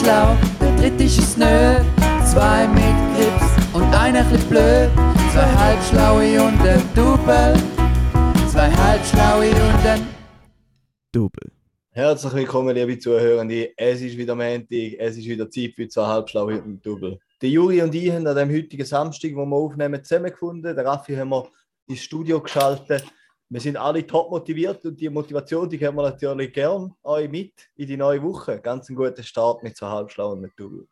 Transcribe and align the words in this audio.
schlau, 0.00 0.36
der 0.60 0.74
dritte 0.76 1.04
ist 1.04 1.18
es 1.18 1.36
nö. 1.36 1.76
Zwei 2.24 2.66
mit 2.68 2.96
Grips 3.14 3.74
und 3.74 3.94
einer 3.94 4.24
chli 4.24 4.38
blöd. 4.48 4.90
Zwei 5.32 5.50
halbschlaue 5.62 6.42
und 6.42 6.60
ein 6.60 6.82
Double. 6.94 7.54
Zwei 8.50 8.70
halbschlaue 8.70 9.50
und 9.50 9.86
ein 9.86 10.06
Double. 11.12 11.50
Herzlich 11.90 12.32
willkommen, 12.32 12.74
liebe 12.74 12.98
Zuhörende. 12.98 13.70
Es 13.76 14.00
ist 14.00 14.16
wieder 14.16 14.34
Montag, 14.34 14.94
es 14.98 15.18
ist 15.18 15.26
wieder 15.26 15.50
Zeit 15.50 15.74
für 15.74 15.86
zwei 15.88 16.06
Halbschlaue 16.06 16.54
und 16.62 16.66
ein 16.66 16.82
Double. 16.82 17.18
Der 17.42 17.50
Juri 17.50 17.82
und 17.82 17.94
ich 17.94 18.10
haben 18.10 18.26
an 18.26 18.36
dem 18.36 18.50
heutigen 18.50 18.86
Samstag, 18.86 19.32
wo 19.34 19.44
wir 19.44 19.56
aufnehmen, 19.56 20.02
zusammengefunden. 20.02 20.74
Der 20.74 20.86
Raffi 20.86 21.14
haben 21.14 21.28
wir 21.28 21.48
ins 21.86 22.02
Studio 22.02 22.40
geschaltet. 22.40 23.04
Wir 23.52 23.60
sind 23.60 23.76
alle 23.76 24.06
top 24.06 24.30
motiviert 24.30 24.82
und 24.86 24.98
die 24.98 25.10
Motivation, 25.10 25.68
die 25.68 25.78
haben 25.86 25.96
wir 25.96 26.04
natürlich 26.04 26.54
gern 26.54 26.94
euch 27.02 27.28
mit 27.28 27.52
in 27.76 27.86
die 27.86 27.98
neue 27.98 28.22
Woche. 28.22 28.58
Ganz 28.58 28.88
ein 28.88 28.96
guter 28.96 29.22
Start 29.22 29.62
mit 29.62 29.76
zwei 29.76 29.88
Halbschlauen 29.88 30.50
Double. 30.56 30.88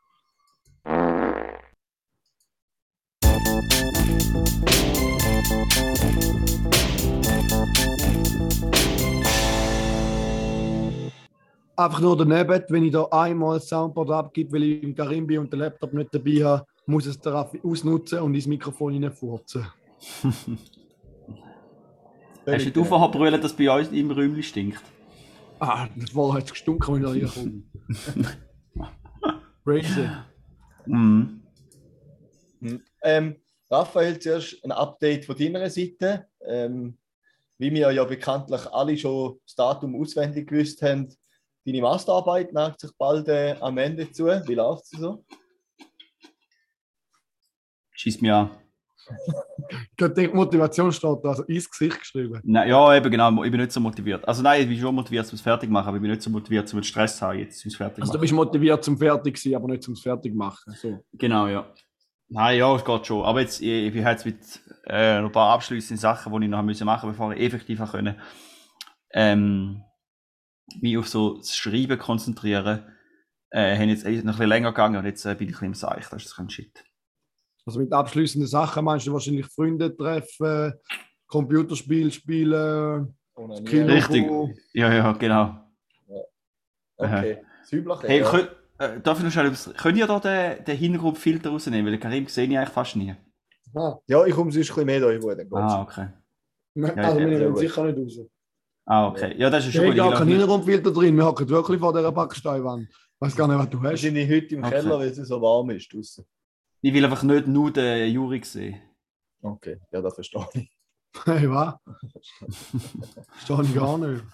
Einfach 11.76 12.00
nur 12.00 12.18
daneben, 12.18 12.64
wenn 12.68 12.84
ich 12.84 12.92
da 12.92 13.04
einmal 13.04 13.54
das 13.54 13.70
Soundboard 13.70 14.10
abgebe, 14.10 14.52
weil 14.52 14.64
ich 14.64 14.82
im 14.82 14.94
Karim 14.94 15.26
bin 15.26 15.38
und 15.38 15.50
den 15.50 15.60
Laptop 15.60 15.94
nicht 15.94 16.14
dabei 16.14 16.44
habe, 16.44 16.66
muss 16.84 17.06
es 17.06 17.18
der 17.18 17.32
Raffi 17.32 17.58
ausnutzen 17.64 18.18
und 18.18 18.34
ins 18.34 18.46
Mikrofon 18.46 18.92
hineinfurzen. 18.92 19.66
Hast 22.52 22.76
du 22.76 22.84
vorher 22.84 23.08
brüllen, 23.08 23.40
dass 23.40 23.54
bei 23.54 23.70
uns 23.70 23.88
im 23.88 24.10
Räumchen 24.10 24.42
stinkt? 24.42 24.82
Ah, 25.58 25.88
das 25.96 26.14
war 26.14 26.38
jetzt 26.38 26.50
gestunken, 26.50 27.02
wenn 27.02 27.16
ich 27.16 27.22
da 27.22 27.28
reinkomme. 27.28 27.62
Crazy. 29.64 30.08
Mhm. 30.86 31.42
Ähm, 33.02 33.36
Raphael, 33.70 34.18
zuerst 34.18 34.64
ein 34.64 34.72
Update 34.72 35.26
von 35.26 35.36
deiner 35.36 35.68
Seite. 35.70 36.26
Ähm, 36.46 36.96
wie 37.58 37.70
wir 37.70 37.92
ja 37.92 38.04
bekanntlich 38.04 38.66
alle 38.72 38.96
schon 38.96 39.38
das 39.44 39.54
Datum 39.54 40.00
auswendig 40.00 40.48
gewusst 40.48 40.80
haben, 40.80 41.14
deine 41.66 41.82
Masterarbeit 41.82 42.54
neigt 42.54 42.80
sich 42.80 42.90
bald 42.96 43.28
äh, 43.28 43.54
am 43.60 43.76
Ende 43.76 44.10
zu. 44.10 44.26
Wie 44.26 44.54
läuft 44.54 44.84
es 44.84 44.98
so? 44.98 45.24
Schießt 47.92 48.22
mir 48.22 48.34
an. 48.34 48.50
Ich 49.96 50.14
denke, 50.14 50.34
Motivation 50.34 50.90
steht 50.90 51.18
da, 51.22 51.28
also 51.28 51.44
ins 51.44 51.70
Gesicht 51.70 52.00
geschrieben. 52.00 52.40
Nein, 52.42 52.68
ja, 52.68 52.96
eben 52.96 53.10
genau, 53.10 53.44
ich 53.44 53.50
bin 53.50 53.60
nicht 53.60 53.70
so 53.72 53.80
motiviert. 53.80 54.26
Also 54.26 54.42
nein, 54.42 54.62
ich 54.62 54.68
bin 54.68 54.78
schon 54.78 54.94
motiviert, 54.94 55.26
um 55.30 55.34
es 55.34 55.40
fertig 55.40 55.68
zu 55.68 55.72
machen, 55.72 55.88
aber 55.88 55.96
ich 55.98 56.02
bin 56.02 56.10
nicht 56.10 56.22
so 56.22 56.30
motiviert, 56.30 56.72
um 56.72 56.80
den 56.80 56.84
Stress 56.84 57.18
zu 57.18 57.26
haben, 57.26 57.38
jetzt 57.38 57.64
um 57.64 57.68
es 57.68 57.76
fertig 57.76 57.96
zu 57.96 58.00
Also 58.02 58.12
du 58.12 58.18
machen. 58.18 58.22
bist 58.22 58.32
motiviert 58.32 58.84
zum 58.84 58.98
Fertig 58.98 59.38
sein, 59.38 59.54
aber 59.54 59.68
nicht 59.68 59.82
zum 59.82 59.94
Fertig 59.96 60.34
machen. 60.34 60.74
So. 60.74 61.04
Genau, 61.12 61.46
ja. 61.46 61.72
Nein, 62.28 62.58
ja, 62.58 62.74
es 62.74 62.84
geht 62.84 63.06
schon. 63.06 63.24
Aber 63.24 63.40
jetzt, 63.40 63.60
ich, 63.60 63.68
ich 63.68 63.92
bin 63.92 64.04
jetzt 64.04 64.24
mit 64.24 64.38
äh, 64.86 65.20
noch 65.20 65.28
ein 65.28 65.32
paar 65.32 65.52
abschließenden 65.54 66.00
Sachen, 66.00 66.32
die 66.32 66.44
ich 66.46 66.50
noch 66.50 66.62
müssen 66.62 66.84
machen 66.84 67.10
bevor 67.10 67.32
ich 67.32 67.40
effektiv 67.40 67.80
können, 67.90 68.20
ähm, 69.12 69.82
mich 70.80 70.96
auf 70.96 71.08
so 71.08 71.38
das 71.38 71.56
Schreiben 71.56 71.98
konzentrieren. 71.98 72.86
Äh, 73.50 73.76
haben 73.76 73.88
jetzt 73.88 74.04
noch 74.04 74.12
ein 74.12 74.24
bisschen 74.26 74.46
länger 74.46 74.70
gegangen 74.70 74.96
und 74.96 75.04
jetzt 75.04 75.24
äh, 75.26 75.34
bin 75.34 75.48
ich 75.48 75.56
ein 75.56 75.58
bisschen 75.58 75.66
im 75.66 75.74
Seich. 75.74 76.08
Das 76.08 76.24
ist 76.24 76.36
kein 76.36 76.48
Shit. 76.48 76.84
Also 77.66 77.78
mit 77.78 77.92
abschließenden 77.92 78.48
Sachen 78.48 78.84
meinst 78.84 79.06
du 79.06 79.12
wahrscheinlich 79.12 79.46
Freunde 79.46 79.94
treffen, 79.96 80.72
Computerspiel 81.26 82.10
spielen, 82.10 83.14
Ohne 83.36 83.62
Kino. 83.62 83.86
Richtig. 83.92 84.26
Ja, 84.72 84.92
ja, 84.92 85.12
genau. 85.12 85.56
Okay, 86.96 87.38
das 87.62 87.72
Übliche. 87.72 88.08
Hey, 88.08 88.20
ja. 88.20 88.30
könnt, 88.30 88.50
äh, 88.78 89.00
darf 89.00 89.18
ich 89.18 89.24
noch 89.24 89.32
schnell 89.32 89.46
etwas, 89.46 89.72
könnt 89.76 89.96
ihr 89.98 90.06
da 90.06 90.20
den, 90.20 90.64
den 90.64 90.76
Hintergrundfilter 90.76 91.50
rausnehmen? 91.50 91.84
Weil 91.86 91.92
den 91.92 92.00
Karim 92.00 92.26
sehe 92.26 92.46
ich 92.46 92.56
eigentlich 92.58 92.68
fast 92.70 92.96
nie. 92.96 93.14
Ah, 93.74 93.96
ja, 94.06 94.24
ich 94.26 94.34
komme 94.34 94.50
sonst 94.52 94.68
ein 94.70 94.86
bisschen 94.86 94.86
mehr 94.86 95.00
da 95.00 95.34
dann 95.34 95.62
Ah, 95.62 95.82
okay. 95.82 96.08
also 96.76 97.20
ja, 97.20 97.28
wir 97.28 97.38
sehr 97.38 97.38
nehmen 97.38 97.56
sicher 97.56 97.84
nicht 97.84 98.18
raus. 98.20 98.26
Ah, 98.86 99.06
okay. 99.08 99.34
Ja, 99.38 99.48
das 99.48 99.62
ist 99.64 99.68
Ich 99.70 99.74
schon 99.76 99.84
habe 99.86 99.90
gut. 99.94 99.96
gar 99.98 100.08
Ich 100.12 100.18
keinen 100.18 100.18
laufe 100.18 100.24
nicht- 100.26 100.38
Hintergrundfilter 100.40 100.90
drin, 100.92 101.16
wir 101.16 101.24
hocken 101.26 101.48
wirklich 101.48 101.78
vor 101.80 101.92
dieser 101.94 102.10
Backsteinwand. 102.12 102.88
Ich 102.90 102.96
weiß 103.20 103.36
gar 103.36 103.46
nicht, 103.48 103.58
was 103.58 103.70
du 103.70 103.80
Wir 103.82 103.90
hast. 103.92 104.00
sind 104.00 104.16
heute 104.16 104.54
im 104.56 104.64
Okay. 104.64 104.70
Keller, 104.80 104.98
weil 104.98 105.08
es 105.08 105.16
so 105.16 105.40
warm 105.40 105.70
ist 105.70 105.92
draussen. 105.94 106.24
Ich 106.82 106.94
will 106.94 107.04
einfach 107.04 107.22
nicht 107.22 107.46
nur 107.46 107.70
den 107.72 108.10
Juri 108.10 108.42
sehen. 108.42 108.80
Okay, 109.42 109.80
ja, 109.92 110.00
das 110.00 110.14
verstehe 110.14 110.46
ich. 110.54 110.76
Hey, 111.24 111.50
was? 111.50 111.74
Verstehe 113.32 113.62
ich 113.62 113.74
gar 113.74 113.98
nicht. 113.98 114.24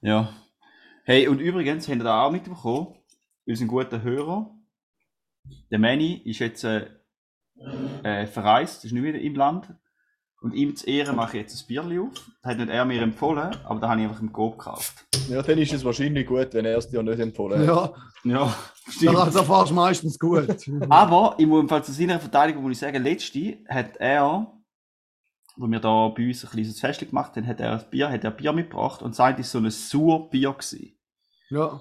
Ja. 0.00 0.32
Hey, 1.04 1.28
und 1.28 1.40
übrigens, 1.40 1.88
habt 1.88 1.98
ihr 1.98 2.04
da 2.04 2.24
auch 2.24 2.30
mitbekommen, 2.30 2.94
unseren 3.46 3.68
guten 3.68 4.02
Hörer, 4.02 4.50
der 5.70 5.78
Manny, 5.78 6.22
ist 6.24 6.38
jetzt 6.38 6.64
äh, 6.64 6.88
äh, 8.02 8.26
verreist, 8.26 8.84
ist 8.84 8.92
nicht 8.92 9.02
mehr 9.02 9.14
im 9.14 9.34
Land. 9.34 9.74
Und 10.40 10.54
ihm 10.54 10.76
zu 10.76 10.86
Ehren 10.86 11.16
mache 11.16 11.36
ich 11.36 11.42
jetzt 11.42 11.60
ein 11.60 11.66
Bierli 11.66 11.98
auf. 11.98 12.14
Das 12.42 12.52
hat 12.52 12.58
nicht 12.58 12.70
er 12.70 12.84
mir 12.84 13.02
empfohlen, 13.02 13.56
aber 13.64 13.80
da 13.80 13.88
habe 13.88 14.00
ich 14.00 14.06
einfach 14.06 14.20
im 14.20 14.32
Coop 14.32 14.58
gekauft. 14.58 15.04
Ja, 15.28 15.42
dann 15.42 15.58
ist 15.58 15.72
es 15.72 15.84
wahrscheinlich 15.84 16.26
gut, 16.26 16.54
wenn 16.54 16.64
er 16.64 16.78
es 16.78 16.88
dir 16.88 17.02
nicht 17.02 17.18
empfohlen 17.18 17.58
hat. 17.58 17.66
Ja, 17.66 17.92
Ja, 18.24 18.54
dann 19.02 19.16
also 19.16 19.42
fahrst 19.42 19.70
du 19.70 19.74
meistens 19.74 20.18
gut. 20.18 20.48
Aber 20.88 21.34
ich 21.38 21.46
muss 21.46 21.60
im 21.60 21.68
Fall 21.68 21.82
zu 21.82 21.92
seiner 21.92 22.20
Verteidigung 22.20 22.62
muss 22.62 22.72
ich 22.72 22.78
sagen, 22.78 23.02
letzte 23.02 23.58
hat 23.68 23.96
er, 23.96 24.52
wo 25.56 25.66
wir 25.66 25.80
da 25.80 26.08
bei 26.08 26.28
uns 26.28 26.44
ein 26.44 26.50
kleines 26.50 26.78
Fest 26.78 27.00
gemacht 27.00 27.34
haben, 27.34 27.46
hat 27.46 27.58
er 27.60 27.72
ein 27.72 27.90
Bier, 27.90 28.08
hat 28.08 28.22
er 28.22 28.30
Bier 28.30 28.52
mitgebracht 28.52 29.02
und 29.02 29.16
sagt, 29.16 29.40
es 29.40 29.52
war 29.54 29.60
so 29.60 29.66
ein 29.66 29.70
sauer 29.70 30.30
Bier 30.30 30.52
gewesen. 30.52 30.96
Ja, 31.50 31.80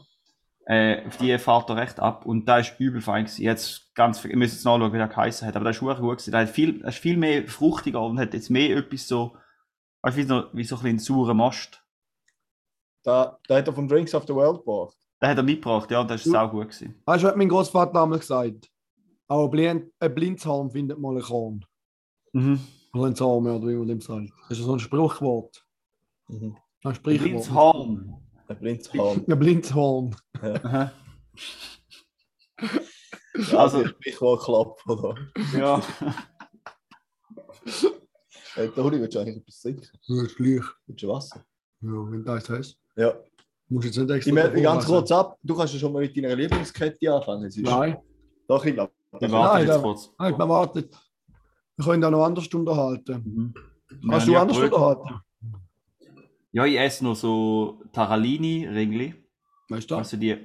Äh, 0.69 1.07
auf 1.07 1.15
die 1.15 1.37
fährt 1.37 1.69
er 1.69 1.77
recht 1.77 2.01
ab 2.01 2.25
und 2.25 2.45
da 2.45 2.57
ist 2.57 2.77
übel 2.77 2.99
fein 2.99 3.23
gewesen. 3.23 3.41
Jetzt 3.41 3.95
ganz, 3.95 4.23
ich 4.25 4.35
muss 4.35 4.51
jetzt 4.51 4.65
nachschauen, 4.65 4.91
wie 4.91 4.97
der 4.97 5.07
geheißen 5.07 5.47
hat, 5.47 5.55
aber 5.55 5.63
der 5.63 5.71
ist 5.71 5.79
gut 5.79 5.97
gewesen. 5.97 6.31
Der 6.31 6.41
hat 6.41 6.49
viel, 6.49 6.79
der 6.79 6.89
ist 6.89 6.97
viel 6.97 7.15
mehr 7.15 7.47
fruchtiger 7.47 8.01
und 8.01 8.19
hat 8.19 8.33
jetzt 8.33 8.49
mehr 8.49 8.75
etwas 8.75 9.07
so, 9.07 9.37
weißt 10.01 10.17
du, 10.17 10.21
wie 10.21 10.27
so, 10.27 10.43
wie 10.51 10.63
so 10.65 10.75
ein 10.75 10.81
bisschen 10.83 10.99
sauren 10.99 11.37
Most. 11.37 11.81
Da, 13.01 13.39
da 13.47 13.55
hat 13.55 13.67
er 13.67 13.73
vom 13.73 13.87
Drinks 13.87 14.13
of 14.13 14.27
the 14.27 14.33
World 14.33 14.57
gebracht. 14.57 14.97
Den 15.21 15.29
hat 15.29 15.37
er 15.37 15.43
mitgebracht, 15.43 15.89
ja, 15.89 16.01
und 16.01 16.11
das 16.11 16.25
ist 16.25 16.35
auch 16.35 16.51
gut 16.51 16.69
gewesen. 16.69 17.01
weißt 17.05 17.23
du, 17.23 17.27
was 17.29 17.35
mein 17.37 17.47
Großvater 17.47 17.93
damals 17.93 18.21
gesagt 18.21 18.69
Auch 19.29 19.45
ein, 19.45 19.51
Blind, 19.51 19.93
ein 20.01 20.13
Blindshalm 20.13 20.69
findet 20.69 20.99
mal 20.99 21.15
ein 21.15 21.23
Korn. 21.23 21.65
Mhm. 22.33 22.59
Zaum, 23.15 23.45
oder 23.45 23.67
wie 23.67 23.75
man 23.75 23.87
dem 23.87 24.01
sagt. 24.01 24.31
Das 24.49 24.59
ist 24.59 24.65
so 24.65 24.73
ein 24.73 24.79
Spruchwort. 24.79 25.65
Mhm. 26.27 26.57
Ein 26.83 26.95
Sprichwort. 26.95 27.29
Blinzhorn. 27.29 28.26
Ein 28.47 28.59
Blindshalm. 28.59 29.25
Ein 29.27 29.39
Blindshalm. 29.39 30.11
Aha. 30.41 30.91
Ja, 32.59 32.69
Also- 33.35 33.57
also, 33.57 33.85
ich 34.03 34.19
war 34.21 34.37
klapp, 34.39 34.79
oder? 34.87 35.15
Ja. 35.55 35.81
Der 38.55 38.83
Huli, 38.83 38.99
willst 38.99 39.15
du 39.15 39.19
eigentlich 39.19 39.37
etwas 39.37 39.61
trinken? 39.61 39.87
Ja, 40.07 40.23
ist 40.23 40.35
gleich. 40.35 40.63
Willst 40.87 41.03
du 41.03 41.07
Wasser? 41.09 41.45
Ja, 41.81 41.89
wenn 41.91 42.11
du 42.11 42.23
das 42.23 42.49
hast. 42.49 42.77
Ja. 42.95 43.13
Musst 43.69 43.85
jetzt 43.85 43.97
nicht 43.97 44.09
extra. 44.09 44.29
Ich 44.29 44.33
melde 44.33 44.61
ganz 44.61 44.85
kurz 44.85 45.11
ab. 45.11 45.37
Du 45.43 45.55
kannst 45.55 45.73
ja 45.73 45.79
schon 45.79 45.93
mal 45.93 46.01
mit 46.01 46.15
deiner 46.17 46.35
Lieblingskette 46.35 47.13
anfangen. 47.13 47.51
Nein, 47.57 47.97
Doch, 48.47 48.65
ich 48.65 48.73
glaube. 48.73 48.91
Wir 49.19 49.31
warten 49.31 49.57
Nein, 49.65 49.67
jetzt 49.67 49.81
kurz. 49.83 50.09
nein, 50.17 50.37
man 50.37 50.49
wartet. 50.49 50.95
Wir 51.75 51.85
können 51.85 52.03
auch 52.05 52.11
noch 52.11 52.23
anders 52.25 52.47
unterhalten. 52.47 53.23
Mhm. 53.23 53.53
Kannst 54.09 54.27
Ja, 54.27 54.33
du 54.33 54.39
anders 54.39 54.57
Brot. 54.57 54.65
unterhalten? 54.73 55.21
Ja, 56.57 56.65
ich 56.65 56.79
esse 56.79 57.03
noch 57.03 57.15
so 57.15 57.83
Taralini-Ringli. 57.93 59.13
Weißt 59.69 59.91
du? 59.91 59.95
Also 59.95 60.17
die, 60.17 60.35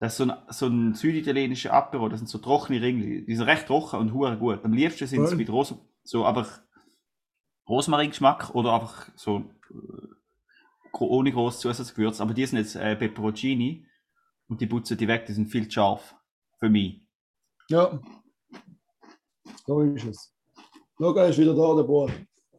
das 0.00 0.12
ist 0.12 0.16
so 0.16 0.24
ein, 0.24 0.32
so 0.48 0.66
ein 0.68 0.94
süditalienischer 0.94 1.70
Apero, 1.70 2.08
das 2.08 2.20
sind 2.20 2.28
so 2.28 2.38
trockene 2.38 2.80
Ringli. 2.80 3.26
Die 3.26 3.36
sind 3.36 3.44
recht 3.44 3.66
trocken 3.66 3.98
und 3.98 4.14
hure 4.14 4.38
gut. 4.38 4.64
Am 4.64 4.72
liebsten 4.72 5.06
sind 5.06 5.26
sie 5.26 5.32
Cool. 5.32 5.36
mit 5.36 5.50
Ros 5.50 5.74
so 6.02 6.24
einfach 6.24 6.62
Rosmarin-Geschmack 7.68 8.54
oder 8.54 8.72
einfach 8.72 9.10
so 9.16 9.44
äh, 9.70 10.98
ohne 10.98 11.30
großes 11.30 11.60
Zusatzgewürz. 11.60 12.22
Aber 12.22 12.32
die 12.32 12.46
sind 12.46 12.56
jetzt 12.60 12.76
äh, 12.76 12.96
Peperoncini 12.96 13.86
und 14.48 14.62
die 14.62 14.66
putzen 14.66 14.96
die 14.96 15.08
weg, 15.08 15.26
die 15.26 15.34
sind 15.34 15.48
viel 15.50 15.66
zu 15.68 15.72
scharf. 15.72 16.14
Für 16.58 16.70
mich. 16.70 17.02
Ja. 17.68 18.00
So 19.66 19.82
ist 19.82 20.06
es. 20.06 20.34
Schau, 20.96 21.12
er 21.12 21.28
ist 21.28 21.38
wieder 21.38 21.54
da, 21.54 21.74
der 21.76 21.82
Boy. 21.82 22.10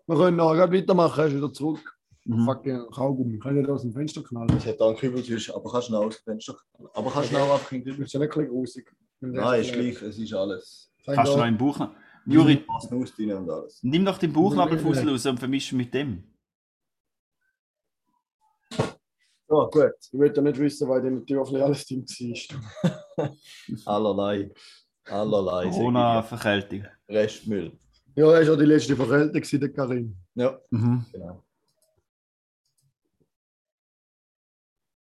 Wir 0.06 0.16
können 0.16 0.38
noch 0.38 0.54
gerade 0.54 0.78
weitermachen, 0.78 1.20
er 1.20 1.28
ist 1.30 1.36
wieder 1.36 1.52
zurück. 1.52 1.99
Mhm. 2.30 2.46
Fucking 2.46 2.86
Kaugummi. 2.92 3.40
Kann 3.40 3.56
ich 3.56 3.62
nicht 3.62 3.72
aus 3.72 3.82
dem 3.82 3.92
Fenster 3.92 4.22
knallen? 4.22 4.56
Es 4.56 4.66
hat 4.66 4.80
da 4.80 4.88
einen 4.88 4.98
Kübel 4.98 5.24
zwischen, 5.24 5.56
aber 5.56 5.72
kannst 5.72 5.90
du 5.90 5.94
noch 5.94 6.06
aus 6.06 6.16
dem 6.18 6.24
Fenster. 6.34 6.56
Aber 6.94 7.10
kannst 7.12 7.32
du 7.32 7.34
noch 7.38 7.42
einfach 7.54 7.68
keinen 7.70 7.84
Kübel. 7.84 8.06
Ist 8.06 8.14
ja 8.14 8.20
nicht 8.20 8.32
ein 8.32 8.38
bisschen 8.40 8.50
grusig. 8.54 8.96
Nein, 9.22 9.62
ist 9.62 9.74
gleich, 9.74 10.02
es 10.04 10.18
ist 10.20 10.34
alles. 10.34 10.92
Kannst 11.06 11.34
du 11.34 11.38
noch 11.38 11.46
im 11.48 11.58
Bauch. 11.58 11.90
Juri, 12.26 12.64
Snus 12.82 13.16
drin 13.16 13.32
und 13.34 13.50
alles. 13.50 13.80
nimm 13.82 14.06
doch 14.06 14.18
den 14.20 14.32
Bauchnabelfussel 14.32 15.10
raus 15.10 15.26
und 15.26 15.40
vermisch 15.40 15.72
mit 15.74 15.92
dem. 15.94 16.24
Ja, 19.52 19.64
gut. 19.72 19.94
Ich 20.12 20.20
will 20.20 20.32
ja 20.36 20.42
nicht 20.44 20.60
wissen, 20.60 20.88
weil 20.88 21.02
dann 21.02 21.16
natürlich 21.26 21.64
alles 21.64 21.86
Ding 21.86 22.06
war. 23.16 23.36
Allerlei. 23.86 24.52
Allerlei. 25.06 25.70
Corona-Verkältung. 25.70 26.86
ich. 27.08 27.16
Restmüll. 27.16 27.72
Ja, 28.16 28.32
er 28.34 28.48
war 28.48 28.58
die 28.58 28.66
letzte 28.66 28.96
Verkältung, 28.96 29.60
der 29.60 29.74
Karim. 29.74 30.16
Ja, 30.36 30.60
Mhm. 30.70 31.06
genau. 31.12 31.44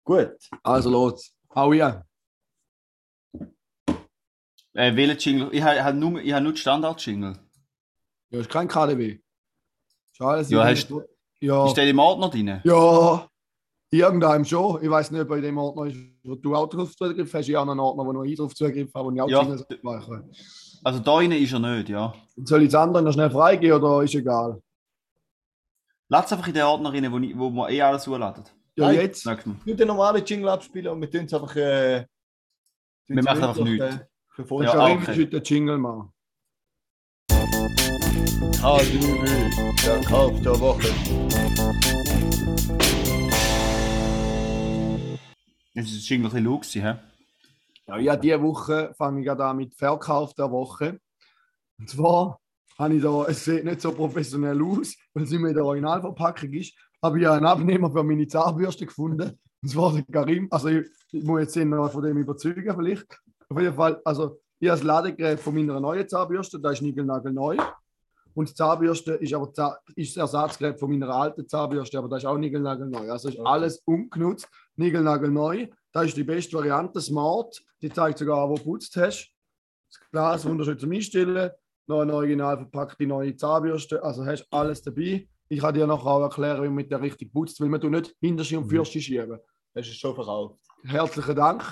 Gut. 0.09 0.39
Also 0.63 0.89
los. 0.89 1.35
Hau 1.55 1.75
ja. 1.75 2.03
Äh, 4.73 4.97
welchen 4.97 5.19
Jingle? 5.19 5.49
Ich 5.53 5.63
habe 5.63 5.85
hab 5.85 5.95
nur, 5.95 6.19
ich 6.23 6.33
hab 6.33 6.43
nur 6.43 6.53
die 6.53 6.59
Standard-Jingle. 6.59 7.39
Ja, 8.31 8.41
ist 8.41 8.49
kein 8.49 8.69
KDW. 8.69 9.19
Alles 10.19 10.49
Ja, 10.49 10.65
hast- 10.65 10.91
ja. 11.41 11.67
Ist 11.67 11.77
der 11.77 11.89
im 11.91 11.99
Ordner 11.99 12.31
drin? 12.31 12.61
Ja, 12.65 13.29
irgendeinem 13.91 14.47
schon. 14.47 14.83
Ich 14.83 14.89
weiß 14.89 15.11
nicht, 15.11 15.21
ob 15.21 15.29
bei 15.29 15.43
dem 15.43 15.59
Ordner 15.59 15.87
ist, 15.87 15.99
wo 16.23 16.35
du 16.37 16.55
auch 16.55 16.67
drauf 16.69 16.97
Zugriff 16.97 17.33
hast. 17.35 17.47
Ich 17.51 17.55
habe 17.55 17.71
einen 17.71 17.79
Ordner, 17.81 18.07
wo 18.07 18.13
noch 18.13 18.25
ich 18.25 18.37
drauf 18.39 18.55
Zugriff 18.55 18.93
habe, 18.95 19.09
wo 19.11 19.13
ich 19.15 19.21
auch 19.21 19.29
Ja. 19.29 19.41
Jingles 19.43 19.69
abmache. 19.71 20.25
Also 20.85 21.01
da 21.01 21.17
drin 21.19 21.33
ist 21.33 21.53
er 21.53 21.59
nicht, 21.59 21.91
ja. 21.91 22.15
Soll 22.37 22.63
ich 22.63 22.69
das 22.71 22.81
andere 22.81 23.03
noch 23.03 23.13
schnell 23.13 23.31
freigeben 23.31 23.83
oder 23.83 24.03
ist 24.05 24.15
egal? 24.15 24.63
Lass 26.09 26.33
einfach 26.33 26.49
in 26.49 26.55
den 26.55 26.63
Ordner 26.65 26.93
rein, 26.95 27.13
wo, 27.13 27.19
ich- 27.19 27.37
wo 27.39 27.51
man 27.51 27.71
eh 27.71 27.83
alles 27.83 28.05
zuladen. 28.05 28.45
Ja, 28.79 28.87
Nein. 28.87 28.95
jetzt. 28.95 29.27
Wir 29.65 29.75
den 29.75 29.89
normalen 29.89 30.25
Jingle 30.25 30.51
abspielen 30.51 30.87
und 30.93 31.01
wir 31.01 31.11
tun 31.11 31.25
es 31.25 31.35
einfach. 31.35 31.57
Äh, 31.57 32.07
Wir 33.09 33.23
machen 33.25 33.43
einfach 33.43 33.65
nichts. 33.65 33.99
Für 34.29 34.45
vor 34.45 34.63
Ja, 34.63 34.69
Ja, 34.69 34.77
Karim 34.77 35.03
okay. 35.03 35.27
der 35.27 35.43
Jingle 35.43 35.79
machen. 35.79 36.13
HDW, 38.63 39.51
der 39.85 40.01
Kauf 40.05 40.41
der 40.43 40.61
Woche. 40.61 40.95
Jetzt 45.75 45.91
ist 45.91 46.09
der 46.09 46.17
Jingle 46.17 46.37
ein 46.37 46.59
bisschen 46.61 46.85
hä? 46.85 46.95
Ja, 47.89 47.99
ja, 47.99 48.17
diese 48.17 48.41
Woche 48.41 48.95
fange 48.97 49.23
ich 49.23 49.29
an 49.29 49.57
mit 49.57 49.75
Verkauf 49.75 50.35
der 50.35 50.53
Woche. 50.53 51.01
Und 51.81 51.91
zwar 51.91 52.39
habe 52.79 52.95
ich 52.95 53.03
da, 53.03 53.25
es 53.27 53.45
sieht 53.45 53.65
nicht 53.65 53.81
so 53.81 53.91
professionell 53.93 54.63
aus, 54.63 54.95
weil 55.15 55.25
es 55.25 55.31
nicht 55.31 55.41
mehr 55.41 55.51
in 55.51 55.57
der 55.57 55.65
Originalverpackung 55.65 56.53
ist, 56.53 56.75
habe 57.03 57.21
ich 57.21 57.29
einen 57.29 57.47
Abnehmer 57.47 57.91
für 57.91 58.03
meine 58.03 58.27
Zahnbürste 58.27 58.87
gefunden. 58.87 59.39
Und 59.63 59.69
zwar 59.69 59.93
der 59.93 60.05
Karim. 60.05 60.49
Also 60.51 60.69
ich, 60.69 60.87
ich 61.13 61.25
muss 61.25 61.41
jetzt 61.41 61.57
ihn 61.57 61.71
noch 61.71 61.91
von 61.91 62.03
dem 62.03 62.19
überzeugen 62.19 62.75
vielleicht. 62.77 63.21
Auf 63.49 63.61
jeden 63.61 63.75
Fall, 63.75 64.01
also 64.05 64.41
ich 64.61 64.69
habe 64.69 64.79
das 64.79 64.83
Ladegerät 64.85 65.41
von 65.41 65.55
meiner 65.55 65.81
neuen 65.81 66.09
Zahnbürste, 66.09 66.61
da 66.61 66.71
ist 66.71 66.83
niegelnagelneu. 66.83 67.57
Und 68.35 68.49
die 68.49 68.55
Zahnbürste 68.55 69.15
ist 69.15 69.35
aber 69.35 69.51
ist 69.97 70.17
das 70.17 70.21
Ersatzgerät 70.21 70.79
von 70.79 70.91
meiner 70.91 71.13
alten 71.13 71.49
Zahnbürste, 71.49 71.99
aber 71.99 72.09
das 72.09 72.23
ist 72.23 72.27
auch 72.27 72.39
niegelnagelneu. 72.39 73.11
Also 73.11 73.31
ist 73.31 73.41
alles 73.41 73.79
ungenutzt, 73.85 74.49
niegelnagelneu. 74.77 75.67
Das 75.93 76.07
ist 76.07 76.17
die 76.17 76.25
beste 76.25 76.57
Variante, 76.57 77.01
Smart. 77.01 77.61
Die 77.83 77.91
zeigt 77.91 78.19
sogar, 78.19 78.49
wo 78.49 78.55
du 78.55 78.63
putzt 78.63 78.97
hast. 78.97 79.33
Das 79.91 80.11
Glas 80.11 80.47
wunderschön 80.47 80.79
zum 80.79 80.93
Einstellen. 80.93 81.51
Noch 81.87 82.03
eine 82.03 82.15
original 82.15 82.59
verpackte 82.59 83.07
neue 83.07 83.35
Zahnbürste. 83.35 84.03
Also 84.03 84.25
hast 84.25 84.47
alles 84.51 84.83
dabei. 84.83 85.27
Ich 85.49 85.61
kann 85.61 85.75
dir 85.75 85.87
nachher 85.87 86.07
auch 86.07 86.23
erklären, 86.23 86.63
wie 86.63 86.67
man 86.67 86.75
mit 86.77 86.91
der 86.91 87.01
richtig 87.01 87.33
putzt, 87.33 87.61
weil 87.61 87.69
man 87.69 87.81
tut 87.81 87.91
nicht 87.91 88.15
Hinterschi 88.21 88.57
und 88.57 88.67
Mhm. 88.67 88.71
Fürsti 88.71 89.01
schieben. 89.01 89.39
Das 89.75 89.87
ist 89.87 89.97
schon 89.99 90.15
verkauft. 90.15 90.57
Herzlichen 90.85 91.37
Dank. 91.37 91.63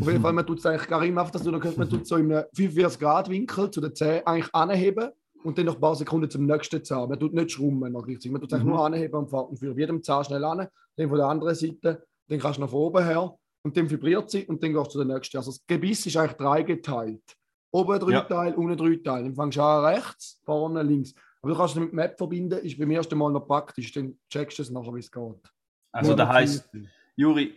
Auf 0.00 0.06
jeden 0.08 0.20
Fall, 0.20 0.32
man 0.32 0.46
tut 0.46 0.58
es 0.58 0.66
eigentlich 0.66 0.88
gar 0.88 1.04
immer, 1.04 1.24
dass 1.24 1.42
du 1.42 1.50
noch 1.50 1.62
man 1.76 1.88
tut 1.88 2.06
so 2.06 2.16
in 2.16 2.32
einem 2.32 2.44
45 2.54 2.98
Grad 3.00 3.28
Winkel 3.30 3.70
zu 3.70 3.80
den 3.80 3.94
Zähnen 3.94 4.26
eigentlich 4.26 4.52
anheben 4.54 5.10
und 5.44 5.56
dann 5.56 5.66
noch 5.66 5.74
ein 5.76 5.80
paar 5.80 5.94
Sekunden 5.94 6.28
zum 6.28 6.44
nächsten 6.46 6.82
Zahn. 6.84 7.08
Man 7.08 7.20
tut 7.20 7.32
nicht 7.34 7.52
schrummen 7.52 7.92
noch. 7.92 8.04
Man 8.06 8.18
tut 8.18 8.24
es 8.24 8.30
eigentlich 8.32 8.62
Mhm. 8.64 8.68
nur 8.68 8.84
anheben 8.84 9.14
und 9.14 9.30
fährt 9.30 9.48
und 9.48 9.58
für 9.58 9.78
jedem 9.78 10.02
Zahn 10.02 10.24
schnell 10.24 10.42
an, 10.44 10.66
dann 10.96 11.08
von 11.08 11.18
der 11.18 11.26
anderen 11.28 11.54
Seite, 11.54 12.04
dann 12.28 12.38
kannst 12.40 12.58
du 12.58 12.66
von 12.66 12.80
oben 12.80 13.04
her 13.04 13.32
und 13.62 13.76
dann 13.76 13.88
vibriert 13.88 14.28
sie 14.28 14.44
und 14.46 14.60
dann 14.62 14.72
gehst 14.72 14.86
du 14.86 14.90
zu 14.98 15.04
der 15.04 15.14
nächsten. 15.16 15.36
Also 15.36 15.52
das 15.52 15.64
Gebiss 15.66 16.04
ist 16.06 16.16
eigentlich 16.16 16.36
dreigeteilt. 16.36 17.22
Oben 17.70 17.98
drei 18.00 18.10
Ja. 18.12 18.20
Teile, 18.22 18.56
unten 18.56 18.76
drei 18.76 18.96
Teile. 19.04 19.24
Dann 19.24 19.34
fängst 19.36 19.56
du 19.58 19.62
an 19.62 19.84
rechts, 19.84 20.40
vorne 20.44 20.82
links. 20.82 21.14
Aber 21.46 21.54
du 21.54 21.60
kannst 21.60 21.76
es 21.76 21.80
mit 21.80 21.92
Map 21.92 22.18
verbinden, 22.18 22.58
ist 22.58 22.76
beim 22.76 22.90
ersten 22.90 23.16
Mal 23.16 23.30
noch 23.30 23.46
praktisch, 23.46 23.92
dann 23.92 24.18
checkst 24.28 24.58
du 24.58 24.62
es 24.62 24.70
nachher, 24.70 24.92
wie 24.92 24.98
es 24.98 25.12
geht. 25.12 25.52
Also 25.92 26.10
Nur 26.10 26.16
das 26.16 26.28
heisst, 26.28 26.68
Juri, 27.14 27.54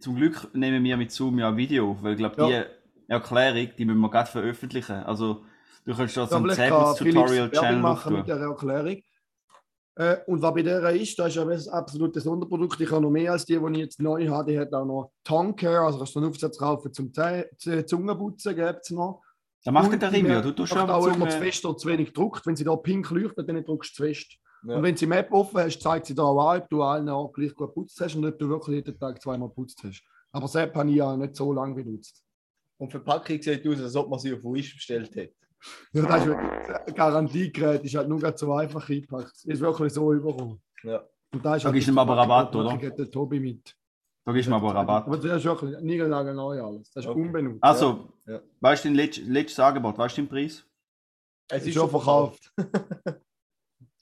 zum 0.00 0.16
Glück 0.16 0.48
nehmen 0.54 0.82
wir 0.82 0.96
mit 0.96 1.12
Zoom 1.12 1.38
ja 1.38 1.50
ein 1.50 1.56
Video, 1.58 1.90
auf, 1.90 2.02
weil 2.02 2.12
ich 2.12 2.18
glaube, 2.18 2.50
Ja. 2.50 2.64
die 2.64 3.12
Erklärung, 3.12 3.68
die 3.76 3.84
müssen 3.84 4.00
wir 4.00 4.10
gerade 4.10 4.30
veröffentlichen. 4.30 4.94
Also 5.04 5.44
du 5.84 5.94
kannst 5.94 6.16
da 6.16 6.26
so 6.26 6.36
ein 6.36 6.44
vielleicht 6.44 6.70
kann 6.70 6.96
Felix 6.96 7.14
Werbung 7.16 7.50
Tutorial-Channel 7.50 7.82
machen 7.82 8.12
mit 8.14 8.26
tun. 8.26 8.38
der 8.38 8.46
Erklärung. 8.48 9.02
Äh, 9.96 10.16
und 10.26 10.40
was 10.40 10.54
bei 10.54 10.62
der 10.62 10.90
ist, 10.92 11.18
da 11.18 11.26
ist 11.26 11.34
ja 11.36 11.46
ein 11.46 11.68
absolutes 11.68 12.24
Sonderprodukt. 12.24 12.80
Ich 12.80 12.90
habe 12.90 13.02
noch 13.02 13.10
mehr 13.10 13.32
als 13.32 13.44
die, 13.44 13.58
die 13.58 13.72
ich 13.72 13.78
jetzt 13.80 14.00
neu 14.00 14.28
habe. 14.28 14.50
Die 14.50 14.58
hat 14.58 14.72
auch 14.72 14.86
noch 14.86 15.12
Tongue 15.24 15.54
Care, 15.54 15.80
also 15.84 15.98
kannst 15.98 16.14
du 16.14 16.20
einen 16.20 16.30
Aufsatz 16.30 16.56
kaufen 16.56 16.90
zum 16.90 17.12
Zungenputzen, 17.12 18.56
gibt 18.56 18.80
es 18.80 18.90
noch. 18.90 19.20
Da 19.64 19.70
macht 19.72 20.00
der 20.00 20.12
Rimio, 20.12 20.40
du 20.40 20.52
tust 20.52 20.72
schon 20.72 20.88
auch 20.90 21.06
immer 21.06 21.28
zu 21.28 21.36
äh, 21.36 21.40
fest 21.40 21.64
oder 21.66 21.76
zu 21.76 21.88
wenig 21.88 22.12
druckt. 22.12 22.46
Wenn 22.46 22.56
sie 22.56 22.64
da 22.64 22.74
pink 22.76 23.10
leuchtet, 23.10 23.48
dann 23.48 23.62
druckst 23.62 23.90
du 23.92 23.94
zu 23.96 24.02
fest. 24.08 24.36
Ja. 24.66 24.76
Und 24.76 24.82
wenn 24.82 24.96
sie 24.96 25.04
die 25.06 25.08
Map 25.10 25.30
offen 25.32 25.60
hast, 25.60 25.80
zeigt 25.80 26.06
sie 26.06 26.14
da 26.14 26.22
auch 26.22 26.50
an, 26.50 26.60
ob 26.62 26.68
du 26.70 26.82
allen 26.82 27.08
Orten 27.08 27.32
gleich 27.34 27.54
gut 27.54 27.68
geputzt 27.68 27.98
hast 28.00 28.14
und 28.16 28.24
ob 28.26 28.38
du 28.38 28.48
wirklich 28.48 28.76
jeden 28.76 28.98
Tag 28.98 29.20
zweimal 29.20 29.48
geputzt 29.48 29.80
hast. 29.84 30.02
Aber 30.32 30.48
Sepp 30.48 30.74
habe 30.76 30.88
ich 30.90 30.96
ja 30.96 31.16
nicht 31.16 31.34
so 31.36 31.52
lange 31.52 31.74
benutzt. 31.74 32.22
Und 32.78 32.88
die 32.88 32.92
Verpackung 32.92 33.40
sieht 33.42 33.66
aus, 33.66 33.80
als 33.80 33.96
ob 33.96 34.08
man 34.08 34.18
sie 34.18 34.32
auf 34.32 34.42
Wish 34.44 34.74
bestellt 34.74 35.14
hätte. 35.14 35.34
Ja, 35.92 36.02
das 36.06 36.20
ist 36.22 36.26
wirklich- 36.28 36.94
Garantiegerät 36.94 37.84
ist 37.84 37.94
halt 37.94 38.08
nur 38.08 38.18
grad 38.18 38.38
so 38.38 38.52
einfach 38.54 38.88
eingepackt. 38.88 39.44
Ist 39.44 39.60
wirklich 39.60 39.92
so 39.92 40.12
überkommen. 40.12 40.60
Ja. 40.82 41.02
Und 41.32 41.44
da 41.44 41.56
ist 41.56 41.64
Da 41.64 41.72
halt 41.72 41.86
ihm 41.86 41.98
aber 41.98 42.16
Rabatt, 42.16 42.54
oder? 42.56 42.72
hat 42.72 42.98
der 42.98 43.10
Tobi 43.10 43.40
mit. 43.40 43.76
Da 44.30 44.34
gibst 44.34 44.46
du 44.46 44.50
mir 44.50 44.56
aber 44.56 44.74
Rabatt. 44.74 45.06
Aber 45.06 45.16
das 45.16 45.36
ist 45.38 45.44
wirklich 45.44 45.78
niegelnagel 45.80 46.34
neu 46.34 46.62
alles. 46.62 46.90
Das 46.92 47.04
ist 47.04 47.10
Okay. 47.10 47.20
unbenutzt. 47.20 47.62
Also, 47.62 48.12
Ja. 48.26 48.40
weißt 48.60 48.84
du 48.84 48.88
den 48.88 48.96
letz- 48.96 49.22
letztes 49.26 49.60
Angebot, 49.60 49.98
weißt 49.98 50.16
du 50.18 50.22
den 50.22 50.28
Preis? 50.28 50.64
Es 51.48 51.66
ist 51.66 51.74
schon 51.74 51.90
verkauft. 51.90 52.52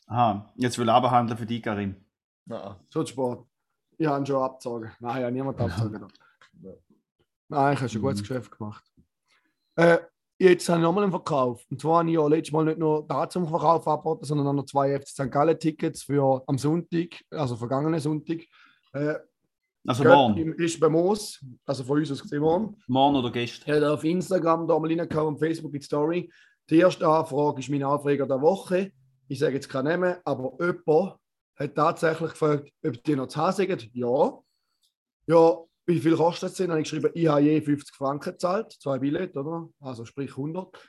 Aha, 0.06 0.50
jetzt 0.56 0.78
will 0.78 0.88
abhandeln 0.88 1.38
für 1.38 1.46
dich, 1.46 1.62
Karim. 1.62 1.94
Nein. 2.46 2.76
So 2.88 3.04
Sport. 3.04 3.46
Ich 3.98 4.06
habe 4.06 4.22
ihn 4.22 4.26
schon 4.26 4.42
abgezogen. 4.42 4.90
Nein, 5.00 5.16
ich 5.18 5.22
habe 5.24 5.32
niemand 5.32 5.60
abgezogen. 5.60 6.06
Ja. 6.60 6.72
Nein, 7.50 7.74
ich 7.74 7.78
habe 7.80 7.88
schon 7.88 8.00
ein 8.00 8.02
gutes 8.02 8.18
Mhm. 8.20 8.22
Geschäft 8.22 8.50
gemacht. 8.58 8.84
Äh, 9.76 9.98
jetzt 10.38 10.68
habe 10.68 10.80
ich 10.80 10.82
nochmal 10.82 11.04
einen 11.04 11.12
Verkauf. 11.12 11.64
Und 11.70 11.80
zwar 11.80 11.98
habe 12.00 12.08
ich 12.08 12.14
ja 12.16 12.26
letztes 12.26 12.52
Mal 12.52 12.64
nicht 12.64 12.78
nur 12.78 13.06
da 13.06 13.28
zum 13.30 13.46
Verkauf 13.46 13.86
angeboten, 13.86 14.24
sondern 14.24 14.48
auch 14.48 14.52
noch 14.54 14.64
zwei 14.64 14.92
FC 14.98 15.06
St. 15.08 15.30
Gallen 15.30 15.58
Tickets 15.58 16.02
für 16.02 16.42
am 16.48 16.58
Sonntag, 16.58 17.22
also 17.30 17.56
vergangenen 17.56 18.00
Sonntag. 18.00 18.40
Äh, 18.92 19.14
Also 19.88 20.02
Göpp 20.02 20.14
morgen. 20.14 20.52
ist 20.54 20.78
bei 20.78 20.88
Moos, 20.88 21.44
also 21.64 21.82
von 21.82 21.98
uns 21.98 22.12
aus 22.12 22.22
gesehen 22.22 22.40
morgen. 22.40 22.76
Morgen 22.86 23.16
oder 23.16 23.30
gestern. 23.30 23.70
Er 23.70 23.76
hat 23.76 23.98
auf 23.98 24.04
Instagram 24.04 24.68
da 24.68 24.78
mal 24.78 24.88
reingehauen 24.88 25.28
und 25.28 25.38
Facebook 25.38 25.72
in 25.72 25.80
die 25.80 25.84
Story. 25.86 26.32
Die 26.68 26.76
erste 26.76 27.08
Anfrage 27.08 27.60
ist 27.60 27.70
mein 27.70 27.82
Aufreger 27.82 28.26
der 28.26 28.40
Woche. 28.40 28.92
Ich 29.28 29.38
sage 29.38 29.54
jetzt 29.54 29.68
keinen 29.68 30.00
Namen, 30.00 30.16
aber 30.24 30.52
jemand 30.60 31.16
hat 31.56 31.74
tatsächlich 31.74 32.30
gefragt, 32.30 32.70
ob 32.84 33.02
die 33.02 33.16
noch 33.16 33.28
zu 33.28 33.40
Hause 33.40 33.66
sind. 33.66 33.90
Ja. 33.94 34.38
Ja, 35.26 35.58
wie 35.86 36.00
viel 36.00 36.16
kostet 36.16 36.50
es 36.50 36.56
denn? 36.56 36.68
Dann 36.68 36.72
habe 36.72 36.82
ich 36.82 36.90
geschrieben, 36.90 37.10
ich 37.14 37.26
habe 37.26 37.40
je 37.40 37.60
50 37.60 37.94
Franken 37.94 38.32
gezahlt, 38.32 38.72
zwei 38.72 38.98
Billette, 38.98 39.40
oder? 39.40 39.68
Also 39.80 40.04
sprich 40.04 40.30
100. 40.30 40.72
Dann 40.72 40.82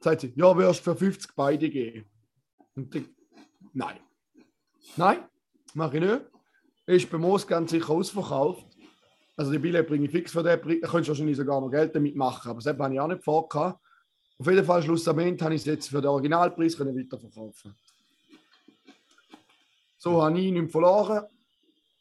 sagt 0.00 0.20
sie, 0.20 0.32
ja, 0.36 0.56
wirst 0.56 0.86
du 0.86 0.92
für 0.92 0.96
50 0.96 1.32
beide 1.34 1.68
geben? 1.68 2.08
Und 2.76 2.94
ich, 2.94 3.04
nein. 3.72 3.98
Nein, 4.96 5.24
mache 5.74 5.98
ich 5.98 6.04
nicht. 6.04 6.37
Ist 6.88 7.10
bei 7.10 7.18
Moos 7.18 7.46
ganz 7.46 7.70
sicher 7.70 7.90
ausverkauft. 7.90 8.66
Also 9.36 9.52
die 9.52 9.58
Billette 9.58 9.86
bringe 9.86 10.06
ich 10.06 10.10
fix 10.10 10.32
für 10.32 10.42
den 10.42 10.58
Preis. 10.58 10.78
Da 10.80 10.88
könntest 10.88 11.08
du 11.08 11.12
wahrscheinlich 11.12 11.36
sogar 11.36 11.60
noch 11.60 11.70
Geld 11.70 11.94
damit 11.94 12.16
machen, 12.16 12.50
aber 12.50 12.60
das 12.60 12.66
habe 12.66 12.94
ich 12.94 12.98
auch 12.98 13.06
nicht 13.08 13.22
vor. 13.22 13.46
gehabt. 13.46 13.78
Auf 14.38 14.46
jeden 14.46 14.64
Fall, 14.64 14.82
schlussendlich 14.82 15.42
habe 15.42 15.54
ich 15.54 15.60
es 15.60 15.66
jetzt 15.66 15.90
für 15.90 16.00
den 16.00 16.08
Originalpreis 16.08 16.78
können 16.78 16.96
weiterverkaufen 16.96 17.74
So 19.98 20.22
habe 20.22 20.40
ich 20.40 20.50
nichts 20.50 20.72
verloren 20.72 21.24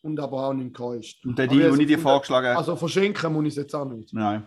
und 0.03 0.19
aber 0.21 0.47
auch 0.47 0.53
nichts 0.53 0.77
getäuscht. 0.77 1.25
Und 1.25 1.37
der 1.37 1.47
Deal, 1.47 1.69
den 1.69 1.79
ich 1.81 1.87
dir 1.87 1.99
vorgeschlagen 1.99 2.47
habe. 2.47 2.57
Also 2.59 2.75
verschenken 2.77 3.33
muss 3.33 3.43
ich 3.43 3.49
es 3.49 3.55
jetzt 3.57 3.75
auch 3.75 3.85
nicht. 3.85 4.13
Nein. 4.13 4.43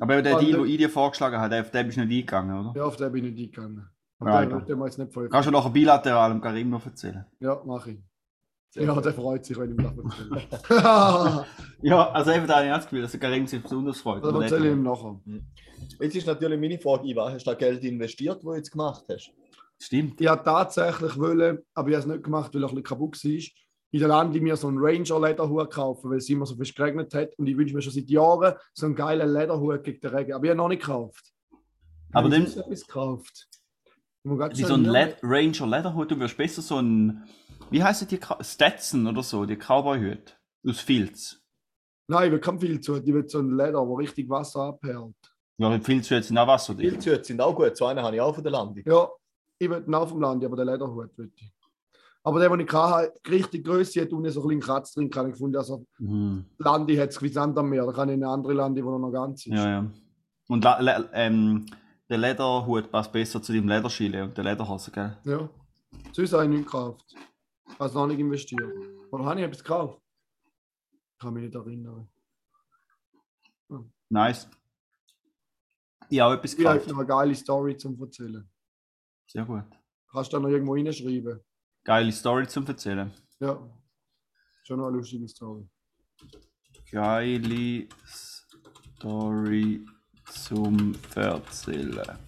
Aber 0.00 0.20
der 0.22 0.38
Deal, 0.40 0.58
den 0.58 0.66
ich 0.66 0.78
dir 0.78 0.90
vorgeschlagen 0.90 1.38
habe, 1.38 1.60
auf 1.60 1.70
den 1.70 1.86
bist 1.86 1.98
du 1.98 2.04
nicht 2.04 2.10
eingegangen, 2.10 2.66
oder? 2.66 2.80
Ja, 2.80 2.84
auf 2.84 2.96
den 2.96 3.12
bin 3.12 3.24
ich 3.26 3.32
nicht 3.32 3.56
eingegangen. 3.56 3.88
Aber 4.18 4.30
Ja, 4.32 4.40
den 4.44 4.50
wollte 4.52 4.72
ich 4.72 4.78
jetzt 4.78 4.98
nicht 4.98 5.12
veröffentlichen. 5.12 5.30
Kannst 5.30 5.46
du 5.46 5.52
nachher 5.52 5.70
bilateral 5.70 6.30
dem 6.30 6.40
Karim 6.40 6.70
noch 6.70 6.84
erzählen? 6.84 7.24
Ja, 7.38 7.62
mache 7.64 7.92
ich. 7.92 7.98
Sehr 8.76 8.84
Ja, 8.84 9.00
der 9.00 9.14
freut 9.14 9.44
sich, 9.44 9.58
wenn 9.58 9.72
ich 9.72 9.78
ihm 9.78 9.84
das 9.84 10.18
erzähle. 10.68 11.46
Ja, 11.82 12.10
also 12.10 12.30
eben 12.32 12.46
da 12.46 12.56
habe 12.56 12.66
ich 12.66 12.72
auch 12.72 12.76
das 12.76 12.84
Gefühl, 12.84 13.02
dass 13.02 13.10
der 13.12 13.20
Karim 13.20 13.46
sich 13.46 13.62
besonders 13.62 14.00
freut. 14.00 14.22
Das 14.24 14.34
erzähle 14.34 14.66
ich 14.68 14.72
ihm 14.72 14.82
nachher. 14.82 15.18
Jetzt 16.00 16.16
ist 16.16 16.26
natürlich 16.26 16.60
meine 16.60 16.78
Frage, 16.78 17.14
was 17.16 17.34
hast 17.34 17.46
du 17.46 17.50
das 17.50 17.58
Geld 17.58 17.84
investiert, 17.84 18.36
das 18.36 18.42
du 18.42 18.54
jetzt 18.54 18.70
gemacht 18.70 19.04
hast? 19.10 19.30
Stimmt. 19.78 20.20
Ich 20.20 20.26
habe 20.28 20.42
tatsächlich 20.44 21.18
wollen, 21.18 21.58
aber 21.74 21.88
ich 21.88 21.94
habe 21.94 22.02
es 22.02 22.06
nicht 22.06 22.24
gemacht, 22.24 22.54
weil 22.54 22.62
er 22.62 22.68
ein 22.68 22.74
bisschen 22.74 22.84
kaputt 22.84 23.22
war. 23.24 23.40
In 23.92 24.00
der 24.00 24.08
Lande 24.08 24.40
mir 24.40 24.56
so 24.56 24.68
einen 24.68 24.78
Ranger-Lederhut 24.78 25.70
kaufen, 25.70 26.10
weil 26.10 26.18
es 26.18 26.28
immer 26.28 26.44
so 26.44 26.54
viel 26.56 26.70
geregnet 26.72 27.14
hat. 27.14 27.30
Und 27.38 27.46
ich 27.46 27.56
wünsche 27.56 27.74
mir 27.74 27.80
schon 27.82 27.92
seit 27.92 28.08
Jahren 28.10 28.54
so 28.74 28.86
einen 28.86 28.94
geilen 28.94 29.32
Lederhut 29.32 29.84
gegen 29.84 30.00
den 30.00 30.14
Regen. 30.14 30.32
Aber 30.32 30.44
ich 30.44 30.50
habe 30.50 30.56
noch 30.58 30.68
nicht 30.68 30.80
gekauft. 30.82 31.32
Aber 32.12 32.24
Habe 32.24 32.28
ich 32.28 32.34
dann- 32.34 32.46
sonst 32.46 32.66
etwas 32.66 32.86
gekauft. 32.86 33.48
Wie 34.24 34.62
so 34.64 34.74
ein. 34.74 34.84
Led 34.84 35.18
Ranger 35.22 35.66
Lederhut, 35.68 36.10
du 36.10 36.18
wirst 36.18 36.36
besser 36.36 36.60
so 36.60 36.78
ein, 36.78 37.22
wie 37.70 37.82
heißt 37.82 38.10
die, 38.10 38.18
Ka- 38.18 38.42
Stetson 38.42 39.06
oder 39.06 39.22
so, 39.22 39.44
die 39.44 39.56
Cowboy-Hüte 39.56 40.32
aus 40.68 40.80
Filz. 40.80 41.40
Nein, 42.08 42.26
ich 42.26 42.32
will 42.32 42.40
kein 42.40 42.60
viel 42.60 42.80
zu. 42.80 42.96
Ich 42.96 43.06
will 43.12 43.28
so 43.28 43.38
ein 43.40 43.50
Leder, 43.56 43.86
wo 43.86 43.94
richtig 43.96 44.28
Wasser 44.28 44.60
abhält. 44.62 45.14
Ja, 45.58 45.78
Filzhüte 45.80 46.22
sind 46.22 46.38
auch 46.38 46.46
wasserdicht. 46.46 46.90
Pilzhüte 46.90 47.24
sind 47.24 47.40
auch 47.40 47.54
gut, 47.54 47.76
so 47.76 47.86
einen 47.86 48.00
habe 48.02 48.14
ich 48.16 48.20
auch 48.20 48.34
von 48.34 48.44
der 48.44 48.52
Landung. 48.52 48.84
Ja, 48.86 49.08
ich 49.58 49.68
will 49.70 49.80
den 49.80 49.92
vom 50.06 50.20
Land, 50.20 50.44
aber 50.44 50.56
den 50.56 50.66
Lederhut 50.66 51.16
will 51.16 51.32
ich. 51.34 51.52
Aber 52.22 52.40
der, 52.40 52.48
den 52.50 52.60
ich 52.60 52.72
hatte, 52.72 53.12
richtig 53.30 53.64
Größe 53.64 54.02
hat 54.02 54.12
unten 54.12 54.30
so 54.30 54.40
ein 54.42 54.48
bisschen 54.48 54.60
Kratz 54.60 54.92
drin, 54.94 55.08
kann 55.10 55.26
ich 55.26 55.32
gefunden. 55.32 55.56
Also 55.56 55.86
Mhm. 55.98 56.44
Landi 56.58 56.96
hat 56.96 57.10
es 57.10 57.22
wie 57.22 57.28
Sand 57.28 57.56
am 57.58 57.70
Meer. 57.70 57.86
Da 57.86 57.92
kann 57.92 58.08
ich 58.08 58.14
eine 58.14 58.28
andere 58.28 58.52
Landi, 58.52 58.82
die 58.82 58.86
noch 58.86 59.10
ganz 59.10 59.46
ist. 59.46 59.52
Ja, 59.54 59.68
ja. 59.68 59.90
Und 60.48 60.62
la, 60.64 60.80
la, 60.80 61.04
ähm, 61.12 61.66
der 62.08 62.18
Lederhut 62.18 62.90
passt 62.90 63.12
besser 63.12 63.40
zu 63.42 63.52
deinem 63.52 63.68
Lederschile 63.68 64.24
und 64.24 64.36
der 64.36 64.44
Lederhose, 64.44 64.90
gell? 64.90 65.16
Ja. 65.24 65.48
Sonst 66.12 66.32
habe 66.32 66.44
ich 66.44 66.50
nichts 66.50 66.66
gekauft. 66.66 67.14
Also 67.78 67.98
noch 68.00 68.06
nicht 68.06 68.20
investiert. 68.20 68.72
Oder 69.10 69.24
habe 69.24 69.40
ich 69.40 69.46
etwas 69.46 69.62
gekauft? 69.62 70.00
Ich 71.12 71.18
kann 71.18 71.34
mich 71.34 71.44
nicht 71.44 71.54
erinnern. 71.54 72.08
Nice. 74.08 74.48
Ich 76.08 76.20
habe 76.20 76.34
etwas 76.34 76.54
Ich 76.54 76.64
habe 76.64 76.74
gekauft. 76.78 76.90
noch 76.92 76.98
eine 76.98 77.06
geile 77.06 77.34
Story 77.34 77.76
zum 77.76 78.00
Erzählen. 78.00 78.48
Sehr 79.26 79.44
gut. 79.44 79.64
Kannst 80.12 80.32
du 80.32 80.36
da 80.36 80.42
noch 80.42 80.48
irgendwo 80.48 80.74
reinschreiben? 80.74 81.40
Geile 81.84 82.12
Story 82.12 82.46
zum 82.46 82.64
Erzählen. 82.66 83.12
Ja. 83.40 83.58
Schon 84.62 84.78
noch 84.78 84.86
eine 84.86 84.96
lustige 84.98 85.26
Story. 85.28 85.68
Geile 86.90 87.88
Story 88.06 89.84
zum 90.30 90.94
Erzählen. 91.14 92.18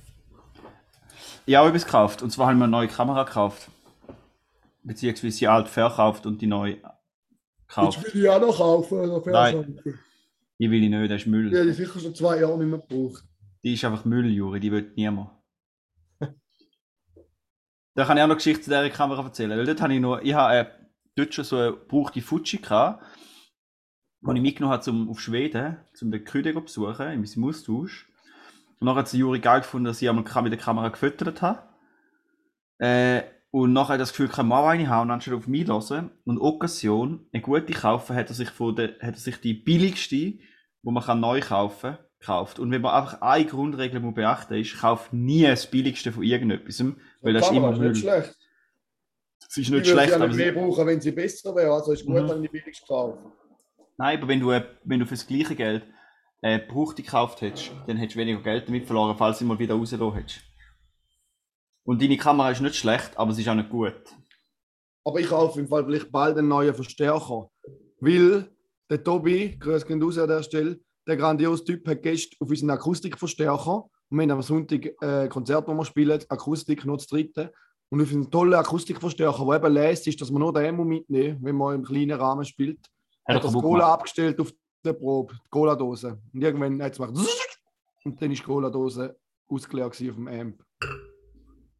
Ich 1.46 1.54
habe 1.54 1.68
etwas 1.68 1.84
gekauft. 1.84 2.22
Und 2.22 2.30
zwar 2.30 2.48
haben 2.48 2.58
wir 2.58 2.64
eine 2.64 2.70
neue 2.72 2.88
Kamera 2.88 3.22
gekauft. 3.24 3.70
Beziehungsweise 4.88 5.38
die 5.38 5.48
alte 5.48 5.70
verkauft 5.70 6.24
und 6.24 6.40
die 6.40 6.46
neue 6.46 6.78
gekauft. 7.68 8.14
will 8.14 8.22
ich 8.22 8.28
auch 8.28 8.40
noch 8.40 8.56
kaufen. 8.56 8.98
Oder 8.98 9.30
Nein. 9.30 9.80
Die 10.58 10.70
will 10.70 10.82
ich 10.82 10.90
nicht, 10.90 11.10
das 11.10 11.20
ist 11.20 11.26
Müll. 11.26 11.52
Ja, 11.52 11.62
die 11.62 11.72
sicher 11.72 12.00
schon 12.00 12.14
zwei 12.14 12.40
Jahre 12.40 12.58
nicht 12.58 12.68
mehr 12.68 12.78
gebraucht. 12.80 13.22
Die 13.62 13.74
ist 13.74 13.84
einfach 13.84 14.04
Müll, 14.04 14.30
Juri, 14.30 14.60
die 14.60 14.72
will 14.72 14.90
niemand. 14.96 15.30
da 17.94 18.04
kann 18.04 18.16
ich 18.16 18.22
auch 18.22 18.28
noch 18.28 18.36
Geschichte 18.36 18.62
zu 18.62 18.70
dieser 18.70 18.90
Kamera 18.90 19.22
erzählen. 19.22 19.56
Weil 19.56 19.66
dort 19.66 19.82
habe 19.82 19.94
ich 19.94 20.00
noch, 20.00 20.20
ich 20.20 20.32
habe 20.32 20.54
äh, 20.56 20.66
dort 21.14 21.34
schon 21.34 21.44
so 21.44 21.56
eine 21.56 21.72
gebrauchte 21.72 22.22
Fuji 22.22 22.58
gehabt, 22.58 23.04
die 24.22 24.34
ich 24.34 24.42
mitgenommen 24.42 24.72
habe 24.72 24.82
zum, 24.82 25.10
auf 25.10 25.20
Schweden, 25.20 25.76
um 26.00 26.10
den 26.10 26.24
Küde 26.24 26.54
zu 26.54 26.62
besuchen, 26.62 27.12
in 27.12 27.20
meinem 27.20 27.44
Austausch. 27.44 28.10
Und 28.80 28.86
nachher 28.86 29.00
hat 29.00 29.08
sie 29.08 29.18
Juri 29.18 29.40
geil 29.40 29.60
gefunden, 29.60 29.84
dass 29.84 30.00
ich 30.00 30.08
einmal 30.08 30.24
mit 30.42 30.52
der 30.52 30.58
Kamera 30.58 30.88
gefüttert 30.88 31.42
habe. 31.42 31.62
Äh, 32.78 33.22
und 33.50 33.72
nachher 33.72 33.94
hat 33.94 33.94
er 33.96 33.98
das 33.98 34.10
Gefühl, 34.10 34.26
ich 34.26 34.32
kann 34.32 34.52
haben 34.52 35.08
und 35.08 35.10
anstatt 35.10 35.34
auf 35.34 35.46
mich 35.48 35.66
hören. 35.66 36.10
Und 36.24 36.38
Occasion, 36.38 37.26
eine 37.32 37.42
gute 37.42 37.72
kaufen, 37.72 38.14
hat 38.14 38.28
er 38.28 38.34
sich, 38.34 38.50
von 38.50 38.76
der, 38.76 38.88
hat 39.00 39.14
er 39.14 39.16
sich 39.16 39.40
die 39.40 39.54
billigste, 39.54 40.16
die 40.16 40.40
man 40.82 41.02
kann 41.02 41.20
neu 41.20 41.40
kaufen 41.40 41.92
kann, 41.94 41.98
gekauft. 42.20 42.58
Und 42.58 42.70
wenn 42.70 42.82
man 42.82 42.94
einfach 42.94 43.22
eine 43.22 43.46
Grundregel 43.46 44.00
muss 44.00 44.14
beachten 44.14 44.54
ist, 44.54 44.78
kauft 44.80 45.12
nie 45.12 45.42
das 45.44 45.70
billigste 45.70 46.12
von 46.12 46.22
irgendetwas. 46.22 46.82
Weil 47.22 47.32
das 47.32 47.46
ist 47.48 47.56
immer 47.56 47.72
ist 47.72 47.78
Müll. 47.78 47.88
nicht 47.90 48.00
schlecht. 48.00 48.36
Es 49.40 49.56
ist 49.56 49.58
Ich 49.58 49.70
nicht 49.70 49.86
würde 49.86 49.88
schlecht, 49.88 50.18
nicht 50.18 50.32
sie, 50.34 50.38
mehr 50.42 50.52
brauchen, 50.52 50.86
wenn 50.86 51.00
sie 51.00 51.12
besser 51.12 51.54
wäre. 51.56 51.72
Also 51.72 51.92
ist 51.92 52.04
gut, 52.04 52.16
Mhm. 52.16 52.28
wenn 52.28 52.44
ich 52.44 52.50
die 52.50 52.58
billigste 52.58 52.86
kaufe. 52.86 53.18
nein, 53.96 54.18
aber 54.18 54.28
wenn 54.28 54.40
du, 54.40 54.50
äh, 54.50 54.64
wenn 54.84 55.00
du 55.00 55.06
für 55.06 55.14
das 55.14 55.26
gleiche 55.26 55.54
Geld 55.56 55.84
äh, 56.42 56.58
Brauchte 56.58 57.02
gekauft 57.02 57.40
hättest, 57.40 57.72
dann 57.86 57.96
hättest 57.96 58.16
du 58.16 58.20
weniger 58.20 58.42
Geld 58.42 58.68
damit 58.68 58.84
verloren, 58.86 59.16
falls 59.16 59.38
du 59.38 59.44
mal 59.46 59.58
wieder 59.58 59.74
rausgelassen 59.74 60.14
hättest. 60.18 60.40
Und 61.88 62.02
deine 62.02 62.18
Kamera 62.18 62.50
ist 62.50 62.60
nicht 62.60 62.76
schlecht, 62.76 63.16
aber 63.16 63.32
sie 63.32 63.40
ist 63.40 63.48
auch 63.48 63.54
nicht 63.54 63.70
gut. 63.70 63.94
Aber 65.06 65.20
ich 65.20 65.28
kaufe 65.28 65.58
im 65.58 65.68
Fall 65.68 65.86
vielleicht 65.86 66.12
bald 66.12 66.36
einen 66.36 66.48
neuen 66.48 66.74
Verstärker. 66.74 67.48
Weil 67.98 68.46
der 68.90 69.02
Tobi, 69.02 69.56
grüß 69.58 69.86
gehen 69.86 70.02
raus 70.02 70.18
an 70.18 70.28
der 70.28 70.42
Stelle, 70.42 70.78
der 71.06 71.16
grandiose 71.16 71.64
Typ 71.64 71.88
hat 71.88 72.02
Gäste 72.02 72.36
auf 72.40 72.50
unseren 72.50 72.68
Akustikverstärker. 72.68 73.88
Und 74.10 74.18
wir 74.18 74.22
haben 74.24 74.30
am 74.32 74.42
Sonntag 74.42 74.84
äh, 74.84 75.22
ein 75.22 75.28
Konzert, 75.30 75.66
das 75.66 75.74
wir 75.74 75.84
spielen, 75.86 76.22
Akustik, 76.28 76.84
noch 76.84 76.98
das 76.98 77.06
dritte. 77.06 77.54
Und 77.88 78.02
auf 78.02 78.12
einen 78.12 78.30
tollen 78.30 78.52
Akustikverstärker, 78.52 79.46
der 79.46 79.56
eben 79.56 79.72
lässt, 79.72 80.06
ist, 80.08 80.20
dass 80.20 80.30
man 80.30 80.40
nur 80.42 80.52
den 80.52 80.76
muss 80.76 80.86
mitnehmen 80.86 81.38
wenn 81.40 81.56
man 81.56 81.76
im 81.76 81.84
kleinen 81.84 82.20
Rahmen 82.20 82.44
spielt. 82.44 82.80
Hat 83.26 83.36
Hat 83.36 83.44
das 83.44 83.54
Cola 83.54 83.62
gemacht. 83.62 83.92
abgestellt 83.94 84.38
auf 84.40 84.52
der 84.84 84.92
Probe, 84.92 85.32
die 85.42 85.48
Cola-Dose. 85.48 86.20
Und 86.34 86.42
irgendwann 86.42 86.82
hat 86.82 86.92
es 86.92 86.98
gemacht 86.98 87.14
und 88.04 88.20
dann 88.20 88.30
ist 88.30 88.42
die 88.42 88.44
Cola-Dose 88.44 89.16
ausgeleert 89.48 89.92
auf 89.92 89.96
dem 89.96 90.28
Amp. 90.28 90.67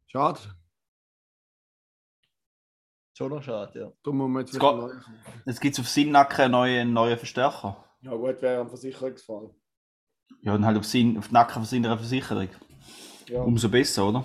Schade. 0.08 0.40
Schon 3.16 3.30
noch 3.30 3.42
schade, 3.42 3.78
ja. 3.80 3.92
Da 4.02 4.10
muss 4.12 4.28
man 4.28 4.40
jetzt 4.42 4.50
Es 4.50 4.56
wieder 4.56 4.76
neu 4.76 4.88
kaufen. 4.94 5.58
Gibt 5.60 5.74
es 5.74 5.80
auf 5.80 5.88
seinen 5.88 6.12
Nacken 6.12 6.40
einen 6.44 6.52
neuen, 6.52 6.80
einen 6.80 6.92
neuen 6.92 7.18
Verstärker. 7.18 7.84
Ja 8.02 8.14
gut, 8.14 8.40
wäre 8.40 8.60
ein 8.60 8.68
Versicherungsfall. 8.68 9.50
Ja, 10.42 10.54
und 10.54 10.64
halt 10.64 10.78
auf, 10.78 10.84
seinen, 10.84 11.18
auf 11.18 11.26
den 11.28 11.32
Nacken 11.34 11.54
von 11.54 11.64
seiner 11.64 11.96
Versicherung. 11.98 12.48
Ja, 13.28 13.42
Umso 13.42 13.68
besser, 13.68 14.08
oder? 14.08 14.24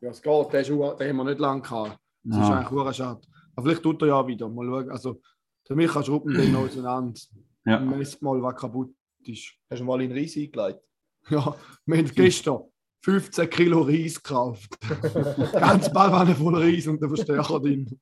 ja 0.00 0.10
es 0.10 0.20
geht, 0.22 0.52
den, 0.52 0.60
ist, 0.60 0.68
den 0.68 0.78
haben 1.08 1.16
wir 1.16 1.24
nicht 1.24 1.38
lange 1.40 1.62
gehabt. 1.62 1.98
Das 2.24 2.38
ist 2.38 2.48
Ja. 2.48 2.56
eigentlich 2.56 2.70
hure 2.70 2.94
schade. 2.94 3.20
Aber 3.54 3.66
vielleicht 3.66 3.82
tut 3.82 4.02
er 4.02 4.08
ja 4.08 4.26
wieder. 4.26 4.48
Mal 4.48 4.66
schauen. 4.66 4.90
Also, 4.90 5.20
der 5.68 5.76
Micha 5.76 6.02
schraubt 6.02 6.26
ihn 6.26 6.34
dann 6.52 6.56
auseinander. 6.56 7.20
Ja. 7.66 7.78
Messt 7.80 8.20
mal, 8.22 8.42
was 8.42 8.56
kaputt 8.56 8.94
ist. 9.24 9.52
Hast 9.70 9.80
du 9.80 9.84
mal 9.84 10.00
in 10.02 10.10
Reis 10.12 10.36
eingelegt? 10.36 10.80
Ja, 11.30 11.54
wir 11.86 11.98
haben 11.98 12.10
gestern 12.14 12.62
15 13.04 13.50
Kilo 13.50 13.82
Reis 13.82 14.22
gekauft. 14.22 14.78
Ganz 15.52 15.92
Ballwanne 15.92 16.34
voll 16.34 16.56
Reis 16.56 16.86
und 16.86 17.02
der 17.02 17.08
Verstärker 17.10 17.60
drin. 17.60 18.00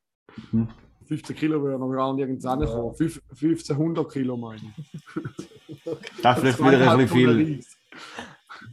Mhm. 0.53 0.69
15 1.07 1.35
Kilo 1.35 1.63
wäre 1.65 1.77
noch 1.77 1.91
gar 1.93 2.15
nirgends 2.15 2.45
rankommen. 2.47 2.95
Fünf- 2.95 3.21
1500 3.31 4.13
Kilo 4.13 4.37
meine 4.37 4.61
ich. 4.63 5.23
Das 6.23 6.39
vielleicht 6.39 6.59
wieder 6.61 6.93
ein 6.93 6.99
bisschen 6.99 7.09
viel. 7.09 7.55
Reis. 7.57 7.77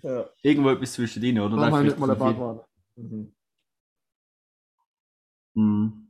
Ja. 0.03 0.25
Irgendwo 0.43 0.69
etwas 0.69 0.93
zwischen 0.93 1.23
ihnen, 1.23 1.39
oder? 1.39 1.55
Darum 1.55 1.61
Das 1.63 1.71
habe 1.73 1.87
ist 1.87 1.93
ich 1.93 1.99
nicht 1.99 1.99
mal 1.99 2.09
eine 2.11 2.19
Badwanne. 2.19 2.63
Mhm. 2.95 3.33
Mhm. 5.55 6.07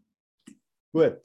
Gut. 0.91 1.21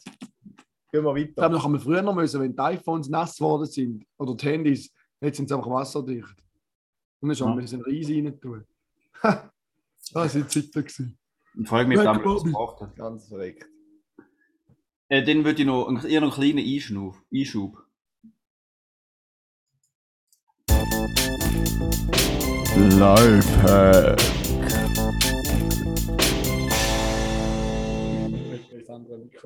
Gehen 0.92 1.04
wir 1.04 1.16
Ich 1.16 1.22
weiter. 1.24 1.32
glaube, 1.34 1.54
noch 1.56 1.64
einmal 1.64 1.80
früher 1.80 2.02
noch 2.02 2.14
müssen, 2.14 2.40
wenn 2.40 2.52
die 2.52 2.60
iPhones 2.60 3.08
nass 3.08 3.36
geworden 3.36 3.66
sind 3.66 4.04
oder 4.18 4.36
die 4.36 4.46
Handys, 4.46 4.92
jetzt 5.20 5.36
sind 5.38 5.48
sie 5.48 5.54
einfach 5.56 5.68
wasserdicht. 5.70 6.36
Und 7.20 7.28
dann 7.30 7.36
schon 7.36 7.48
Ja. 7.48 7.54
müssen 7.56 7.82
Reis 7.82 8.08
rein 8.08 8.40
tun. 8.40 8.64
Das 9.24 10.14
waren 10.14 10.48
Zeiten. 10.48 10.70
gewesen. 10.72 11.18
Ich 11.60 11.68
frage 11.68 11.88
mich, 11.88 11.98
Weg, 11.98 12.06
ob 12.06 12.14
das 12.14 12.22
Bobby. 12.22 12.50
gebraucht 12.50 12.80
hat. 12.82 12.96
Ganz 12.96 13.28
verreckt. 13.28 13.64
Äh, 15.08 15.22
dann 15.22 15.44
würde 15.44 15.62
ich 15.62 15.66
noch 15.66 15.88
einen, 15.88 16.04
eher 16.04 16.20
noch 16.20 16.36
einen 16.38 16.52
kleinen 16.52 16.66
Einschub. 16.66 17.16
Einschub. 17.32 17.78
Lifehack. 22.76 24.20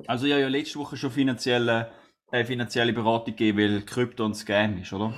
Also 0.06 0.26
ich 0.26 0.32
habe 0.32 0.42
ja 0.42 0.48
letzte 0.48 0.78
Woche 0.78 0.96
schon 0.96 1.10
finanzielle, 1.10 1.90
äh, 2.30 2.44
finanzielle 2.44 2.92
Beratung 2.92 3.36
gegeben, 3.36 3.58
weil 3.58 3.82
Krypto 3.82 4.24
ein 4.24 4.34
Scam 4.34 4.78
ist, 4.78 4.92
oder? 4.92 5.14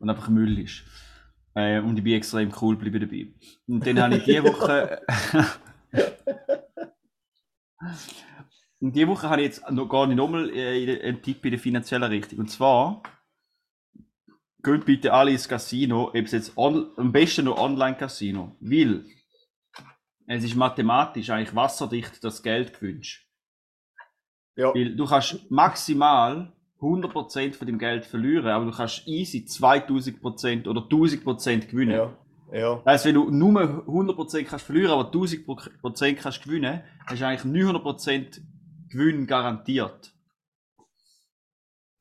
Und 0.00 0.10
einfach 0.10 0.28
Müll 0.28 0.58
ist. 0.58 0.82
Äh, 1.54 1.80
und 1.80 1.96
ich 1.96 2.04
bin 2.04 2.14
extrem 2.14 2.52
cool 2.60 2.76
geblieben 2.76 3.00
dabei. 3.00 3.32
Und 3.66 3.86
dann 3.86 4.00
habe 4.00 4.16
ich 4.16 4.24
diese 4.24 4.44
Woche... 4.44 5.00
und 8.80 8.94
diese 8.94 9.08
Woche 9.08 9.28
habe 9.28 9.42
ich 9.42 9.48
jetzt 9.48 9.70
noch 9.70 9.88
gar 9.88 10.06
nicht 10.06 10.16
nochmal 10.16 10.50
äh, 10.50 11.00
einen 11.02 11.22
Tipp 11.22 11.44
in 11.44 11.52
der 11.52 11.60
finanziellen 11.60 12.10
Richtung. 12.10 12.40
Und 12.40 12.50
zwar... 12.50 13.02
Geht 14.62 14.86
bitte 14.86 15.12
alle 15.12 15.30
ins 15.30 15.46
Casino, 15.46 16.08
ob 16.08 16.14
es 16.14 16.32
jetzt 16.32 16.56
on, 16.56 16.90
am 16.96 17.12
besten 17.12 17.44
noch 17.44 17.58
Online-Casino, 17.58 18.56
weil 18.60 19.04
es 20.26 20.42
ist 20.42 20.54
mathematisch 20.54 21.28
eigentlich 21.28 21.54
wasserdicht, 21.54 22.24
dass 22.24 22.38
du 22.38 22.44
Geld 22.44 22.72
gewinnst. 22.72 23.20
Ja. 24.56 24.74
Weil 24.74 24.96
du 24.96 25.04
kannst 25.04 25.50
maximal 25.50 26.50
100% 26.84 27.54
von 27.54 27.66
dem 27.66 27.78
Geld 27.78 28.04
verlieren, 28.04 28.48
aber 28.48 28.66
du 28.66 28.70
kannst 28.70 29.06
easy 29.06 29.44
2000% 29.48 30.68
oder 30.68 30.82
1000% 30.82 31.66
gewinnen. 31.66 31.96
Ja. 31.96 32.16
Ja. 32.52 32.76
Das 32.84 32.84
heisst, 32.86 33.04
wenn 33.06 33.14
du 33.14 33.30
nur 33.30 33.52
100% 33.60 34.44
kannst 34.44 34.66
verlieren, 34.66 34.92
aber 34.92 35.10
1000% 35.10 36.14
kannst 36.14 36.42
gewinnen, 36.44 36.82
hast 37.06 37.20
du 37.20 37.26
eigentlich 37.26 37.64
900% 37.64 38.40
Gewinn 38.90 39.26
garantiert. 39.26 40.14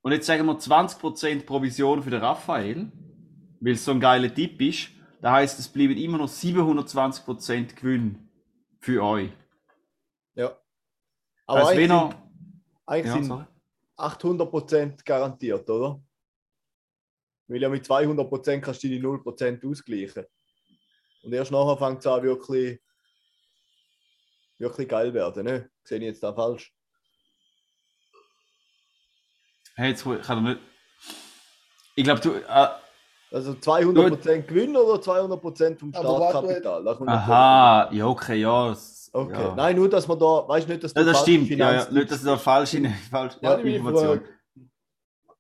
Und 0.02 0.12
jetzt 0.12 0.28
sagen 0.28 0.46
wir 0.46 0.60
20% 0.60 1.46
Provision 1.46 2.04
für 2.04 2.12
den 2.12 2.20
Raphael, 2.20 2.92
weil 3.62 3.74
es 3.74 3.86
so 3.86 3.92
ein 3.92 4.00
geiler 4.00 4.34
Tipp 4.34 4.62
ist. 4.62 4.90
Das 5.22 5.32
heisst, 5.32 5.60
es 5.60 5.70
bleiben 5.70 5.96
immer 5.98 6.18
noch 6.18 6.28
720% 6.28 7.76
Gewinn 7.76 8.30
für 8.80 9.02
euch. 9.02 9.32
ja. 10.36 10.52
Aber 11.48 11.60
Also 11.60 11.72
eigentlich, 11.72 11.90
wenn 11.90 11.92
er, 11.92 12.10
sind, 12.10 12.16
eigentlich 12.86 13.16
ja, 13.16 13.24
sind. 13.24 13.48
800% 13.98 15.04
garantiert, 15.06 15.70
oder? 15.70 16.02
Weil 17.48 17.62
ja 17.62 17.70
mit 17.70 17.86
200% 17.86 18.62
kannst 18.62 18.84
du 18.84 18.88
die 18.88 19.02
0% 19.02 19.70
ausgleichen. 19.70 20.26
Und 21.24 21.34
erst 21.34 21.52
nachher 21.52 21.78
fängt 21.78 22.00
es 22.00 22.08
an 22.08 22.24
wirklich, 22.24 22.82
wirklich 24.58 24.88
geil 24.88 25.14
werden. 25.14 25.46
Ne? 25.46 25.70
Sehe 25.84 26.00
ich 26.00 26.06
jetzt 26.06 26.24
da 26.24 26.34
falsch? 26.34 26.74
Hey, 29.76 29.90
jetzt 29.90 30.04
kann 30.04 30.46
er 30.46 30.54
nicht. 30.54 30.62
Ich 31.96 32.04
glaube, 32.04 32.22
du. 32.22 32.34
Äh, 32.34 32.70
Also 33.32 33.54
200% 33.54 34.42
Gewinn 34.44 34.76
oder 34.78 35.02
200% 35.02 35.80
vom 35.80 35.92
Startkapital? 35.92 36.88
Aha, 36.88 37.90
ja, 37.92 38.06
okay, 38.06 38.36
ja. 38.36 38.76
Okay, 39.16 39.32
ja. 39.34 39.56
nein, 39.56 39.76
nur 39.76 39.88
dass 39.90 40.08
man 40.08 40.18
da, 40.18 40.48
weißt 40.48 40.68
du 40.68 40.72
nicht, 40.72 40.84
dass 40.84 40.94
du 40.94 41.00
Ja, 41.00 41.06
das 41.06 41.18
falsche 41.20 41.32
stimmt. 41.32 41.50
Ja, 41.60 41.74
ja. 41.74 41.92
Nicht, 41.92 42.12
dass 42.12 42.20
du 42.22 42.26
da 42.26 42.38
falsch 42.38 42.74
in 42.74 42.90
falsch 43.12 43.36
Ja, 43.42 43.54
Information. 43.58 44.22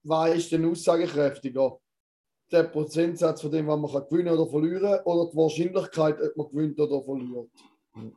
Was 0.04 0.36
ist 0.36 0.52
denn 0.52 0.70
aussagekräftiger? 0.70 1.78
der 2.52 2.64
Prozentsatz 2.66 3.42
von 3.42 3.52
dem, 3.52 3.66
was 3.68 3.80
man 3.80 3.92
kann 3.92 4.04
gewinnen 4.10 4.38
oder 4.38 4.48
verlieren 4.50 5.00
oder 5.06 5.32
die 5.32 5.38
Wahrscheinlichkeit, 5.38 6.18
ob 6.22 6.38
man 6.38 6.48
gewinnt 6.52 6.80
oder 6.80 7.02
verliert. 7.04 7.50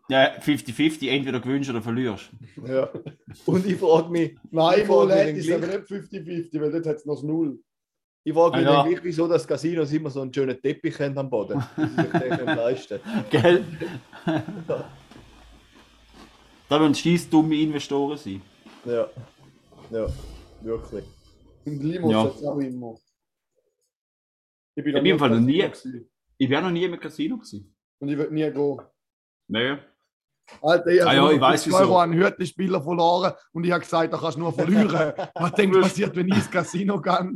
Ja, 0.09 0.39
50-50, 0.39 1.09
entweder 1.11 1.41
gewinnst 1.41 1.71
oder 1.71 1.81
verlierst. 1.83 2.31
Ja. 2.67 2.91
Und 3.47 3.67
ich 3.67 3.77
frage 3.77 4.11
mich, 4.11 4.37
Nein, 4.51 4.81
Ich 4.81 4.87
frage 4.87 5.33
mich 5.33 5.47
ist 5.47 5.53
aber 5.53 5.67
nicht 5.67 5.89
50-50, 5.89 6.61
weil 6.61 6.71
dort 6.73 6.87
hat 6.87 6.97
es 6.97 7.07
noch 7.07 7.15
das 7.15 7.23
Null. 7.23 7.59
ich 8.25 8.35
frage 8.35 8.59
mich 8.59 8.67
Ah, 8.67 8.73
ja. 8.73 8.83
gleich, 8.89 8.99
wieso 9.05 9.27
das 9.29 9.47
Casinos 9.47 9.93
immer 9.93 10.11
so 10.11 10.21
einen 10.21 10.33
schönen 10.33 10.61
Teppich 10.61 10.99
haben 11.01 11.17
am 11.19 11.31
Boden. 11.31 11.63
Das 11.77 12.37
können 12.37 12.57
leisten. 12.57 13.01
Gell? 13.31 13.65
da 16.69 16.79
müssen 16.79 16.95
scheiß 16.95 17.29
dumme 17.31 17.55
Investoren 17.57 18.17
sein. 18.19 18.43
Ja. 18.85 19.09
Ja, 19.91 20.07
wirklich. 20.63 21.05
Und 21.65 21.83
Limos 21.83 22.13
Ja. 22.13 22.25
es 22.27 22.45
auch 22.45 22.59
immer. 22.59 22.97
Ich 24.75 24.85
bin 24.85 24.93
Ja, 24.95 24.99
noch 24.99 25.01
in 25.01 25.07
jedem 25.07 25.19
Fall 25.19 25.31
noch 25.31 25.37
im 25.39 25.45
nie. 25.47 25.59
Gewesen. 25.63 26.11
Ich 26.39 26.51
wäre 26.51 26.63
noch 26.63 26.71
nie 26.71 26.85
im 26.85 26.99
Casino 27.01 27.37
gewesen. 27.37 27.75
Und 27.99 28.09
ich 28.09 28.19
will 28.19 28.31
nie 28.31 28.51
gehen. 28.51 28.81
Nein. 29.49 29.79
Alter, 30.63 30.87
ich 30.91 31.03
Ah 31.05 31.13
ja, 31.15 31.31
ich 31.33 31.41
weiss, 31.41 31.67
wieso. 31.67 31.79
Euro 31.79 31.99
an 31.99 32.13
Hürtenspieler 32.15 32.81
verloren 32.83 33.33
und 33.53 33.65
ich 33.65 33.73
habe 33.73 33.81
gesagt, 33.83 34.13
da 34.13 34.19
kannst 34.19 34.37
du 34.37 34.41
nur 34.43 34.53
verlieren. 34.53 35.13
Was 35.35 35.53
denkt 35.55 35.75
Du- 35.75 35.81
passiert, 35.81 36.15
wenn 36.15 36.29
ich 36.29 36.35
ins 36.37 36.51
Casino 36.51 37.01
gehe? 37.01 37.33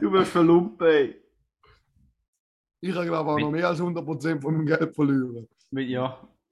Du 0.00 0.12
wirst 0.12 0.30
verlumpen, 0.32 0.86
ey. 0.86 1.22
Ich 2.80 2.94
habe 2.94 3.06
glaube 3.06 3.30
auch 3.30 3.38
noch 3.38 3.50
mehr 3.50 3.68
als 3.68 3.80
100% 3.80 4.40
von 4.42 4.54
meinem 4.54 4.66
Geld 4.66 4.94
verlieren. 4.94 5.48
Mit- 5.70 5.88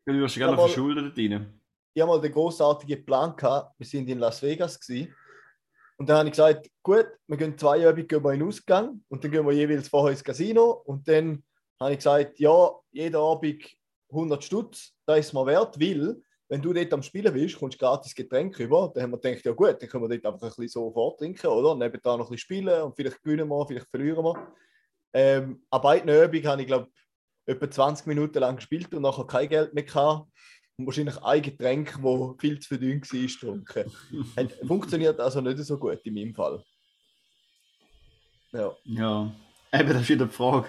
Ja, 0.06 0.12
du 0.12 0.20
wirst 0.20 0.36
gerne 0.36 0.52
Ja, 0.52 0.56
mal- 0.56 0.62
verschuldet 0.68 1.18
rein. 1.18 1.60
ich 1.94 2.02
habe 2.02 2.12
mal 2.12 2.20
den 2.20 2.32
großartigen 2.32 3.04
Plan 3.04 3.34
gehabt. 3.36 3.74
Wir 3.78 3.86
sind 3.86 4.08
in 4.08 4.18
Las 4.18 4.40
Vegas 4.42 4.78
gewesen. 4.78 5.14
Und 5.98 6.08
dann 6.08 6.18
habe 6.18 6.28
ich 6.28 6.32
gesagt, 6.32 6.70
gut, 6.82 7.06
wir 7.26 7.36
gehen 7.36 7.56
zwei 7.58 7.86
Abende 7.88 8.04
gehen 8.06 8.22
wir 8.22 8.32
in 8.32 8.40
den 8.40 8.48
Ausgang 8.48 9.02
und 9.08 9.24
dann 9.24 9.30
gehen 9.30 9.46
wir 9.46 9.52
jeweils 9.52 9.88
vorher 9.88 10.12
ins 10.12 10.22
Casino. 10.22 10.82
Und 10.84 11.08
dann 11.08 11.42
habe 11.80 11.92
ich 11.92 11.98
gesagt, 11.98 12.38
ja, 12.38 12.70
jeden 12.92 13.16
Abend 13.16 13.64
100 14.10 14.44
Stutz, 14.44 14.92
das 15.06 15.18
ist 15.20 15.32
mir 15.32 15.46
wert, 15.46 15.80
weil 15.80 16.16
wenn 16.48 16.62
du 16.62 16.72
dort 16.72 16.92
am 16.92 17.02
Spielen 17.02 17.32
bist, 17.32 17.58
kommst 17.58 17.80
du 17.80 17.84
gratis 17.84 18.14
Getränk 18.14 18.60
über. 18.60 18.92
Dann 18.94 19.04
haben 19.04 19.10
wir 19.12 19.18
gedacht, 19.18 19.44
ja 19.44 19.52
gut, 19.52 19.76
dann 19.82 19.88
können 19.88 20.08
wir 20.08 20.18
dort 20.18 20.34
einfach 20.34 20.46
ein 20.46 20.48
bisschen 20.50 20.68
so 20.68 20.92
vortrinken, 20.92 21.48
oder? 21.48 21.74
Neben 21.74 21.98
da 22.02 22.16
noch 22.16 22.26
ein 22.26 22.30
bisschen 22.30 22.38
spielen 22.38 22.82
und 22.82 22.94
vielleicht 22.94 23.20
gewinnen 23.22 23.48
wir, 23.48 23.66
vielleicht 23.66 23.88
verlieren 23.88 24.22
wir. 24.22 24.52
Ähm, 25.14 25.64
an 25.70 25.80
beiden 25.80 26.10
Abenden 26.10 26.46
habe 26.46 26.60
ich, 26.60 26.66
glaube 26.68 26.88
etwa 27.46 27.70
20 27.70 28.06
Minuten 28.06 28.38
lang 28.38 28.56
gespielt 28.56 28.92
und 28.94 29.02
nachher 29.02 29.26
kein 29.26 29.48
Geld 29.48 29.72
mehr 29.74 29.84
gehabt. 29.84 30.28
Und 30.78 30.86
wahrscheinlich 30.86 31.16
ein 31.22 31.40
Getränk, 31.42 31.98
das 32.02 32.20
viel 32.38 32.58
zu 32.58 32.68
verdünn 32.68 33.00
war, 33.00 33.20
getrunken. 33.64 33.92
Funktioniert 34.68 35.18
also 35.20 35.40
nicht 35.40 35.58
so 35.58 35.78
gut 35.78 36.00
in 36.04 36.14
meinem 36.14 36.34
Fall. 36.34 36.62
Ja, 38.52 38.72
Ja. 38.84 39.32
Eben, 39.72 39.88
das 39.88 40.02
ist 40.02 40.08
wieder 40.10 40.26
die 40.26 40.32
Frage. 40.32 40.68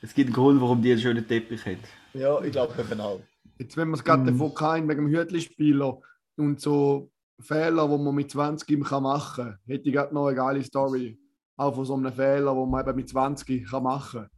Es 0.00 0.14
gibt 0.14 0.28
einen 0.28 0.34
Grund, 0.34 0.60
warum 0.60 0.80
die 0.80 0.92
einen 0.92 1.00
schönen 1.00 1.26
Teppich 1.26 1.64
hat. 1.66 1.78
ja 2.14 2.40
ich 2.42 2.52
glaube 2.52 2.74
eben 2.80 3.00
auch. 3.00 3.20
Jetzt, 3.58 3.76
wenn 3.76 3.88
wir 3.88 3.96
es 3.96 4.04
gerade 4.04 4.22
Mhm. 4.30 4.38
davon 4.38 4.88
wegen 4.88 5.06
dem 5.06 5.08
Hütli-Spieler 5.08 6.00
und 6.36 6.60
so 6.60 7.10
Fehler, 7.40 7.88
die 7.88 7.98
man 8.02 8.14
mit 8.14 8.30
20 8.30 8.68
ihm 8.70 8.84
kann 8.84 9.02
machen 9.02 9.44
kann, 9.44 9.58
hätte 9.66 9.88
ich 9.88 9.94
gerade 9.94 10.14
noch 10.14 10.26
eine 10.26 10.36
geile 10.36 10.62
Story. 10.62 11.18
Auch 11.56 11.74
von 11.74 11.84
so 11.84 11.94
einem 11.94 12.12
Fehler, 12.12 12.54
den 12.54 12.70
man 12.70 12.86
eben 12.86 12.96
mit 12.96 13.08
20 13.08 13.68
kann 13.68 13.82
machen 13.82 14.20
kann. 14.20 14.30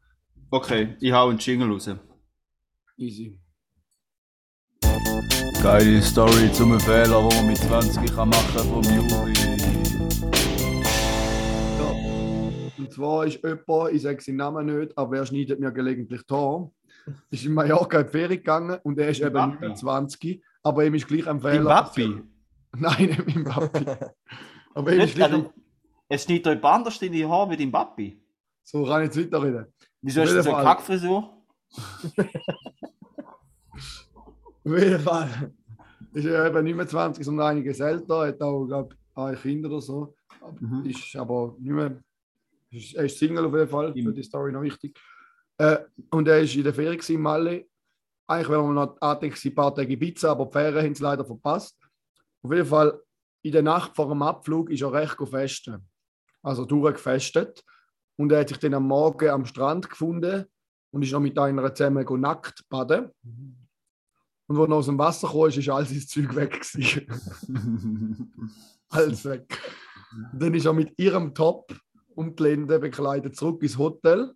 Okay, 0.52 0.96
ich 0.98 1.12
hau 1.12 1.28
einen 1.28 1.38
Jingle 1.38 1.70
raus. 1.70 1.88
Easy. 2.96 3.38
Geile 5.62 6.02
Story 6.02 6.50
zum 6.52 6.80
Fehler, 6.80 7.20
den 7.28 7.36
man 7.36 7.46
mit 7.46 7.58
20 7.58 8.12
kann 8.12 8.30
machen 8.30 8.58
vom 8.58 8.82
Juri. 8.82 9.32
Ja. 11.78 12.78
Und 12.78 12.92
zwar 12.92 13.26
ist 13.26 13.40
jemand, 13.44 13.92
ich 13.92 14.02
sage 14.02 14.20
seinen 14.20 14.36
Namen 14.38 14.66
nicht, 14.66 14.98
aber 14.98 15.18
er 15.18 15.26
schneidet 15.26 15.60
mir 15.60 15.70
gelegentlich 15.70 16.22
Tor. 16.26 16.72
Ist 17.30 17.44
in 17.44 17.54
Mallorca 17.54 18.00
in 18.00 18.06
die 18.06 18.10
Ferien 18.10 18.38
gegangen 18.38 18.80
und 18.82 18.98
er 18.98 19.10
ist 19.10 19.20
eben 19.20 19.34
Wappi? 19.34 19.68
nicht 19.68 19.78
20, 19.78 20.42
aber 20.64 20.84
ihm 20.84 20.94
ist 20.94 21.06
gleich 21.06 21.28
ein 21.28 21.40
Fehler. 21.40 21.60
Im 21.60 21.64
Wappi? 21.66 22.22
Nein, 22.76 23.06
nicht 23.06 23.36
im 23.36 23.46
Wappi. 23.46 23.86
Aber 24.74 24.92
ihm 24.92 24.98
ist 24.98 25.04
Nicht, 25.04 25.14
gleich 25.14 25.32
also, 25.32 25.44
ein... 25.44 25.62
es 26.08 26.24
steht 26.24 26.44
euch 26.48 26.64
anders 26.64 27.00
in 27.02 27.12
die 27.12 27.24
Haare 27.24 27.50
wie 27.50 27.56
dein 27.56 27.70
Papi. 27.70 28.20
So 28.64 28.84
kann 28.84 29.02
ich 29.02 29.14
jetzt 29.14 29.32
weiterreden. 29.32 29.66
Wieso 30.02 30.20
Auf 30.22 30.26
hast 30.26 30.32
du 30.32 30.36
jeden 30.38 30.44
so 30.50 30.54
eine. 30.54 30.64
Kackfrisur? 30.64 31.30
Auf 34.64 34.78
jeden 34.78 35.00
Fall 35.00 35.52
ist 36.12 36.24
er 36.26 36.46
eben 36.46 36.64
nicht 36.64 36.76
mehr 36.76 36.86
20, 36.88 37.24
sondern 37.24 37.46
einiges 37.48 37.80
älter, 37.80 38.26
hat 38.26 38.40
auch, 38.42 38.66
glaube 38.66 38.94
ich, 38.94 39.16
ein 39.16 39.36
Kind 39.36 39.66
oder 39.66 39.80
so. 39.80 40.14
Mhm. 40.58 40.84
Ist 40.86 41.14
aber 41.16 41.54
nicht 41.58 41.72
mehr. 41.72 42.00
Ist, 42.70 42.94
er 42.94 43.04
ist 43.04 43.18
Single 43.18 43.44
auf 43.46 43.52
jeden 43.54 43.68
Fall, 43.68 43.92
Im- 43.96 44.06
für 44.06 44.12
die 44.12 44.22
Story 44.22 44.52
noch 44.52 44.62
wichtig. 44.62 44.98
Äh, 45.58 45.78
und 46.10 46.26
er 46.28 46.40
ist 46.40 46.54
in 46.54 46.64
der 46.64 46.72
Ferien 46.74 46.94
gewesen, 46.96 47.16
in 47.16 47.20
Malle. 47.22 47.66
Eigentlich 48.26 48.48
wären 48.48 48.66
wir 48.66 48.72
noch 48.86 49.00
angedenkt, 49.00 49.44
ein 49.44 49.54
paar 49.54 49.74
Tage 49.74 49.96
Pizza, 49.96 50.30
aber 50.30 50.46
die 50.46 50.52
Ferien 50.52 50.84
haben 50.84 50.92
es 50.92 51.00
leider 51.00 51.24
verpasst. 51.24 51.76
Auf 52.42 52.52
jeden 52.52 52.66
Fall, 52.66 53.00
in 53.42 53.52
der 53.52 53.62
Nacht 53.62 53.94
vor 53.96 54.08
dem 54.08 54.22
Abflug 54.22 54.70
ist 54.70 54.82
er 54.82 54.92
recht 54.92 55.16
gefestet. 55.16 55.80
Also 56.42 56.64
durchgefestet. 56.64 57.62
Und 58.20 58.30
er 58.32 58.40
hat 58.40 58.50
sich 58.50 58.58
dann 58.58 58.74
am 58.74 58.86
Morgen 58.86 59.30
am 59.30 59.46
Strand 59.46 59.88
gefunden 59.88 60.44
und 60.90 61.02
ist 61.02 61.12
noch 61.12 61.20
mit 61.20 61.38
einer 61.38 61.74
zusammen 61.74 62.04
go 62.04 62.18
nackt 62.18 62.68
baden. 62.68 63.08
Und 64.46 64.58
als 64.58 64.68
er 64.68 64.74
aus 64.74 64.86
dem 64.86 64.98
Wasser 64.98 65.28
kam, 65.28 65.48
ist, 65.48 65.56
ist 65.56 65.70
all 65.70 65.86
sein 65.86 66.00
Zeug 66.00 66.36
weg. 66.36 66.60
Alles 68.90 69.24
weg. 69.24 69.58
Und 70.34 70.42
dann 70.42 70.52
ist 70.52 70.66
er 70.66 70.74
mit 70.74 70.92
ihrem 70.98 71.34
Top 71.34 71.74
und 72.14 72.38
die 72.38 72.42
Lende 72.42 72.78
bekleidet 72.78 73.36
zurück 73.36 73.62
ins 73.62 73.78
Hotel. 73.78 74.34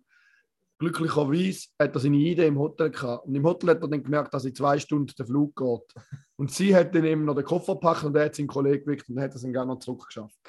Glücklicherweise 0.79 1.67
hat 1.77 1.93
er 1.93 1.99
seine 1.99 2.17
Idee 2.17 2.47
im 2.47 2.57
Hotel 2.57 2.89
gehabt. 2.89 3.27
Und 3.27 3.35
im 3.35 3.43
Hotel 3.43 3.69
hat 3.69 3.83
er 3.83 3.87
dann 3.87 4.01
gemerkt, 4.01 4.33
dass 4.33 4.45
in 4.45 4.55
zwei 4.55 4.79
Stunden 4.79 5.13
der 5.15 5.27
Flug 5.27 5.55
geht. 5.55 6.03
Und 6.37 6.51
sie 6.51 6.75
hat 6.75 6.95
dann 6.95 7.05
eben 7.05 7.23
noch 7.23 7.35
den 7.35 7.45
Koffer 7.45 7.75
gepackt 7.75 8.03
und 8.03 8.15
er 8.15 8.25
hat 8.25 8.35
seinen 8.35 8.47
Kollegen 8.47 8.83
geweckt 8.83 9.07
und 9.09 9.19
hat 9.19 9.35
es 9.35 9.43
dann 9.43 9.53
gerne 9.53 9.73
noch 9.73 9.79
zurückgeschafft. 9.79 10.39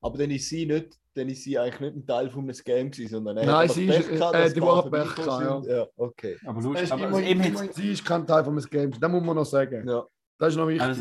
Aber 0.00 0.16
dann 0.16 0.30
ist 0.30 0.48
sie 0.48 0.64
nicht, 0.64 0.98
dann 1.14 1.28
ist 1.28 1.42
sie 1.44 1.58
eigentlich 1.58 1.80
nicht 1.80 1.96
ein 1.96 2.06
Teil 2.06 2.30
von 2.30 2.42
einem 2.44 2.54
Scam 2.54 2.90
gewesen, 2.90 3.10
sondern 3.10 3.36
er 3.38 3.46
Nein, 3.46 3.68
sie 3.68 3.86
ist- 3.86 4.08
Pech 4.08 4.18
gehabt, 4.18 4.34
äh, 4.34 4.52
die 4.52 4.60
ein 4.60 4.66
war 4.66 4.90
Pech 4.90 5.14
gehabt, 5.14 5.64
sind. 5.64 5.72
Ja, 5.76 5.86
okay. 5.96 6.38
aber 6.44 6.58
ist 6.80 6.92
aber, 6.92 7.06
immer, 7.06 7.16
also, 7.16 7.28
immer, 7.30 7.72
sie 7.72 7.92
ist 7.92 8.04
kein 8.04 8.26
Teil 8.26 8.44
von 8.44 8.56
Games. 8.58 8.98
Das 8.98 9.10
muss 9.10 9.22
man 9.22 9.36
noch 9.36 9.44
sagen. 9.44 9.86
Ja. 9.88 10.06
Das 10.38 10.48
ist 10.50 10.56
noch 10.56 10.68
wichtig. 10.68 10.82
aber, 10.82 10.96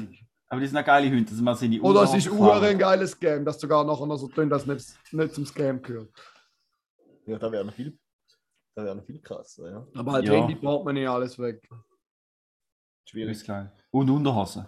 aber 0.50 0.62
die 0.62 0.68
sind 0.68 0.78
auch 0.78 0.86
geile 0.86 1.10
Hunde, 1.10 1.24
dass 1.24 1.40
man 1.42 1.56
seine 1.56 1.82
Oder 1.82 2.04
es 2.04 2.14
ist. 2.14 2.30
Uhr 2.30 2.62
ein 2.62 2.78
geiles 2.78 3.18
Game, 3.20 3.46
das 3.46 3.60
sogar 3.60 3.84
nachher 3.86 4.06
noch 4.06 4.18
so 4.18 4.28
tun, 4.28 4.50
dass 4.50 4.64
es 4.64 4.68
nicht, 4.68 5.14
nicht 5.14 5.34
zum 5.36 5.46
Scam 5.46 5.82
gehört. 5.82 6.10
ja, 7.26 7.40
da 7.40 7.52
wäre 7.52 7.64
noch 7.66 7.74
viel, 7.74 7.98
da 8.76 8.84
wäre 8.84 8.96
noch 8.96 9.06
viel 9.06 9.20
krasser, 9.22 9.70
ja. 9.72 9.88
Aber 9.96 10.12
halt 10.12 10.26
Ja. 10.26 10.34
Handy 10.34 10.56
braucht 10.56 10.86
man 10.86 10.96
nicht 10.96 11.08
alles 11.08 11.40
weg. 11.40 11.68
Schwierig. 13.06 13.32
Ist 13.38 13.48
geil. 13.48 13.72
Und 13.92 14.10
Unterhosen. 14.10 14.66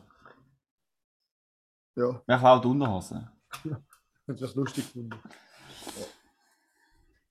Ja, 1.96 2.22
Wer 2.26 2.38
klaut 2.40 2.66
Unterhosen? 2.66 3.30
hätte 4.28 4.46
ich 4.46 4.56
lustig 4.56 4.86
gefunden. 4.86 5.20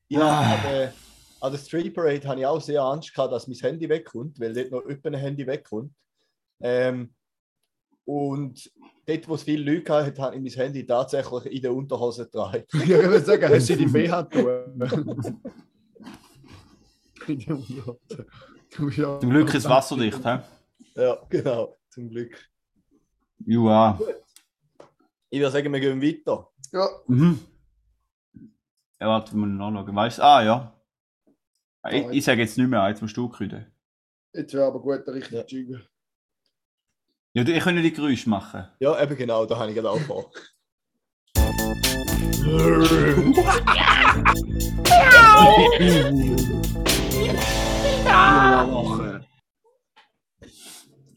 Ja, 0.09 0.28
aber 0.28 0.92
an 1.40 1.52
der 1.52 1.59
Street 1.59 1.94
Parade 1.94 2.26
habe 2.28 2.40
ich 2.40 2.46
auch 2.46 2.61
sehr 2.61 2.83
Angst 2.83 3.14
gehabt, 3.14 3.33
dass 3.33 3.48
mein 3.48 3.57
Handy 3.57 3.88
wegkommt, 3.88 4.38
weil 4.38 4.52
dort 4.52 4.70
noch 4.70 4.85
öppe 4.85 5.09
ein 5.09 5.14
Handy 5.14 5.46
wegkommt. 5.46 5.92
Ähm, 6.61 7.14
und 8.05 8.70
dort, 9.07 9.28
wo 9.28 9.35
es 9.35 9.42
viele 9.42 9.72
Leute 9.72 9.92
hatten, 9.92 10.22
habe 10.22 10.37
ich 10.37 10.42
mein 10.42 10.52
Handy 10.52 10.87
tatsächlich 10.87 11.46
in 11.46 11.62
der 11.62 11.74
Unterhose 11.74 12.24
getragen. 12.24 12.64
Ich 12.72 12.88
würde 12.88 13.20
sagen, 13.20 13.48
hast 13.48 13.68
du 13.68 13.76
die 13.76 13.87
BH 13.87 14.22
tun? 14.24 14.83
ja. 18.96 19.18
Zum 19.18 19.31
Glück 19.31 19.55
ist 19.55 19.68
wasserdicht, 19.68 20.24
hä? 20.24 20.38
Ja, 20.94 21.18
genau, 21.28 21.78
zum 21.88 22.09
Glück. 22.09 22.37
Ja. 23.46 23.98
Ich 25.31 25.40
würde 25.40 25.50
sagen, 25.50 25.72
wir 25.72 25.81
gehen 25.81 26.02
weiter. 26.02 26.52
Ja, 26.73 26.89
Mhm. 27.07 27.39
Ja, 29.01 29.09
warte, 29.09 29.35
wir 29.35 29.47
noch 29.47 29.71
nachschauen. 29.71 29.97
Weißt 29.97 30.19
du? 30.19 30.23
Ah, 30.23 30.43
ja. 30.43 30.73
Ich, 31.91 32.07
ich 32.11 32.25
sage 32.25 32.41
jetzt 32.43 32.57
nicht 32.57 32.69
mehr, 32.69 32.89
jetzt 32.89 33.03
musst 33.03 33.17
du 33.17 33.29
kühlen. 33.29 33.67
jetzt 34.33 34.55
wäre 34.55 34.67
aber 34.67 34.81
gut 34.81 35.07
der 35.07 35.15
richtige 35.15 35.37
Ja. 35.39 35.45
Jingle. 35.47 35.89
Ja, 37.35 37.45
du- 37.45 37.53
ich 37.53 37.63
kann 37.65 37.77
die 37.77 37.93
Geräusche 37.93 38.29
machen. 38.31 38.69
Ja, 38.79 39.01
eben 39.03 39.17
genau, 39.17 39.45
da 39.47 39.59
habe 39.59 39.71
ich 39.71 39.75
gerade 39.77 39.91
auch 39.91 39.99
vor. 40.07 40.31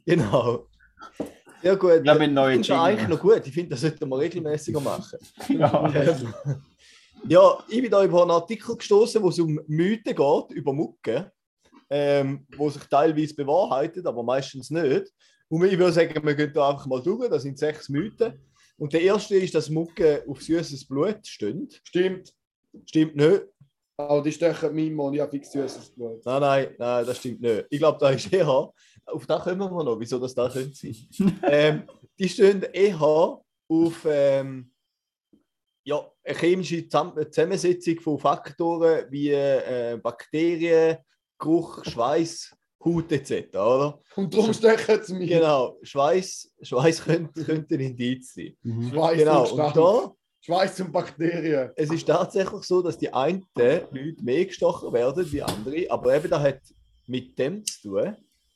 Genau. 0.06 0.68
Sehr 1.66 1.78
gut. 1.78 2.06
Ja, 2.06 2.14
mit 2.14 2.32
neuen 2.32 2.62
Ich 2.62 2.68
finde 2.68 2.80
das 2.80 2.88
eigentlich 2.88 3.08
noch 3.10 3.20
gut. 3.20 3.42
Ich 3.44 3.54
finde, 3.54 3.70
das 3.72 3.82
sollten 3.82 4.08
wir 4.08 4.20
regelmäßiger 4.20 4.80
machen. 4.80 5.18
Ja. 5.50 5.92
Ja, 7.28 7.58
ich 7.68 7.82
bin 7.82 7.90
da 7.90 8.04
über 8.04 8.22
einen 8.22 8.30
Artikel 8.30 8.76
gestoßen, 8.76 9.20
wo 9.24 9.30
es 9.30 9.40
um 9.40 9.60
Mythen 9.66 10.16
geht, 10.16 10.52
über 10.52 10.74
Mucke, 10.74 11.32
ähm, 11.90 12.46
wo 12.56 12.70
sich 12.70 12.84
teilweise 12.84 13.34
bewahrheitet, 13.34 14.06
aber 14.06 14.22
meistens 14.22 14.70
nicht. 14.70 15.12
Und 15.48 15.64
ich 15.64 15.76
würde 15.76 15.92
sagen, 15.92 16.24
wir 16.24 16.36
gehen 16.36 16.52
da 16.54 16.70
einfach 16.70 16.86
mal 16.86 17.02
durch. 17.02 17.28
Das 17.32 17.42
sind 17.42 17.58
sechs 17.58 17.90
Mythen. 17.90 18.40
Und 18.78 18.94
der 18.94 19.02
erste 19.02 19.38
ist, 19.38 19.56
dass 19.56 19.72
Mucke 19.72 20.24
auf 20.28 20.40
süßes 20.40 20.88
Blut 20.88 21.26
stimmt. 21.26 21.82
Stimmt. 21.84 22.32
Stimmt 22.86 23.16
nicht. 23.16 23.42
Aber 23.98 24.22
die 24.22 24.32
stechen 24.32 25.00
und 25.00 25.14
ich 25.16 25.22
habe 25.22 25.32
fix 25.32 25.52
süßes 25.52 25.96
Blut. 25.96 26.24
Nein, 26.26 26.42
nein, 26.42 26.76
nein, 26.78 27.06
das 27.08 27.18
stimmt 27.18 27.42
nicht. 27.42 27.66
Ich 27.72 27.80
glaube, 27.80 27.98
da 28.00 28.10
ist 28.10 28.32
eher, 28.34 28.72
auf 29.06 29.26
das 29.26 29.44
kommen 29.44 29.60
wir 29.60 29.84
noch, 29.84 30.00
wieso 30.00 30.20
das 30.20 30.34
da 30.34 30.50
könnte 30.50 30.76
sein. 30.76 30.96
ähm, 31.44 31.84
die 32.18 32.30
stehen 32.30 32.64
eher 32.64 33.02
auf 33.02 34.06
ähm, 34.06 34.72
ja, 35.84 36.12
eine 36.24 36.38
chemische 36.38 36.88
Zusammen- 36.88 37.32
Zusammensetzung 37.32 38.00
von 38.00 38.20
Faktoren 38.20 39.06
wie 39.12 39.32
äh, 39.32 40.00
Bakterien, 40.02 40.98
Geruch, 41.38 41.84
Schweiß, 41.86 42.56
Haut 42.84 43.12
etc. 43.12 43.56
Oder? 43.56 44.00
Und 44.16 44.34
darum 44.34 44.54
stechen 44.54 45.04
sie 45.04 45.14
mich. 45.16 45.30
Genau, 45.30 45.78
Schweiß, 45.82 46.54
Schweiß 46.62 47.04
könnte, 47.04 47.44
könnte 47.44 47.76
ein 47.76 47.82
Indiz 47.82 48.34
sein. 48.34 48.56
Mhm. 48.62 48.92
Schweiß 48.92 49.18
Genau, 49.18 49.50
und 49.50 49.76
da 49.76 50.16
Schweiß 50.42 50.82
und 50.82 50.92
Bakterien. 50.92 51.72
es 51.76 51.92
ist 51.92 52.08
tatsächlich 52.08 52.62
so, 52.64 52.84
dass 52.84 53.00
die 53.00 53.12
einen 53.12 53.44
Leute 53.56 54.16
mehr 54.22 54.46
gestochen 54.46 54.94
werden 54.94 55.32
wie 55.32 55.42
andere, 55.42 55.90
aber 55.90 56.16
eben 56.16 56.30
das 56.30 56.44
hat 56.44 56.62
mit 57.08 57.38
dem 57.40 57.66
zu 57.66 57.82
tun, 57.90 58.16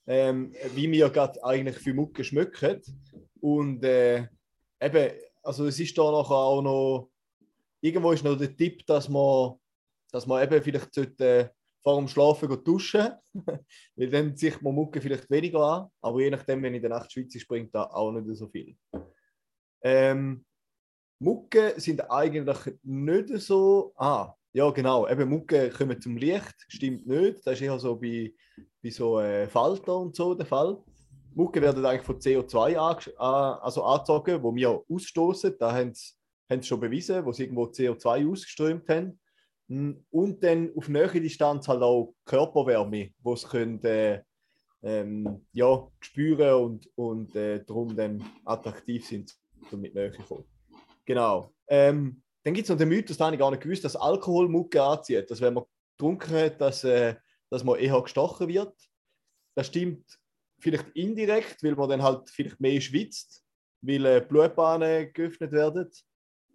ähm, 0.10 0.52
wie 0.74 0.92
wir 0.92 1.10
gerade 1.12 1.42
eigentlich 1.44 1.78
für 1.78 1.94
Mucke 1.94 2.24
schmücken. 2.24 2.82
Und 3.40 3.84
äh, 3.84 4.28
eben, 4.82 5.12
also 5.44 5.68
es 5.68 5.80
ist 5.80 5.96
da 5.98 6.12
nachher 6.12 6.34
auch 6.34 6.64
noch, 6.64 7.12
irgendwo 7.80 8.12
ist 8.12 8.24
noch 8.24 8.36
der 8.36 8.58
Tipp, 8.58 8.86
dass 8.88 9.08
man, 9.08 9.54
dass 10.12 10.26
man 10.26 10.44
eben 10.44 10.64
vielleicht 10.64 10.94
sollte, 10.96 11.26
äh, 11.26 11.50
vor 11.84 11.98
dem 11.98 12.08
Schlafen 12.08 12.50
gehen 12.50 12.64
duschen, 12.64 13.12
weil 13.96 14.10
dann 14.10 14.36
sieht 14.36 14.62
man 14.64 14.74
Mucke 14.74 15.00
vielleicht 15.00 15.30
weniger 15.30 15.60
an, 15.60 15.88
aber 16.02 16.20
je 16.22 16.32
nachdem, 16.32 16.64
wenn 16.64 16.74
in 16.74 16.82
der 16.82 16.90
Nacht 16.90 17.12
schwitze, 17.12 17.40
springt 17.40 17.74
da 17.74 17.84
auch 17.84 18.12
nicht 18.12 18.36
so 18.36 18.48
viel. 18.48 18.76
Ähm, 19.84 20.44
Mucke 21.20 21.80
sind 21.80 22.10
eigentlich 22.10 22.80
nicht 22.82 23.30
so. 23.44 23.94
Ah, 23.96 24.34
ja, 24.54 24.70
genau. 24.72 25.08
Eben 25.08 25.30
Mucke 25.30 25.70
kommen 25.70 26.02
zum 26.02 26.18
Licht, 26.18 26.56
stimmt 26.68 27.06
nicht. 27.08 27.46
Das 27.46 27.54
ist 27.56 27.62
eher 27.62 27.80
so 27.80 27.96
bei, 27.96 28.34
bei 28.82 28.90
so 28.90 29.20
äh, 29.20 29.48
Falter 29.48 29.98
und 29.98 30.16
so 30.16 30.34
der 30.34 30.46
Fall. 30.46 30.78
Mucke 31.36 31.62
werden 31.62 31.86
eigentlich 31.86 32.06
von 32.06 32.20
CO2 32.20 32.76
ange- 32.78 33.16
an- 33.18 33.60
also 33.62 33.84
angezogen, 33.84 34.42
wo 34.42 34.54
wir 34.56 34.82
ausstoßen. 34.90 35.56
Da 35.60 35.72
haben 35.74 35.94
sie, 35.94 36.14
haben 36.50 36.64
schon 36.64 36.80
bewiesen, 36.80 37.24
wo 37.26 37.32
sie 37.32 37.44
irgendwo 37.44 37.66
CO2 37.66 38.30
ausgeströmt 38.32 38.90
haben. 38.90 39.20
Mm, 39.68 39.92
Und 40.10 40.44
dann 40.44 40.72
auf 40.76 40.90
nähere 40.90 41.22
Distanz 41.22 41.68
halt 41.68 41.84
auch 41.84 42.16
Körperwärme, 42.26 43.12
wo 43.22 43.36
sie 43.36 43.48
können, 43.48 43.84
äh, 43.84 44.24
ähm, 44.82 45.46
ja, 45.54 45.88
spüren 46.00 46.54
und, 46.64 46.90
und 46.96 47.36
äh, 47.36 47.64
darum 47.64 47.96
dann 47.96 48.24
attraktiv 48.46 49.06
sind, 49.06 49.36
um 49.72 49.82
mit 49.82 49.94
näher 49.94 50.12
kommen. 50.28 50.46
Genau. 51.06 51.54
Ähm, 51.68 52.24
dann 52.44 52.54
gibt 52.54 52.66
es 52.66 52.70
noch 52.70 52.78
den 52.78 52.90
Mythos, 52.90 53.18
das 53.18 53.26
habe 53.26 53.36
ich 53.36 53.40
gar 53.40 53.52
nicht 53.52 53.62
gewusst, 53.62 53.84
dass 53.84 53.96
Alkohol 53.96 54.48
Mucke 54.48 54.82
anzieht. 54.82 55.30
Dass 55.30 55.42
wenn 55.42 55.54
man 55.54 55.66
getrunken 55.98 56.34
hat, 56.34 56.62
dass, 56.62 56.84
äh, 56.84 57.16
dass 57.50 57.64
man 57.64 57.80
eher 57.80 58.02
gestochen 58.02 58.48
wird. 58.48 58.74
Das 59.56 59.68
stimmt 59.68 60.06
vielleicht 60.60 60.90
indirekt, 60.96 61.64
weil 61.64 61.76
man 61.76 61.90
dann 61.90 62.04
halt 62.04 62.30
vielleicht 62.30 62.60
mehr 62.60 62.80
schwitzt, 62.80 63.44
weil 63.82 64.06
äh, 64.06 64.26
Blutbahnen 64.28 65.12
geöffnet 65.14 65.52
werden. 65.52 65.90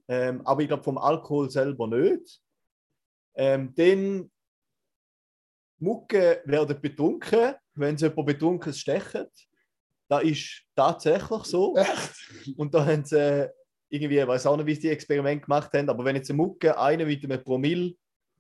Ähm, 0.09 0.47
aber 0.47 0.63
ich 0.63 0.69
glaube 0.69 0.83
vom 0.83 0.99
Alkohol 0.99 1.51
selber 1.51 1.87
nicht. 1.87 2.41
Ähm, 3.35 3.75
dann 3.75 4.31
Mucke 5.79 6.43
werden 6.45 6.81
betrunken, 6.81 7.55
wenn 7.75 7.99
sie 7.99 8.07
jemand 8.07 8.27
betrunken 8.27 8.73
stechen. 8.73 9.27
Das 10.09 10.23
ist 10.23 10.63
tatsächlich 10.75 11.45
so. 11.45 11.77
Echt? 11.77 12.57
Und 12.57 12.75
da 12.75 12.87
haben 12.87 13.05
sie 13.05 13.19
äh, 13.19 13.51
irgendwie, 13.89 14.19
ich 14.19 14.27
weiß 14.27 14.47
auch 14.47 14.57
nicht, 14.57 14.67
wie 14.67 14.75
sie 14.75 14.81
die 14.83 14.89
Experiment 14.91 15.43
gemacht 15.43 15.73
haben, 15.73 15.89
aber 15.89 16.05
wenn 16.05 16.17
jetzt 16.17 16.31
eine 16.31 16.37
Mucke 16.37 16.79
einen 16.79 17.07
mit 17.07 17.25
einem 17.25 17.43
Promille 17.43 17.95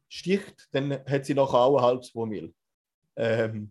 sticht, 0.09 0.68
dann 0.72 0.92
hat 1.07 1.24
sie 1.24 1.35
nachher 1.35 1.59
auch 1.61 1.78
ein 1.78 1.85
halbes 1.85 2.12
Promille. 2.12 2.52
Ähm, 3.16 3.70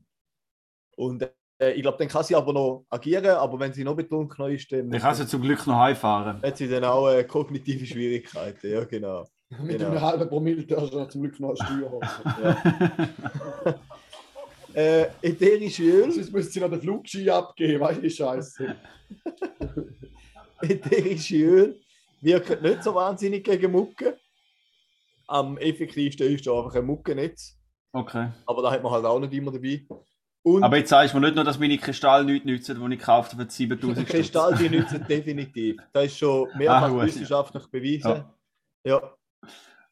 und 0.95 1.23
äh, 1.59 1.71
ich 1.73 1.81
glaube, 1.81 1.97
dann 1.97 2.07
kann 2.07 2.23
sie 2.23 2.36
aber 2.36 2.53
noch 2.53 2.86
agieren, 2.89 3.25
aber 3.25 3.59
wenn 3.59 3.73
sie 3.73 3.83
noch 3.83 3.95
betrunken 3.95 4.51
ist, 4.51 4.71
dann 4.71 4.91
Ich 4.93 5.01
kann 5.01 5.15
sie 5.15 5.27
zum 5.27 5.41
Glück 5.41 5.65
noch 5.67 5.77
heimfahren. 5.79 6.41
hat 6.41 6.57
sie 6.57 6.67
dann 6.69 6.83
auch 6.83 7.09
äh, 7.09 7.23
kognitive 7.23 7.86
Schwierigkeiten. 7.86 8.71
Ja, 8.71 8.83
genau. 8.86 9.25
Mit 9.62 9.77
Genau. 9.77 9.91
einem 9.91 10.01
halben 10.01 10.29
Promille 10.29 10.65
darfst 10.65 10.93
du 10.93 11.05
zum 11.05 11.21
Glück 11.21 11.39
noch 11.39 11.49
eine 11.49 11.57
Steuer 11.57 11.91
haben. 11.91 13.75
Äh, 14.75 15.05
ätherische 15.21 15.83
Öl. 15.83 16.12
Sonst 16.12 16.31
müsste 16.33 16.51
sie 16.53 16.59
noch 16.59 16.69
den 16.71 16.81
Flugschein 16.81 17.29
abgeben, 17.29 17.79
weißt 17.79 18.01
du, 18.01 18.09
Scheiße. 18.09 18.75
ätherische 20.61 21.35
Öl 21.37 21.81
wirken 22.21 22.61
nicht 22.61 22.83
so 22.83 22.95
wahnsinnig 22.95 23.43
gegen 23.43 23.71
Mucke. 23.71 24.17
Am 25.27 25.57
effektivsten 25.57 26.27
ist 26.27 26.45
da 26.45 26.57
einfach 26.57 26.75
ein 26.75 26.85
Muckennetz. 26.85 27.57
Okay. 27.91 28.29
Aber 28.45 28.61
da 28.61 28.71
hat 28.71 28.83
man 28.83 28.91
halt 28.91 29.05
auch 29.05 29.19
nicht 29.19 29.33
immer 29.33 29.51
dabei. 29.51 29.85
Und 30.45 30.63
Aber 30.63 30.77
jetzt 30.77 30.89
sagst 30.89 31.13
du 31.13 31.19
mir 31.19 31.27
nicht 31.27 31.35
nur, 31.35 31.45
dass 31.45 31.57
meine 31.57 31.77
Kristalle 31.77 32.25
nichts 32.25 32.45
nützen, 32.45 32.75
die 32.79 32.93
ich 32.93 32.99
gekauft 32.99 33.31
habe 33.31 33.45
für 33.45 33.49
7000 33.49 33.97
Stutz. 33.99 34.09
Kristall, 34.17 34.55
die 34.55 34.69
nützen 34.69 35.05
definitiv. 35.07 35.77
Das 35.93 36.05
ist 36.05 36.17
schon 36.17 36.49
mehrfach 36.57 36.91
Ah, 36.91 37.05
wissenschaftlich 37.05 37.65
bewiesen. 37.67 38.11
Ja. 38.11 38.33
Ja, 38.85 39.15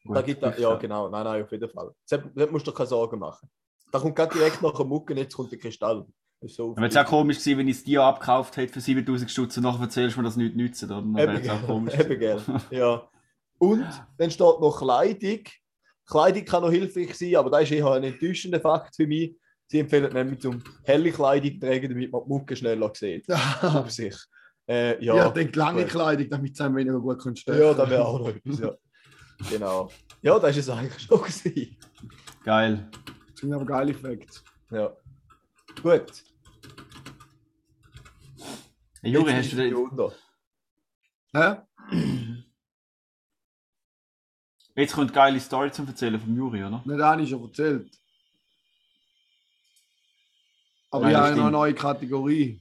Gut, 0.04 0.16
da 0.16 0.22
gibt 0.22 0.42
gut, 0.42 0.58
ja 0.58 0.74
genau, 0.74 1.08
nein, 1.08 1.24
nein, 1.24 1.42
auf 1.44 1.52
jeden 1.52 1.70
Fall. 1.70 1.94
Da 2.10 2.18
da 2.18 2.46
musst 2.48 2.66
du 2.66 2.70
dir 2.70 2.76
keine 2.76 2.88
Sorgen 2.88 3.18
machen. 3.18 3.48
Da 3.90 3.98
kommt 3.98 4.16
gerade 4.16 4.34
direkt 4.34 4.60
nach 4.60 4.76
dem 4.76 4.88
Mucken, 4.88 5.16
jetzt 5.16 5.34
kommt 5.34 5.52
der 5.52 5.58
Kristall. 5.58 6.04
Das 6.42 6.50
ist 6.50 6.56
so 6.56 6.72
Aber 6.76 6.86
es 6.86 6.94
wäre 6.94 7.04
auch 7.06 7.10
komisch 7.10 7.38
gewesen, 7.38 7.58
wenn 7.58 7.68
ich 7.68 7.76
es 7.76 7.84
dir 7.84 8.02
abgekauft 8.02 8.56
hätte 8.56 8.72
für 8.72 8.80
7000 8.80 9.30
Stutz 9.30 9.56
und 9.56 9.62
nachher 9.62 9.82
erzählst 9.82 10.16
du 10.16 10.20
mir, 10.20 10.24
dass 10.24 10.34
es 10.34 10.38
nichts 10.38 10.56
nützt. 10.56 10.82
Oder? 10.82 10.96
Dann 10.96 11.14
wäre 11.14 11.34
Eben, 11.34 11.42
es 11.44 11.48
auch 11.48 11.66
komisch. 11.66 11.94
eben 11.98 12.18
gell. 12.18 12.42
Ja. 12.70 13.08
Und 13.58 13.86
dann 14.18 14.30
steht 14.30 14.60
noch 14.60 14.76
Kleidung. 14.76 15.44
Kleidung 16.04 16.44
kann 16.44 16.62
noch 16.64 16.72
hilfreich 16.72 17.14
sein, 17.16 17.36
aber 17.36 17.48
das 17.48 17.62
ist 17.62 17.70
eher 17.70 17.92
ein 17.92 18.02
enttäuschender 18.02 18.60
Fakt 18.60 18.96
für 18.96 19.06
mich. 19.06 19.36
Sie 19.68 19.78
empfehlen 19.78 20.12
nämlich 20.12 20.40
zum 20.40 20.62
helle 20.82 21.12
Kleidung 21.12 21.52
zu 21.52 21.60
tragen, 21.60 21.88
damit 21.90 22.10
man 22.10 22.22
die 22.24 22.28
Mucke 22.28 22.56
schneller 22.56 22.90
sieht. 22.92 23.24
Auf 23.62 23.92
sich. 23.92 24.16
Äh, 24.68 25.02
ja, 25.02 25.14
Ja, 25.14 25.26
ich 25.28 25.32
denke 25.34 25.56
lange. 25.56 25.84
Kleidung, 25.84 26.28
damit 26.28 26.56
sie 26.56 26.64
einem 26.64 26.74
weniger 26.74 26.98
gut 26.98 27.20
können. 27.20 27.36
Ja, 27.46 27.72
das 27.72 27.88
wäre 27.88 28.04
auch 28.04 28.18
noch 28.18 28.28
etwas. 28.28 28.58
Ja. 28.58 28.74
Genau. 29.48 29.90
Ja, 30.22 30.38
das 30.40 30.56
ist 30.56 30.68
es 30.68 30.74
eigentlich 30.74 31.00
schon. 31.02 31.20
Gewesen. 31.20 31.76
Geil. 32.44 32.90
Das 33.30 33.40
sind 33.40 33.52
aber 33.52 33.64
geile 33.64 33.94
Facts. 33.94 34.42
Ja. 34.72 34.92
Gut. 35.80 36.24
Hey, 39.02 39.10
Juri, 39.12 39.32
Jetzt 39.32 39.46
hast 39.46 39.52
du 39.52 39.56
den, 39.56 39.74
Runde. 39.74 40.12
Hä? 41.34 41.56
jetzt 44.76 44.94
kommt 44.94 45.08
eine 45.08 45.12
geile 45.12 45.40
Story 45.40 45.72
zum 45.72 45.88
Erzählen 45.88 46.20
vom 46.20 46.36
Juri, 46.36 46.62
oder? 46.62 46.82
Nicht 46.84 47.00
eine 47.00 47.26
schon 47.26 47.42
erzählt. 47.42 47.90
Aber 50.92 51.04
Nein, 51.04 51.12
ich 51.12 51.16
habe 51.18 51.36
noch 51.36 51.42
eine 51.44 51.50
neue 51.50 51.74
Kategorie. 51.74 52.60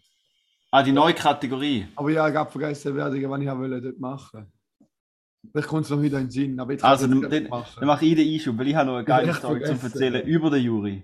Ah, 0.71 0.81
die 0.81 0.91
neue 0.93 1.13
Kategorie. 1.13 1.87
Aber 1.95 2.09
ich 2.09 2.17
habe 2.17 2.49
vergessen, 2.49 2.95
was 2.95 3.13
ich 3.13 3.23
wollte 3.27 3.81
dort 3.81 3.99
machen. 3.99 4.51
Vielleicht 5.51 5.67
kommt 5.67 5.83
es 5.83 5.89
noch 5.91 6.01
wieder 6.01 6.17
in 6.17 6.25
den 6.25 6.31
Sinn. 6.31 6.59
Aber 6.59 6.71
jetzt 6.71 6.83
Also, 6.83 7.07
kann 7.07 7.17
ich 7.17 7.21
dann, 7.29 7.33
es 7.33 7.49
dann, 7.51 7.65
dann 7.75 7.87
mache 7.87 8.05
ich 8.05 8.15
den 8.15 8.33
Einschub, 8.33 8.57
weil 8.57 8.67
ich 8.67 8.75
habe 8.75 8.87
noch 8.87 8.95
eine 8.95 9.05
geile 9.05 9.29
Ich 9.31 9.37
Story 9.37 9.63
zum. 9.63 9.79
Erzählen 9.79 10.25
über 10.25 10.49
den 10.49 10.63
Juri. 10.63 11.03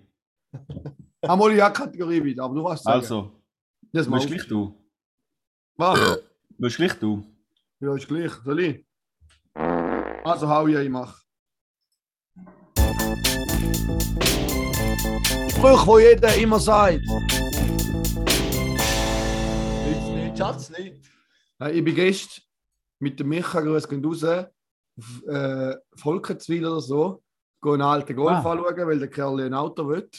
Einmal 1.22 1.52
ja 1.54 1.70
Kategorie 1.70 2.24
wieder, 2.24 2.44
aber 2.44 2.56
du 2.56 2.64
weißt 2.64 2.84
sagen. 2.84 3.00
Also, 3.00 3.42
das 3.92 4.10
willst 4.10 4.28
gleich 4.28 4.48
du? 4.48 4.87
Was? 5.78 6.20
Willst 6.58 6.78
gleich 6.78 6.94
du? 7.00 7.24
Ja, 7.80 7.96
ist 7.96 8.08
gleich. 8.08 8.32
Soll 8.44 8.60
ich? 8.62 8.86
Also 10.24 10.50
hau 10.50 10.66
ich, 10.68 10.76
ich 10.76 10.90
mach. 10.90 11.22
Spruch, 15.50 15.86
wo 15.88 16.00
jeder 16.00 16.36
immer 16.36 16.60
sagt. 16.60 17.02
Nützt 19.86 20.10
nicht, 20.16 20.38
Schatz 20.38 20.70
nicht. 20.72 20.96
Ich 21.72 21.84
bin 21.84 21.96
gestern 21.96 22.44
mit 23.00 23.20
dem 23.20 23.30
Micha, 23.30 23.62
grüß 23.62 23.88
gehen 23.88 24.04
raus, 24.04 24.24
auf 24.24 25.24
äh, 25.28 25.76
Volkenswil 25.96 26.66
oder 26.66 26.82
so, 26.82 27.24
gehen 27.62 27.74
einen 27.74 27.82
alten 27.84 28.16
Golf 28.16 28.44
Ah. 28.46 28.52
anschauen, 28.52 28.88
weil 28.88 29.00
der 29.00 29.10
Kerl 29.10 29.42
ein 29.42 29.54
Auto 29.54 29.88
will. 29.88 30.10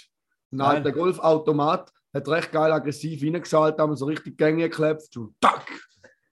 Ein 0.53 0.61
alter 0.61 0.93
Golfautomat 0.93 1.93
hat 2.13 2.29
recht 2.29 2.53
geil 2.53 2.73
aggressiv 2.73 3.23
reingeschaltet, 3.23 3.81
haben 3.81 3.97
so 3.97 4.07
richtig 4.07 4.37
Gänge 4.37 4.69
geklebt, 4.69 5.03
so 5.13 5.33
tack, 5.41 5.67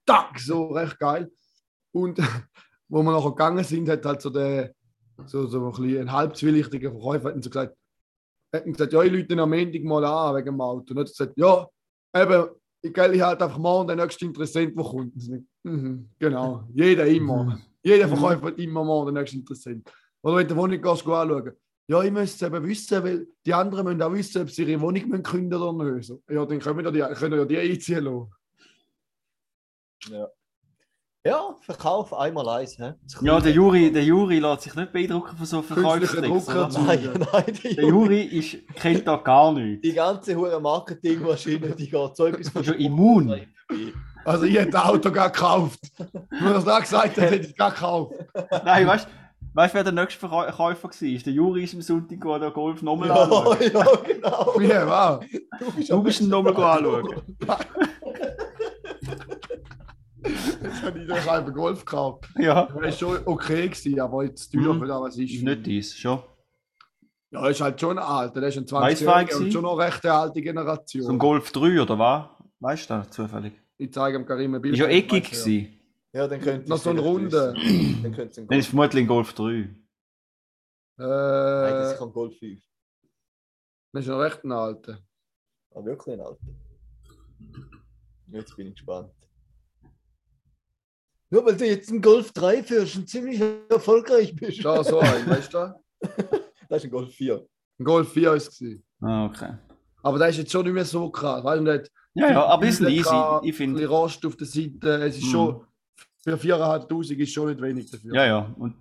tack, 0.04 0.38
so 0.38 0.68
recht 0.68 0.98
geil. 0.98 1.30
Und 1.92 2.18
wo 2.88 3.02
wir 3.02 3.12
nachher 3.12 3.30
gegangen 3.30 3.64
sind, 3.64 3.88
hat 3.88 4.04
halt 4.04 4.22
so 4.22 4.30
der 4.30 4.74
so, 5.24 5.46
so 5.46 5.64
ein, 5.64 5.70
bisschen 5.72 6.00
ein 6.00 6.12
halb 6.12 6.36
zwielichtiger 6.36 6.90
Verkäufer 6.90 7.30
hat 7.30 7.42
so 7.42 7.50
gesagt, 7.50 7.76
hat 8.52 8.64
gesagt, 8.64 8.92
ja, 8.92 9.02
ich 9.02 9.12
rufe 9.12 9.40
am 9.40 9.50
Montag 9.50 9.82
mal 9.82 10.04
an 10.04 10.36
wegen 10.36 10.46
dem 10.46 10.60
Auto. 10.60 10.90
Und 10.90 10.98
er 10.98 11.00
hat 11.00 11.08
gesagt, 11.08 11.32
ja, 11.36 11.66
eben, 12.14 12.50
ich 12.82 12.92
gehe 12.92 13.24
halt 13.24 13.42
einfach 13.42 13.58
morgen 13.58 13.88
den 13.88 13.98
nächsten 13.98 14.26
Interessent, 14.26 14.76
der 14.76 14.84
kommt. 14.84 15.14
Und 15.14 15.46
Mhm, 15.66 16.10
genau, 16.18 16.68
jeder 16.72 17.06
immer. 17.06 17.58
Jeder 17.82 18.08
Verkäufer 18.08 18.46
hat 18.46 18.58
immer 18.58 18.82
morgen 18.82 19.14
den 19.14 19.20
nächsten 19.20 19.38
Interessent. 19.38 19.88
Oder 20.20 20.36
wenn 20.36 20.48
du 20.48 20.54
die 20.54 20.60
Wohnung 20.60 20.80
gehst, 20.80 21.04
geh 21.04 21.12
anschauen. 21.12 21.52
Ja, 21.88 22.02
ich 22.02 22.10
müsste 22.10 22.46
es 22.46 22.52
eben 22.52 22.66
wissen, 22.66 23.04
weil 23.04 23.26
die 23.44 23.54
anderen 23.54 23.84
müssen 23.86 24.02
auch 24.02 24.12
wissen, 24.12 24.42
ob 24.42 24.50
sie 24.50 24.64
ihre 24.64 24.80
Wohnung 24.80 25.22
künden 25.22 25.60
oder 25.60 25.94
nicht. 25.94 26.12
Ja, 26.28 26.44
dann 26.44 26.58
können 26.58 26.84
wir 26.84 26.90
die, 26.90 27.14
können 27.14 27.38
ja 27.38 27.44
die 27.44 27.58
einziehen 27.58 28.04
lassen. 28.04 28.32
Ja, 31.24 31.56
Verkauf 31.60 32.14
einmal 32.14 32.48
eins. 32.48 32.78
hä? 32.78 32.94
Das 33.02 33.20
Ja, 33.20 33.40
der. 33.40 33.52
Juri, 33.52 33.90
der 33.90 34.04
Juri 34.04 34.38
lässt 34.38 34.62
sich 34.62 34.74
nicht 34.76 34.92
beeindrucken 34.92 35.36
von 35.36 35.44
so 35.46 35.60
Verkaufstricks. 35.60 36.46
Nein, 36.46 37.26
nein, 37.32 37.44
die, 37.64 37.74
Der 37.74 37.84
Juri 37.84 38.22
ist, 38.22 38.58
kennt 38.76 39.08
da 39.08 39.16
gar 39.16 39.52
nichts. 39.52 39.82
die 39.82 39.92
ganze 39.92 40.36
hure 40.36 40.60
Marketingmaschine, 40.60 41.70
die 41.70 41.90
geht 41.90 42.16
so 42.16 42.26
etwas 42.26 42.48
von 42.48 42.62
Ist 42.62 42.68
ja 42.68 42.74
immun. 42.74 43.40
Also 44.24 44.44
ich 44.44 44.56
hätte 44.56 44.70
das 44.70 44.84
Auto 44.84 45.10
gar 45.10 45.30
gekauft. 45.30 45.80
Nur 46.40 46.54
das 46.54 46.64
da 46.64 46.78
gesagt 46.78 47.16
hat, 47.16 47.30
hätte 47.30 47.36
ich 47.36 47.50
es 47.50 47.56
gar 47.56 47.72
gekauft. 47.72 48.14
Nein, 48.64 48.86
weißt 48.86 49.06
du, 49.06 49.10
weißt, 49.56 49.74
wer 49.74 49.82
der 49.84 49.92
nächste 49.92 50.24
Verkäu- 50.26 50.50
Käufer 50.52 50.88
war? 50.88 51.18
Der 51.24 51.32
Juri 51.32 51.64
ist 51.64 51.74
am 51.74 51.82
Sonntag 51.82 52.20
den 52.20 52.52
Golf 52.52 52.82
nochmal 52.82 53.08
Ja, 53.08 53.14
anschauen. 53.22 53.56
ja, 53.60 53.84
genau. 54.06 54.60
Ja, 54.60 55.18
wow. 55.20 55.24
Du 55.88 56.02
bist 56.02 56.20
ihn 56.20 56.28
nochmal 56.28 56.54
anschauen. 56.56 57.22
Jetzt 60.62 60.82
habe 60.82 60.98
ich 61.00 61.06
doch 61.08 61.16
einfach 61.28 61.52
Golf 61.54 61.84
gekauft. 61.84 62.28
Ja. 62.38 62.66
Das 62.66 62.74
war 62.74 62.92
schon 62.92 63.18
okay, 63.26 63.68
gewesen, 63.68 64.00
aber 64.00 64.24
jetzt 64.24 64.50
teuer 64.52 64.74
Mhm. 64.74 64.80
für 64.80 64.86
das, 64.86 65.00
was 65.00 65.16
ist. 65.18 65.42
Nicht 65.42 65.66
dies, 65.66 65.96
schon. 65.96 66.20
Ja, 67.30 67.46
ist 67.48 67.60
halt 67.60 67.80
schon 67.80 67.98
alt. 67.98 68.34
Der 68.36 68.42
ist 68.44 68.56
ein 68.56 68.70
Weiss 68.70 69.00
wer 69.00 69.06
20 69.12 69.28
gewesen? 69.30 69.44
und 69.46 69.52
schon 69.52 69.62
noch 69.62 69.76
recht 69.78 70.04
eine 70.04 70.14
alte 70.14 70.32
So 70.34 70.38
ein 70.38 70.44
Generation. 70.44 71.18
Golf 71.18 71.52
3 71.52 71.80
oder 71.82 71.98
was? 71.98 72.24
Weißt 72.60 72.90
du 72.90 72.94
das 72.94 73.10
zufällig? 73.10 73.52
Ich 73.78 73.92
zeige 73.92 74.16
ihm 74.18 74.26
Karim 74.26 74.54
ein 74.54 74.62
Bild. 74.62 74.74
Ist 74.74 74.80
ja 74.80 74.86
eckig 74.86 75.24
gewesen. 75.30 75.75
Ja, 76.16 76.26
dann 76.26 76.40
könnt 76.40 76.64
ihr 76.64 76.68
Noch 76.70 76.78
so 76.78 76.88
ein 76.90 76.98
Runde. 76.98 77.52
Dann 78.02 78.12
könnt 78.14 78.16
ihr 78.16 78.22
einen 78.22 78.32
Dann 78.34 78.46
Golf. 78.46 78.58
ist 78.60 78.66
vermutlich 78.68 79.04
ein 79.04 79.06
Golf 79.06 79.32
3. 79.34 79.44
Nein, 79.52 79.86
das 80.96 81.90
Äh, 81.90 81.92
ist 81.92 81.98
kein 81.98 82.12
Golf 82.12 82.38
5. 82.38 82.62
das 83.92 84.02
ist 84.04 84.08
noch 84.08 84.18
recht 84.20 84.44
ein 84.44 84.52
alter. 84.52 84.98
Aber 85.72 85.84
wirklich 85.84 86.14
ein 86.14 86.20
Alter. 86.22 86.40
Jetzt 88.32 88.56
bin 88.56 88.68
ich 88.68 88.74
gespannt. 88.76 89.12
Nur 91.28 91.44
weil 91.44 91.56
du 91.56 91.66
jetzt 91.66 91.90
einen 91.90 92.00
Golf 92.00 92.32
3 92.32 92.62
führst 92.62 92.96
und 92.96 93.08
ziemlich 93.10 93.40
erfolgreich 93.68 94.34
bist. 94.34 94.64
Da 94.64 94.82
so 94.82 95.00
ein, 95.00 95.28
weißt 95.28 95.52
du? 95.52 95.74
Das 96.68 96.78
ist 96.82 96.84
ein 96.84 96.90
Golf 96.90 97.12
4. 97.14 97.46
Ein 97.78 97.84
Golf 97.84 98.12
4 98.12 98.32
ist 98.34 98.48
es. 98.48 98.58
gewesen. 98.58 98.84
Ah, 99.00 99.26
okay. 99.26 99.56
Aber 100.02 100.18
der 100.18 100.28
ist 100.30 100.38
jetzt 100.38 100.50
schon 100.50 100.64
nicht 100.64 100.72
mehr 100.72 100.84
so 100.84 101.10
krass. 101.10 101.44
Weißt 101.44 101.60
du 101.60 101.72
nicht? 101.72 101.92
Ja, 102.14 102.30
ja, 102.30 102.44
aber 102.46 102.66
ist 102.66 102.80
easy. 102.80 102.92
Ich 102.98 103.06
Ein 103.06 103.52
finde. 103.52 103.74
bisschen 103.80 103.90
Rost 103.94 104.24
auf 104.26 104.36
der 104.36 104.46
Seite. 104.46 105.04
Es 105.04 105.16
ist 105.18 105.26
Mhm. 105.26 105.30
schon. 105.30 105.66
Für 106.26 106.34
4.500 106.36 107.16
ist 107.18 107.32
schon 107.32 107.48
nicht 107.48 107.60
wenig 107.62 107.90
dafür. 107.90 108.14
Ja, 108.14 108.26
ja. 108.26 108.54
Und 108.58 108.74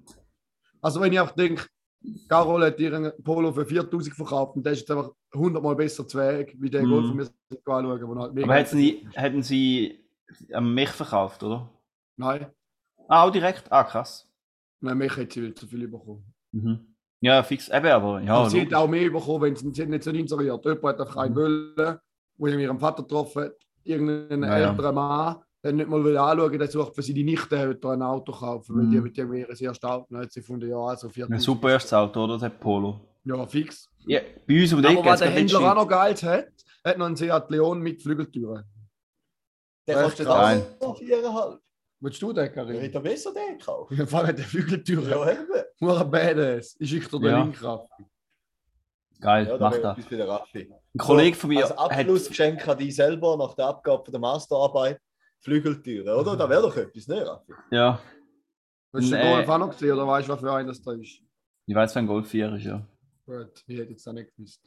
Also 0.82 1.00
wenn 1.02 1.14
ich 1.14 1.20
auch 1.20 1.32
denke, 1.32 1.66
Carol 2.28 2.66
hat 2.66 2.80
ihren 2.80 3.12
Polo 3.24 3.52
für 3.54 3.66
4000 3.66 4.16
verkauft 4.16 4.56
und 4.56 4.66
der 4.66 4.74
ist 4.74 4.80
jetzt 4.80 4.92
einfach 4.92 5.12
100 5.34 5.62
Mal 5.62 5.76
besser 5.76 6.08
zu 6.08 6.18
Weg, 6.18 6.56
wie 6.60 6.70
der 6.70 6.84
Mhm. 6.84 6.90
Golf, 6.90 7.06
den 7.12 7.18
wir 7.20 7.74
anschauen. 7.74 8.20
Halt 8.20 8.44
aber 8.44 8.54
hätten 8.56 8.78
sie, 8.78 9.08
hätten 9.14 9.44
sie 9.44 10.06
am 10.54 10.74
Mech 10.74 10.90
verkauft, 10.90 11.44
oder? 11.44 11.70
Nein, 12.18 12.48
Ah, 13.08 13.24
auch 13.24 13.32
direkt? 13.32 13.72
Ah, 13.72 13.84
krass. 13.84 14.28
nein, 14.80 14.98
mich 14.98 15.16
hätte 15.16 15.36
sie 15.36 15.44
wieder 15.44 15.56
zu 15.56 15.68
viel 15.68 15.88
bekommen. 15.88 16.26
Mhm. 16.52 16.96
Ja, 17.22 17.44
fix. 17.44 17.70
Eben, 17.70 17.86
aber 17.88 18.22
ja. 18.22 18.36
aber 18.36 18.50
sie 18.50 18.62
hätte 18.62 18.78
auch 18.78 18.88
mehr 18.88 19.10
bekommen, 19.12 19.42
wenn 19.44 19.56
sie, 19.56 19.86
nicht 19.86 20.04
so 20.04 20.10
inseriert. 20.12 20.66
Jemand 20.66 20.84
hat 20.84 21.02
einfach 21.02 21.18
einen 21.18 21.36
wollen, 21.36 22.00
wo 22.38 22.48
ich 22.48 22.54
mit 22.56 22.64
ihrem 22.64 22.80
Vater 22.80 23.04
getroffen 23.04 23.44
hat, 23.44 23.54
irgendeinen 23.84 24.44
ja. 24.44 24.70
älteren 24.72 24.96
Mann, 24.96 25.36
der 25.65 25.73
nicht 25.73 25.89
mal 25.89 26.04
will 26.04 26.15
anschauen, 26.17 26.60
der 26.60 26.67
sucht 26.69 26.93
für 26.95 27.01
sie 27.01 27.13
die 27.15 27.23
Nichte 27.23 27.58
heute 27.60 27.89
ein 27.89 28.01
Auto 28.04 28.32
kaufen, 28.32 28.75
weil 28.78 28.84
Mhm. 28.84 28.91
die 28.91 29.01
mit 29.01 29.17
dem 29.17 29.34
ersten 29.34 29.86
Auto, 29.88 30.06
dann 30.12 30.21
hat 30.21 30.32
sie 30.32 30.39
gefunden, 30.41 30.69
ja, 30.69 30.78
also 30.78 31.08
Ein 31.08 31.13
4000. 31.13 31.41
super 31.41 31.71
erstes 31.71 31.93
Auto, 31.93 32.23
oder? 32.23 32.38
Das 32.38 32.51
Polo. 32.60 32.99
Ja, 33.23 33.45
fix. 33.47 33.89
Ja, 34.06 34.19
bei 34.47 34.62
uns 34.62 34.71
um 34.73 34.82
die 34.82 34.88
Aber 34.88 34.93
Ecke 34.99 35.06
was 35.06 35.12
hat's 35.13 35.19
der 35.21 35.30
Händler 35.32 35.71
auch 35.71 35.75
noch 35.75 35.88
geil 35.88 36.13
hat, 36.13 36.47
hat 36.86 36.97
noch 36.99 37.08
einen 37.08 37.15
Seat 37.15 37.49
Leon 37.49 37.82
mit 37.82 37.99
Flügeltüren. 38.04 38.63
Der 39.88 40.04
kostet 40.04 40.28
auch 40.28 40.38
4,5. 40.39 41.60
Willst 41.99 42.21
du 42.21 42.32
den, 42.34 42.51
Karin? 42.54 42.80
hätte 42.80 42.97
er 42.99 43.01
besser 43.01 43.34
den 43.34 43.58
gekauft. 43.58 43.93
Fall 44.08 44.28
hat 44.28 44.38
der 44.38 44.45
Flügeltüren. 44.45 45.10
Ja, 45.10 45.32
eben. 45.32 45.47
Nur 45.80 45.99
ein 45.99 46.12
Badass. 46.12 46.75
Ich 46.78 46.89
schicke 46.91 47.10
dir 47.10 47.19
den 47.19 47.30
Ja. 47.32 47.41
Link 47.43 47.63
ab. 47.63 47.88
Geil, 49.19 49.47
Ja, 49.47 49.58
mach 49.58 49.71
wäre 49.71 49.82
das. 49.82 50.51
den. 50.54 50.71
Ein 50.71 50.97
Kollege 50.99 51.36
von 51.38 51.49
mir 51.49 51.62
Als 51.63 51.71
hat. 51.71 51.80
Abschlussgeschenk 51.80 52.67
an 52.67 52.78
dich 52.78 52.95
selber 52.95 53.36
nach 53.38 53.56
der 53.56 53.65
Abgabe 53.67 54.12
der 54.12 54.19
Masterarbeit 54.19 54.99
Flügeltüren, 55.46 56.10
oder? 56.16 56.36
Da 56.36 56.50
wäre 56.50 56.64
doch 56.64 56.76
etwas, 56.76 57.08
ne, 57.08 57.26
Raffi? 57.26 57.54
Ja, 57.72 58.00
Hast 58.94 59.06
du 59.12 59.16
den 59.16 59.20
Nee. 59.26 59.32
Golf 59.34 59.50
auch 59.50 59.58
noch 59.60 59.70
gesehen 59.72 59.92
oder 59.94 60.08
weißt 60.08 60.28
du, 60.28 60.34
was 60.34 60.40
für 60.40 60.54
ein 60.54 60.68
das 60.68 60.82
da 60.82 60.92
ist? 60.94 61.22
ich 61.68 61.76
weiß, 61.76 61.94
wer 61.96 62.02
ein 62.02 62.08
Golf 62.08 62.28
4 62.30 62.54
ist, 62.56 62.64
ja. 62.66 62.82
Gut, 63.26 63.64
ich 63.68 63.78
hätte 63.78 63.92
jetzt 63.92 64.08
auch 64.08 64.14
nicht 64.14 64.36
gewusst. 64.36 64.62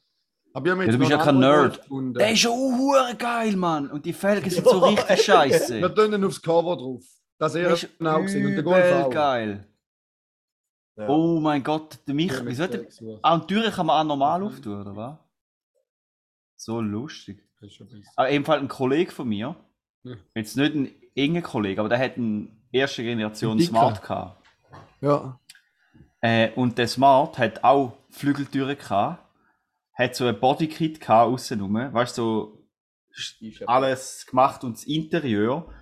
Aber 0.55 0.67
ich 0.73 0.87
Ja, 0.87 0.93
du 0.93 0.99
bist 0.99 1.11
ja 1.11 1.19
kein 1.19 1.39
Nerd. 1.39 1.81
Der 1.91 2.33
ist 2.33 2.39
schon 2.41 2.53
hure 2.79 3.15
geil, 3.19 3.55
Mann. 3.57 3.91
Und 3.91 4.05
die 4.05 4.13
Felgen 4.13 4.49
sind 4.51 4.67
so 4.67 4.81
Ja, 4.81 4.87
richtig 4.89 5.09
Wir 5.09 5.17
scheiße. 5.17 5.95
tun 5.95 6.13
ihn 6.13 6.25
aufs 6.25 6.41
Cover 6.43 6.77
drauf. 6.77 7.05
Das 7.39 7.55
er 7.55 7.71
ist 7.73 7.99
genau 7.99 8.23
gesehen 8.23 8.47
und 8.47 8.55
der 8.57 8.65
Golf 8.65 8.93
auch. 8.93 9.11
geil. 9.11 9.67
Ja. 10.97 11.09
Oh 11.09 11.39
mein 11.41 11.63
Gott, 11.63 11.99
der 12.07 12.15
mich. 12.15 12.27
Ich 12.33 12.37
habe 12.39 12.49
Wieso 12.49 12.67
der, 12.67 12.85
gesucht. 12.85 13.21
ah, 13.23 13.35
und 13.35 13.49
die 13.49 13.55
Türe 13.55 13.71
kann 13.71 13.87
man 13.87 14.01
auch 14.01 14.09
normal 14.09 14.41
Mhm. 14.41 14.47
auftun, 14.47 14.81
oder 14.81 14.97
was? 14.97 15.19
So 16.57 16.81
lustig. 16.81 17.45
Das 17.61 17.71
ist 17.71 17.77
schon. 17.77 17.89
Aber 18.17 18.31
ebenfalls 18.31 18.61
ein 18.63 18.69
Kollege 18.69 19.13
von 19.13 19.29
mir, 19.29 19.55
Ja. 20.05 20.17
jetzt 20.35 20.57
nicht 20.57 20.75
ein 20.75 20.91
enger 21.15 21.43
Kollege, 21.43 21.81
aber 21.81 21.89
der 21.89 21.99
hat 21.99 22.17
eine 22.17 22.49
erste 22.73 23.03
Generation 23.03 23.59
Ein. 23.59 23.65
Smart 23.65 24.03
gehabt. 24.03 24.43
Ja. 25.01 25.39
Äh, 26.21 26.51
und 26.53 26.79
der 26.79 26.89
Smart 26.89 27.39
hat 27.39 27.65
auch 27.65 27.97
Flügeltüren 28.11 28.77
gehabt, 28.77 29.25
hat 29.95 30.15
so 30.15 30.27
ein 30.27 30.39
Bodykit 30.39 31.01
gehabt 31.01 31.33
außenrum, 31.33 31.75
weißt 31.75 32.19
du, 32.19 32.23
so 32.23 32.67
alles 33.67 34.27
gemacht 34.27 34.65
und 34.65 34.77
das 34.77 34.85
Interieur, 34.85 35.73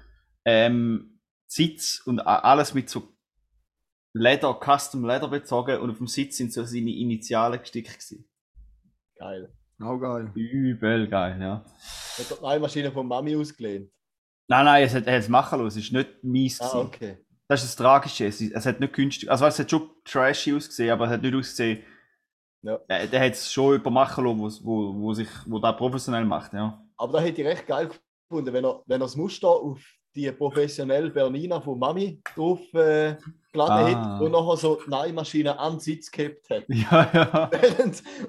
ähm, 0.45 1.21
Sitz 1.47 2.03
und 2.05 2.21
alles 2.21 2.75
mit 2.75 2.91
so 2.91 3.09
Leder, 4.13 4.59
Custom 4.63 5.05
Leder 5.07 5.29
bezogen 5.29 5.79
und 5.79 5.91
auf 5.91 5.99
dem 5.99 6.07
Sitz 6.07 6.39
sind 6.39 6.53
so 6.53 6.65
seine 6.65 6.91
Initialen 6.91 7.61
gestickt 7.61 7.93
gewesen. 7.93 8.29
Geil. 9.19 9.53
Auch 9.79 9.99
geil. 9.99 10.31
Übel 10.35 11.07
geil, 11.09 11.39
ja. 11.41 11.65
Hat 12.19 12.43
er 12.43 12.55
die 12.55 12.61
Maschine 12.61 12.93
von 12.93 13.07
Mami 13.07 13.37
ausgelehnt? 13.37 13.91
Nein, 14.49 14.65
nein, 14.65 14.85
es 14.85 14.95
hat, 14.95 15.07
er 15.07 15.15
hat 15.15 15.21
es 15.23 15.29
machen 15.29 15.59
lassen, 15.63 15.79
es 15.79 15.85
ist 15.85 15.93
nicht 15.93 16.23
mies 16.23 16.61
Ah, 16.61 16.69
gewesen. 16.69 16.87
okay. 16.87 17.19
Das 17.49 17.63
ist 17.63 17.71
das 17.71 17.77
Tragische, 17.77 18.27
es, 18.27 18.41
es 18.41 18.67
hat 18.67 18.81
nicht 18.81 18.93
günstig, 18.93 19.31
also 19.31 19.47
es 19.47 19.59
hat 19.59 19.71
schon 19.71 19.91
trashy 20.05 20.55
ausgesehen, 20.55 20.91
aber 20.93 21.05
es 21.07 21.11
hat 21.13 21.23
nicht 21.23 21.35
ausgesehen, 21.35 21.83
Ja. 22.63 22.79
der, 22.89 23.07
der 23.07 23.21
hat 23.25 23.33
es 23.33 23.53
schon 23.53 23.73
jemand 23.75 23.95
machen 23.95 24.25
lassen, 24.25 24.61
wo, 24.65 24.95
wo, 24.95 25.15
sich, 25.15 25.29
wo 25.47 25.59
das 25.59 25.77
professionell 25.77 26.25
macht, 26.25 26.53
ja. 26.53 26.81
Aber 26.97 27.13
da 27.15 27.21
hätte 27.21 27.43
ich 27.43 27.47
recht 27.47 27.67
geil 27.67 27.89
gefunden, 28.29 28.53
wenn 28.53 28.65
er, 28.65 28.83
wenn 28.87 29.01
er 29.01 29.05
das 29.05 29.17
Muster 29.17 29.49
auf 29.49 29.81
die 30.17 30.31
professionelle 30.33 31.11
Bernina 31.11 31.61
von 31.61 31.79
Mami 31.79 32.21
drauf 32.35 32.59
äh, 32.73 33.17
geladen 33.53 33.85
Ah. 33.85 33.87
hätte 34.19 34.25
und 34.25 34.33
nachher 34.33 34.57
so 34.57 34.81
die 34.85 34.89
Nähmaschine 34.91 35.59
an 35.59 35.75
den 35.75 35.81
Sitz 35.81 36.11
gehabt 36.11 36.49
hat. 36.51 36.65
Ja, 36.69 37.11
ja. 37.13 37.51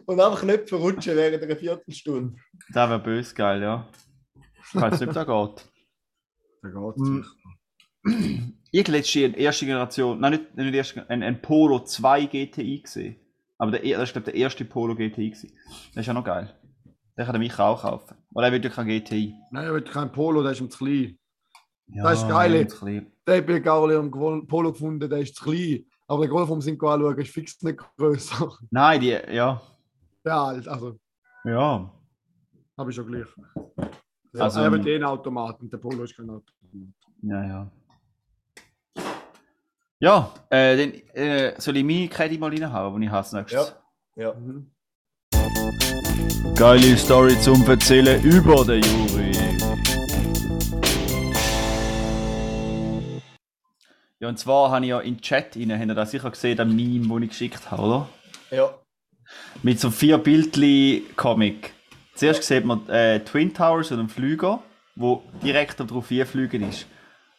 Und 0.06 0.20
einfach 0.20 0.44
nicht 0.44 0.68
verrutschen 0.70 1.16
während 1.16 1.42
einer 1.44 1.56
Viertelstunde. 1.56 2.36
Das 2.74 2.90
wäre 2.90 3.00
böse 3.00 3.34
geil, 3.34 3.62
ja. 3.62 3.88
Ich 4.64 4.76
weiß 4.76 5.00
nicht, 5.00 5.08
ob 5.10 5.14
das 5.16 5.26
geht. 5.26 5.72
Da 6.62 6.70
geht's. 6.70 7.02
Mm. 7.02 7.24
Ich 8.72 8.88
letzte 8.90 9.22
in 9.22 9.34
erste 9.34 9.66
Generation, 9.66 10.20
nein, 10.20 10.34
nicht, 10.34 10.56
nicht 10.58 10.74
erste, 10.76 11.10
ein, 11.10 11.24
ein 11.24 11.42
Polo 11.42 11.80
2 11.80 12.26
GTI 12.26 12.82
gesehen. 12.82 13.16
Aber 13.58 13.72
der, 13.72 13.80
das 13.98 14.10
ist, 14.10 14.14
glaube 14.14 14.26
der 14.26 14.36
erste 14.36 14.66
Polo 14.66 14.94
GTI 14.94 15.30
gewesen. 15.32 15.52
Das 15.96 16.02
ist 16.02 16.06
ja 16.08 16.14
noch 16.14 16.26
geil. 16.26 16.54
Den 17.18 17.26
kann 17.26 17.34
er 17.36 17.40
mich 17.40 17.58
auch 17.58 17.82
kaufen. 17.82 18.16
Weil 18.32 18.46
er 18.46 18.52
will 18.52 18.64
ja 18.64 18.70
kein 18.70 18.88
GTI. 18.88 19.34
Nein, 19.52 19.64
er 19.66 19.74
will 19.74 19.82
kein 19.82 20.12
Polo, 20.12 20.44
der 20.44 20.52
ist 20.52 20.60
ihm 20.60 20.70
zu 20.70 20.80
klein. 20.80 21.18
Ja, 21.88 22.04
Das 22.04 22.22
ist 22.22 22.28
geil. 22.30 22.68
Der 23.26 23.38
hat 23.38 23.50
im 23.50 24.12
Gewol- 24.12 24.46
Polo 24.46 24.74
gefunden, 24.74 25.10
der 25.10 25.20
ist 25.20 25.36
zu 25.36 25.46
klein. 25.46 25.86
Aber 26.08 26.22
der 26.22 26.30
Golf, 26.30 26.50
um 26.50 26.62
sind 26.62 26.82
anschauen, 26.84 27.18
ist 27.18 27.34
fix 27.34 27.62
nicht 27.64 27.80
größer. 27.98 28.52
Nein, 28.70 29.00
die, 29.02 29.18
ja. 29.32 29.62
Ja, 30.26 30.44
alt, 30.44 30.68
also, 30.68 31.00
Ja. 31.46 31.92
habe 32.78 32.90
ich 32.90 32.96
schon 32.96 33.08
gleich. 33.08 33.28
Also, 34.40 34.60
Also, 34.60 34.62
er 34.62 34.72
will 34.72 34.84
den 34.84 35.04
Automaten, 35.04 35.70
der 35.70 35.78
Polo 35.78 36.04
ist 36.04 36.16
kein 36.16 36.30
Automat. 36.30 36.54
Ja, 37.24 37.44
ja. 37.48 37.72
Ja, 40.00 40.32
äh, 40.52 40.78
dann 40.78 40.94
äh, 41.16 41.60
soll 41.60 41.78
ich 41.78 41.84
meine 41.84 42.08
Kette 42.08 42.38
mal 42.38 42.52
reinhauen, 42.52 43.02
die 43.02 43.08
ich 43.08 43.12
habe 43.12 43.18
als 43.18 43.34
nächstes? 43.34 43.76
Ja. 44.16 44.34
Mhm. 44.34 44.70
Geile 46.56 46.98
Story 46.98 47.40
zum 47.42 47.68
Erzählen 47.68 48.24
über 48.24 48.64
den 48.64 48.84
Juri. 48.84 49.32
Ja, 54.20 54.30
und 54.30 54.38
zwar 54.38 54.70
habe 54.70 54.86
ich 54.86 54.90
ja 54.90 55.00
in 55.00 55.16
den 55.16 55.22
Chat 55.22 55.56
rein, 55.56 55.72
habt 55.72 55.88
ihr 55.88 55.96
das 55.96 56.12
sicher 56.12 56.30
gesehen, 56.30 56.58
den 56.58 56.76
Meme, 56.76 57.08
den 57.08 57.24
ich 57.24 57.30
geschickt 57.30 57.72
habe, 57.72 57.82
oder? 57.82 58.10
Ja. 58.52 58.70
Mit 59.64 59.80
so 59.80 59.90
vier 59.90 60.20
Bildli 60.20 61.06
Comic. 61.16 61.74
Zuerst 62.18 62.42
sieht 62.44 62.66
man 62.66 62.90
äh, 62.90 63.20
Twin 63.24 63.54
Towers 63.54 63.92
und 63.92 64.00
einen 64.00 64.10
Flüger, 64.10 64.64
wo 64.96 65.22
direkt 65.44 65.80
darauf 65.80 66.08
fliegen 66.08 66.68
ist. 66.68 66.88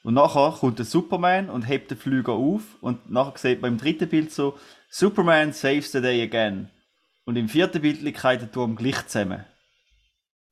Und 0.04 0.14
nachher 0.14 0.56
kommt 0.60 0.78
der 0.78 0.86
Superman 0.86 1.50
und 1.50 1.62
hebt 1.62 1.90
den 1.90 1.98
Flüger 1.98 2.34
auf 2.34 2.62
und 2.80 3.10
nachher 3.10 3.36
sieht 3.36 3.60
man 3.60 3.72
im 3.72 3.78
dritten 3.78 4.08
Bild 4.08 4.30
so 4.30 4.56
Superman 4.88 5.52
saves 5.52 5.90
the 5.90 6.00
day 6.00 6.22
again. 6.22 6.70
Und 7.24 7.34
im 7.34 7.48
vierten 7.48 7.82
Bild 7.82 8.02
liegt 8.02 8.22
der 8.22 8.52
Turm 8.52 8.76
gleich 8.76 9.04
zusammen. 9.08 9.44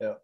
Ja. 0.00 0.16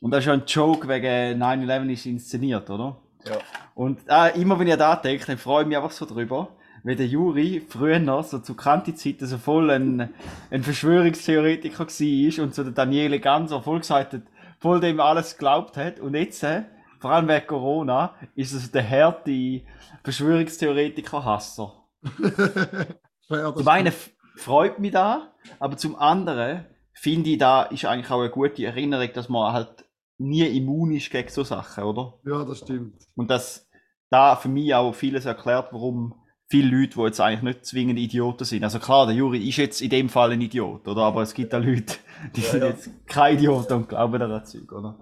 Und 0.00 0.10
das 0.10 0.20
ist 0.20 0.26
ja 0.26 0.32
ein 0.32 0.44
Joke 0.46 0.88
wegen 0.88 1.42
9-11 1.42 1.92
ist 1.92 2.06
inszeniert, 2.06 2.70
oder? 2.70 3.02
Ja. 3.26 3.38
Und 3.74 4.10
ah, 4.10 4.28
immer 4.28 4.58
wenn 4.58 4.68
ich 4.68 4.76
da 4.76 4.96
denke, 4.96 5.26
dann 5.26 5.36
freue 5.38 5.62
ich 5.62 5.68
mich 5.68 5.76
einfach 5.76 5.90
so 5.90 6.06
drüber, 6.06 6.56
weil 6.84 6.96
der 6.96 7.06
Juri 7.06 7.62
früher 7.66 7.98
noch, 7.98 8.24
so 8.24 8.38
zu 8.38 8.54
Kanti-Zeiten, 8.54 9.26
so 9.26 9.38
voll 9.38 9.70
ein, 9.70 10.10
ein 10.50 10.62
Verschwörungstheoretiker 10.62 11.86
war 11.86 12.44
und 12.44 12.54
so 12.54 12.62
der 12.62 12.72
Daniele 12.72 13.20
Ganser 13.20 13.62
voll 13.62 13.80
gesagt 13.80 14.12
hat, 14.12 14.22
voll 14.60 14.80
dem 14.80 15.00
alles 15.00 15.32
geglaubt 15.32 15.78
hat. 15.78 15.98
Und 15.98 16.14
jetzt, 16.14 16.42
äh, 16.44 16.64
vor 17.00 17.10
allem 17.10 17.26
wegen 17.26 17.46
Corona, 17.46 18.14
ist 18.34 18.52
es 18.52 18.70
der 18.70 18.82
härte 18.82 19.62
Verschwörungstheoretiker-Hasser. 20.04 21.72
Ja, 23.30 23.54
Zum 23.54 23.66
einen 23.68 23.90
freut 24.36 24.78
mich 24.80 24.92
da, 24.92 25.32
aber 25.58 25.78
zum 25.78 25.96
anderen 25.96 26.66
finde 26.92 27.30
ich, 27.30 27.38
da 27.38 27.62
ist 27.62 27.86
eigentlich 27.86 28.10
auch 28.10 28.20
eine 28.20 28.28
gute 28.28 28.66
Erinnerung, 28.66 29.08
dass 29.14 29.30
man 29.30 29.54
halt 29.54 29.86
nie 30.18 30.46
immun 30.46 30.92
ist 30.92 31.10
gegen 31.10 31.30
so 31.30 31.42
Sachen, 31.42 31.84
oder? 31.84 32.18
Ja, 32.26 32.44
das 32.44 32.58
stimmt. 32.58 33.02
Und 33.14 33.30
dass 33.30 33.66
da 34.10 34.36
für 34.36 34.50
mich 34.50 34.74
auch 34.74 34.92
vieles 34.92 35.24
erklärt, 35.24 35.72
warum 35.72 36.14
viele 36.54 36.76
Leute, 36.76 36.94
die 36.94 37.00
jetzt 37.02 37.20
eigentlich 37.20 37.42
nicht 37.42 37.66
zwingend 37.66 37.98
Idioten 37.98 38.44
sind. 38.44 38.62
Also 38.62 38.78
klar, 38.78 39.06
der 39.06 39.16
Juri 39.16 39.48
ist 39.48 39.56
jetzt 39.56 39.80
in 39.82 39.90
dem 39.90 40.08
Fall 40.08 40.30
ein 40.30 40.40
Idiot, 40.40 40.86
oder? 40.86 41.02
Aber 41.02 41.22
es 41.22 41.34
gibt 41.34 41.52
auch 41.52 41.58
Leute, 41.60 41.96
die 42.36 42.42
Ja, 42.42 42.50
sind 42.50 42.60
ja. 42.60 42.68
jetzt 42.68 42.90
keine 43.08 43.36
Idioten 43.38 43.72
und 43.72 43.88
glauben 43.88 44.20
daran 44.20 44.44
Zeug, 44.44 44.70
oder? 44.70 44.96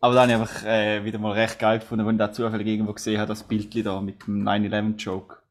Aber 0.00 0.14
dann 0.14 0.30
habe 0.32 0.44
ich 0.44 0.50
einfach 0.50 0.64
äh, 0.64 1.04
wieder 1.04 1.18
mal 1.18 1.32
recht 1.32 1.58
geil 1.58 1.78
gefunden, 1.80 2.06
wenn 2.06 2.14
ich 2.14 2.18
da 2.20 2.32
zufällig 2.32 2.66
irgendwo 2.66 2.94
gesehen 2.94 3.18
habe, 3.20 3.28
das 3.28 3.42
Bild 3.46 3.84
da 3.84 4.00
mit 4.00 4.26
dem 4.26 4.42
9-11-Joke. 4.48 5.42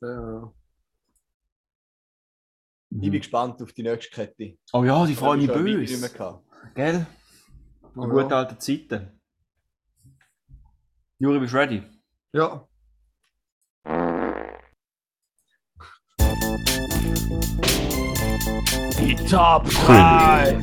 Ja. 0.00 0.52
Ich 2.90 3.00
bin 3.00 3.12
gespannt 3.12 3.62
auf 3.62 3.72
die 3.72 3.84
nächste 3.84 4.10
Kette. 4.10 4.58
Oh 4.72 4.82
ja, 4.82 5.06
die 5.06 5.14
freuen 5.14 5.40
mich 5.40 5.48
böse. 5.50 6.10
Gell? 6.74 7.06
Oh, 7.94 8.02
An 8.02 8.10
gute 8.10 8.30
ja. 8.30 8.38
alte 8.38 8.58
Zeiten. 8.58 9.20
Juri, 11.20 11.38
bist 11.38 11.52
du 11.54 11.56
ready? 11.58 11.82
ja. 12.32 12.66
Die 18.98 19.16
Top 19.28 19.64
3. 19.64 20.62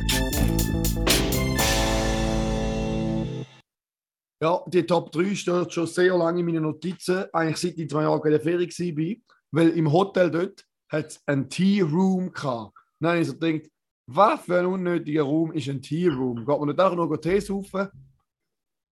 Ja, 4.42 4.64
die 4.66 4.86
Top 4.86 5.12
3 5.12 5.34
steht 5.34 5.72
schon 5.72 5.86
sehr 5.86 6.16
lange 6.16 6.40
in 6.40 6.46
meinen 6.46 6.62
Notizen, 6.62 7.26
eigentlich 7.32 7.58
seit 7.58 7.78
ich 7.78 7.90
zwei 7.90 8.02
Jahre 8.02 8.22
in 8.24 8.30
der 8.30 8.40
Ferie 8.40 8.68
war, 8.68 9.16
weil 9.50 9.68
im 9.70 9.92
Hotel 9.92 10.30
dort 10.30 10.64
hat 10.88 11.06
es 11.06 11.22
einen 11.26 11.48
Tea 11.50 11.82
Room 11.82 12.32
gehabt. 12.32 12.72
Dann 12.98 13.10
habe 13.10 13.20
ich 13.20 13.28
so 13.28 13.36
gedacht, 13.36 13.70
was 14.06 14.40
für 14.40 14.58
ein 14.58 14.66
unnötiger 14.66 15.22
Raum 15.22 15.52
ist 15.52 15.68
ein 15.68 15.82
Tea 15.82 16.08
Room? 16.08 16.44
Geht 16.44 16.58
man 16.58 16.68
nicht 16.68 16.80
auch 16.80 16.94
noch 16.96 17.16
Tee 17.18 17.38
saufen? 17.38 17.88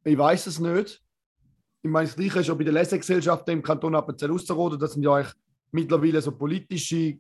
Ich 0.05 0.17
weiß 0.17 0.47
es 0.47 0.61
nicht. 0.61 1.03
Ich 1.83 1.91
meine, 1.91 2.07
das 2.07 2.17
Gleiche 2.17 2.41
ist 2.41 2.51
auch 2.51 2.57
bei 2.57 2.65
der 2.65 2.73
Lesegesellschaft 2.73 3.49
im 3.49 3.63
Kanton 3.63 3.95
Appenzell 3.95 4.31
Ausserrhoden. 4.31 4.79
Das 4.79 4.93
sind 4.93 5.03
ja 5.03 5.15
eigentlich 5.15 5.35
mittlerweile 5.73 6.21
so 6.23 6.33
politische 6.33 7.19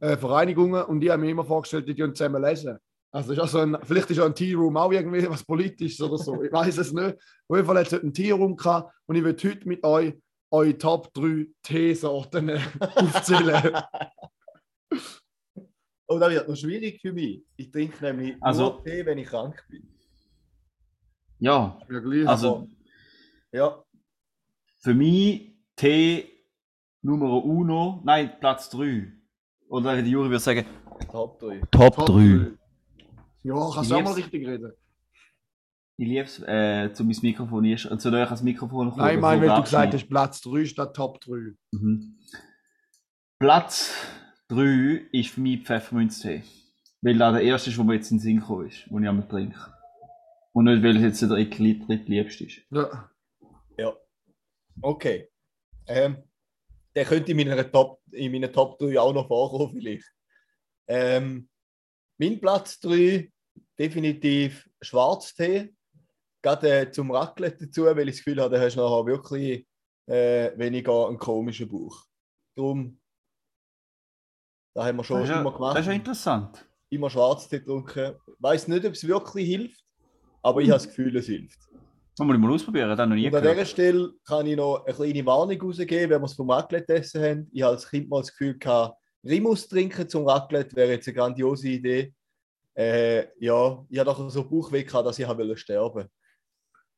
äh, 0.00 0.16
Vereinigungen 0.16 0.82
und 0.84 1.00
die 1.00 1.10
haben 1.10 1.20
mir 1.20 1.30
immer 1.30 1.44
vorgestellt, 1.44 1.88
die 1.88 1.94
tun 1.94 2.14
zusammen 2.14 2.42
lesen. 2.42 2.78
Also 3.10 3.32
ist 3.32 3.38
auch 3.40 3.48
so 3.48 3.58
ein, 3.60 3.76
vielleicht 3.84 4.10
ist 4.10 4.20
auch 4.20 4.26
ein 4.26 4.34
Tea 4.34 4.54
Room 4.54 4.76
auch 4.76 4.92
irgendwie 4.92 5.28
was 5.28 5.42
Politisches 5.44 6.00
oder 6.02 6.18
so. 6.18 6.42
Ich 6.42 6.52
weiß 6.52 6.76
es 6.78 6.92
nicht. 6.92 7.16
Auf 7.48 7.56
jeden 7.56 7.66
Fall 7.66 7.78
hat 7.78 7.86
es 7.86 7.92
heute 7.92 8.02
einen 8.02 8.12
Tea 8.14 8.32
Room 8.32 8.54
gehabt 8.56 8.92
und 9.06 9.16
ich 9.16 9.24
will 9.24 9.34
heute 9.42 9.66
mit 9.68 9.82
euch 9.84 10.14
eure 10.50 10.76
Top 10.78 11.12
3 11.14 11.46
Teesorten 11.62 12.48
äh, 12.50 12.60
aufzählen. 12.80 13.74
Oh, 16.10 16.18
das 16.18 16.30
wird 16.30 16.48
noch 16.48 16.56
schwierig 16.56 17.02
für 17.02 17.12
mich. 17.12 17.42
Ich 17.56 17.70
trinke 17.70 18.02
nämlich 18.02 18.34
Also- 18.40 18.62
nur 18.70 18.84
Tee, 18.84 19.04
wenn 19.04 19.18
ich 19.18 19.26
krank 19.28 19.62
bin. 19.68 19.86
Ja, 21.38 21.78
Ja, 21.90 21.98
gleich. 22.00 22.26
also 22.26 22.66
Ja, 23.52 23.84
für 24.78 24.94
mich 24.94 25.54
T 25.76 26.30
Nummer 27.02 27.44
uno, 27.44 28.00
nein, 28.04 28.32
Platz 28.40 28.70
3. 28.70 29.12
Oder 29.68 29.96
der 29.96 30.04
Juri 30.06 30.28
würde 30.30 30.38
sagen, 30.40 30.64
Top 31.10 31.38
3. 31.40 31.60
Top 31.70 31.94
Top 31.96 32.06
3. 32.06 32.12
drei. 32.12 32.50
Ja, 33.44 33.54
kannst 33.72 33.82
Ich 33.82 33.88
du 33.88 33.94
auch 33.96 34.02
mal 34.02 34.12
richtig 34.14 34.46
reden? 34.46 34.72
ich 36.00 36.06
liebe 36.08 36.24
es, 36.24 36.38
äh, 36.42 36.92
zu 36.92 37.04
meinem 37.04 37.16
Mikrofon 37.22 37.64
ist, 37.64 37.84
äh, 37.86 37.98
zu 37.98 38.08
euch 38.12 38.24
ans 38.26 38.42
Mikrofon 38.42 38.90
kommen. 38.90 39.00
Nein, 39.02 39.16
ich 39.16 39.20
meine, 39.20 39.42
weil 39.48 39.56
du 39.56 39.62
gesagt 39.62 39.94
hast, 39.94 40.08
Platz 40.08 40.40
3 40.42 40.64
statt 40.64 40.94
Top 40.94 41.20
3. 41.20 41.54
Mhm. 41.72 42.18
Platz 43.38 43.94
3 44.48 45.06
ist 45.12 45.30
für 45.30 45.40
mich 45.40 45.62
Pfefferminztee. 45.64 46.42
Weil 47.02 47.16
da 47.18 47.30
der 47.32 47.42
erste 47.42 47.70
ist, 47.70 47.78
wo 47.78 47.84
mir 47.84 47.94
jetzt 47.94 48.10
in 48.10 48.16
den 48.18 48.22
Sinn 48.22 48.40
gekommen 48.40 48.66
ist, 48.68 48.86
den 48.90 49.02
ich 49.02 49.08
einmal 49.08 49.28
trinke. 49.28 49.58
Und 50.52 50.64
nicht, 50.64 50.82
weil 50.82 50.96
es 50.96 51.02
jetzt 51.02 51.22
der 51.22 51.28
dritt- 51.28 51.86
drittliebste 51.86 52.44
ist. 52.44 52.62
Ja. 52.70 53.10
Ja. 53.76 53.92
Okay. 54.82 55.28
Ähm, 55.86 56.16
der 56.98 57.04
könnte 57.04 57.30
in 57.30 57.36
meiner 57.36 57.70
Top, 57.70 58.00
in 58.10 58.32
meinen 58.32 58.52
Top 58.52 58.76
3 58.80 58.98
auch 58.98 59.12
noch 59.14 59.28
vorkommen, 59.28 59.72
vielleicht. 59.72 60.12
Ähm, 60.88 61.48
mein 62.18 62.40
Platz 62.40 62.80
3, 62.80 63.30
definitiv 63.78 64.68
Schwarztee. 64.82 65.72
Gerade 66.42 66.80
äh, 66.80 66.90
zum 66.90 67.12
Raclette 67.12 67.66
dazu, 67.66 67.84
weil 67.84 68.08
ich 68.08 68.16
das 68.16 68.24
Gefühl 68.24 68.42
habe, 68.42 68.56
da 68.56 68.60
hast 68.60 68.74
du 68.74 68.80
nachher 68.80 69.06
wirklich 69.06 69.64
äh, 70.06 70.58
weniger 70.58 71.06
einen 71.06 71.18
komischen 71.18 71.68
Bauch. 71.68 72.04
Darum, 72.56 73.00
da 74.74 74.84
haben 74.84 74.96
wir 74.96 75.04
schon 75.04 75.20
Das 75.20 75.28
ist, 75.28 75.34
ja, 75.36 75.40
immer 75.40 75.52
gemacht. 75.52 75.76
das 75.76 75.82
ist 75.82 75.86
ja 75.86 75.92
interessant. 75.92 76.68
immer 76.88 77.10
Schwarztee 77.10 77.60
getrunken. 77.60 78.16
Ich 78.26 78.34
weiß 78.42 78.66
nicht, 78.66 78.84
ob 78.84 78.92
es 78.92 79.06
wirklich 79.06 79.46
hilft, 79.46 79.84
aber 80.42 80.62
ich 80.62 80.70
habe 80.70 80.78
das 80.78 80.88
Gefühl, 80.88 81.16
es 81.16 81.26
hilft. 81.26 81.60
Das 82.18 82.26
muss 82.26 82.34
ich 82.34 82.42
mal 82.42 82.52
ausprobieren, 82.52 82.96
das 82.96 83.08
noch 83.08 83.14
nie 83.14 83.28
Und 83.28 83.34
an 83.36 83.42
dieser. 83.44 83.64
Stelle 83.64 84.12
kann 84.26 84.44
ich 84.44 84.56
noch 84.56 84.84
eine 84.84 84.92
kleine 84.92 85.24
Warnung 85.24 85.62
rausgeben, 85.62 86.10
wenn 86.10 86.20
wir 86.20 86.24
es 86.24 86.34
vom 86.34 86.50
Raclette 86.50 86.94
essen 86.96 87.22
haben. 87.22 87.48
Ich 87.52 87.62
habe 87.62 87.76
als 87.76 87.88
Kind 87.88 88.08
mal 88.08 88.18
das 88.18 88.32
Gefühl 88.32 88.58
gehabt, 88.58 88.98
Rimus 89.24 89.68
trinken 89.68 90.08
zum 90.08 90.26
Raclette 90.26 90.74
wäre 90.74 90.90
jetzt 90.90 91.06
eine 91.06 91.14
grandiose 91.14 91.68
Idee. 91.68 92.12
Äh, 92.76 93.28
ja, 93.38 93.86
ich 93.88 93.98
habe 94.00 94.10
doch 94.10 94.30
so 94.30 94.42
Bauchweh 94.42 94.82
gehabt, 94.82 95.06
dass 95.06 95.20
ich 95.20 95.28
habe 95.28 95.44
wollte 95.44 95.56
sterben. 95.58 96.08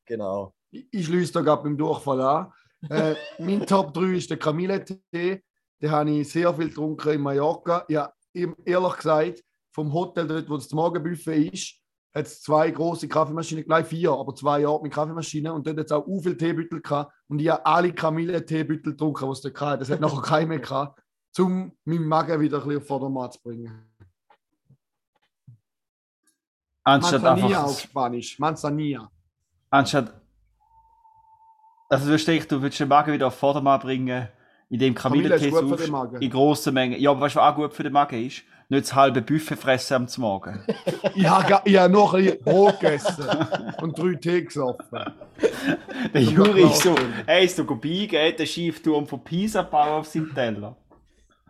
Genau. 0.07 0.55
Ich, 0.71 0.87
ich 0.89 1.05
schließe 1.05 1.33
da 1.33 1.41
gerade 1.41 1.63
beim 1.63 1.77
Durchfall 1.77 2.21
an. 2.21 2.51
Äh, 2.89 3.13
mein 3.37 3.63
Top 3.67 3.93
3 3.93 4.15
ist 4.15 4.29
der 4.31 4.37
Kamille-Tee. 4.37 5.43
Den 5.83 5.91
habe 5.91 6.09
ich 6.09 6.31
sehr 6.31 6.51
viel 6.55 6.69
getrunken 6.69 7.13
in 7.13 7.21
Mallorca. 7.21 7.85
Ja, 7.89 8.11
ehrlich 8.33 8.95
gesagt, 8.95 9.43
vom 9.71 9.93
Hotel 9.93 10.25
dort, 10.25 10.49
wo 10.49 10.55
das 10.55 10.71
Morgenbuffet 10.71 11.53
ist, 11.53 11.80
hat 12.13 12.25
es 12.25 12.41
zwei 12.41 12.69
große 12.69 13.07
Kaffeemaschinen, 13.07 13.63
gleich 13.63 13.87
vier, 13.87 14.11
aber 14.11 14.35
zwei 14.35 14.61
Jahre 14.61 14.81
mit 14.81 14.93
Kaffeemaschinen. 14.93 15.51
Und 15.53 15.65
dort 15.65 15.77
hat 15.77 15.85
es 15.85 15.91
auch 15.91 16.05
u 16.05 16.21
viele 16.21 16.37
Teebüttel 16.37 16.81
gehabt. 16.81 17.13
Und 17.27 17.39
ich 17.39 17.49
habe 17.49 17.65
alle 17.65 17.93
Kamille-Teebüttel 17.93 18.91
getrunken, 18.91 19.25
die 19.25 19.31
es 19.31 19.41
dort. 19.41 19.81
Das 19.81 19.89
hat 19.89 20.01
nachher 20.01 20.21
keinen 20.21 20.49
mehr 20.49 20.59
gehabt, 20.59 21.01
um 21.39 21.71
meinen 21.85 22.05
Magen 22.05 22.41
wieder 22.41 22.57
ein 22.57 22.63
bisschen 22.63 22.81
auf 22.81 22.87
Vordermann 22.87 23.31
zu 23.31 23.41
bringen. 23.41 23.91
Anstatt 26.83 27.21
Manzanilla 27.21 27.63
auf 27.63 27.69
einfach. 27.69 27.79
Spanisch. 27.79 28.39
Manzanilla. 28.39 29.11
Anstatt. 29.69 30.13
Also 31.89 32.09
du 32.09 32.17
denkst, 32.17 32.47
du 32.47 32.61
willst 32.61 32.79
den 32.79 32.87
Magen 32.87 33.13
wieder 33.13 33.27
auf 33.27 33.35
Vordermann 33.35 33.79
bringen, 33.79 34.27
indem 34.69 34.95
Kamille 34.95 35.35
ist 35.35 35.43
Kamillentee 35.43 35.49
gut 35.49 35.59
für 35.59 35.65
den 35.65 35.69
saufst, 35.69 35.91
Magen. 35.91 36.21
in 36.21 36.29
grossen 36.29 36.73
Mengen. 36.73 36.99
Ja, 36.99 37.11
aber 37.11 37.21
weißt 37.21 37.35
du, 37.35 37.39
was 37.39 37.51
auch 37.51 37.55
gut 37.55 37.73
für 37.73 37.83
den 37.83 37.93
Magen 37.93 38.25
ist? 38.25 38.43
Nicht 38.71 38.85
das 38.85 38.95
halbe 38.95 39.21
Buffet 39.21 39.57
fressen 39.57 39.95
am 39.95 40.07
Morgen. 40.17 40.63
Ich 41.13 41.27
habe 41.27 41.61
ich 41.65 41.75
noch 41.89 42.13
ein 42.13 42.39
Brot 42.39 42.79
gegessen 42.79 43.27
und 43.81 43.99
drei 43.99 44.15
Tee 44.15 44.45
gesoffen. 44.45 45.13
Der 46.13 46.21
Juri 46.21 46.63
ist 46.63 46.83
so, 46.83 46.95
er 47.25 47.41
ist 47.41 47.57
so 47.57 47.65
vorbeigeht, 47.65 48.31
hat 48.31 48.39
den 48.39 48.47
Schiefturm 48.47 49.05
von 49.05 49.21
Pisa 49.25 49.63
bauen 49.63 49.99
auf 49.99 50.07
seinem 50.07 50.33
Teller. 50.33 50.77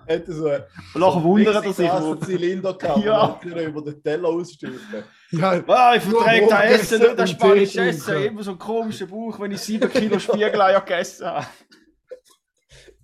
Hätte 0.07 0.33
so 0.33 0.45
Und 0.45 0.61
nachher 0.95 1.23
wundert 1.23 1.63
er 1.63 1.73
sich, 1.73 1.91
wo, 1.91 2.15
Zylinder 2.15 2.73
gehabt, 2.73 2.97
Ja. 3.05 3.25
und 3.25 3.45
über 3.45 3.81
den 3.83 4.01
Teller 4.01 4.29
ausstülpen. 4.29 5.03
Ja, 5.29 5.63
ah, 5.67 5.95
ich 5.95 6.01
verträge 6.01 6.47
das 6.49 6.63
Essen, 6.63 7.01
nicht 7.01 7.19
das 7.19 7.29
spanische 7.29 7.81
Essen. 7.81 8.23
Immer 8.23 8.41
so 8.41 8.49
einen 8.49 8.59
komischen 8.59 9.07
Bauch, 9.07 9.39
wenn 9.39 9.51
ich 9.51 9.59
sieben 9.61 9.91
Kilo 9.91 10.17
Spiegeleier 10.17 10.81
gegessen 10.81 11.27
habe. 11.27 11.45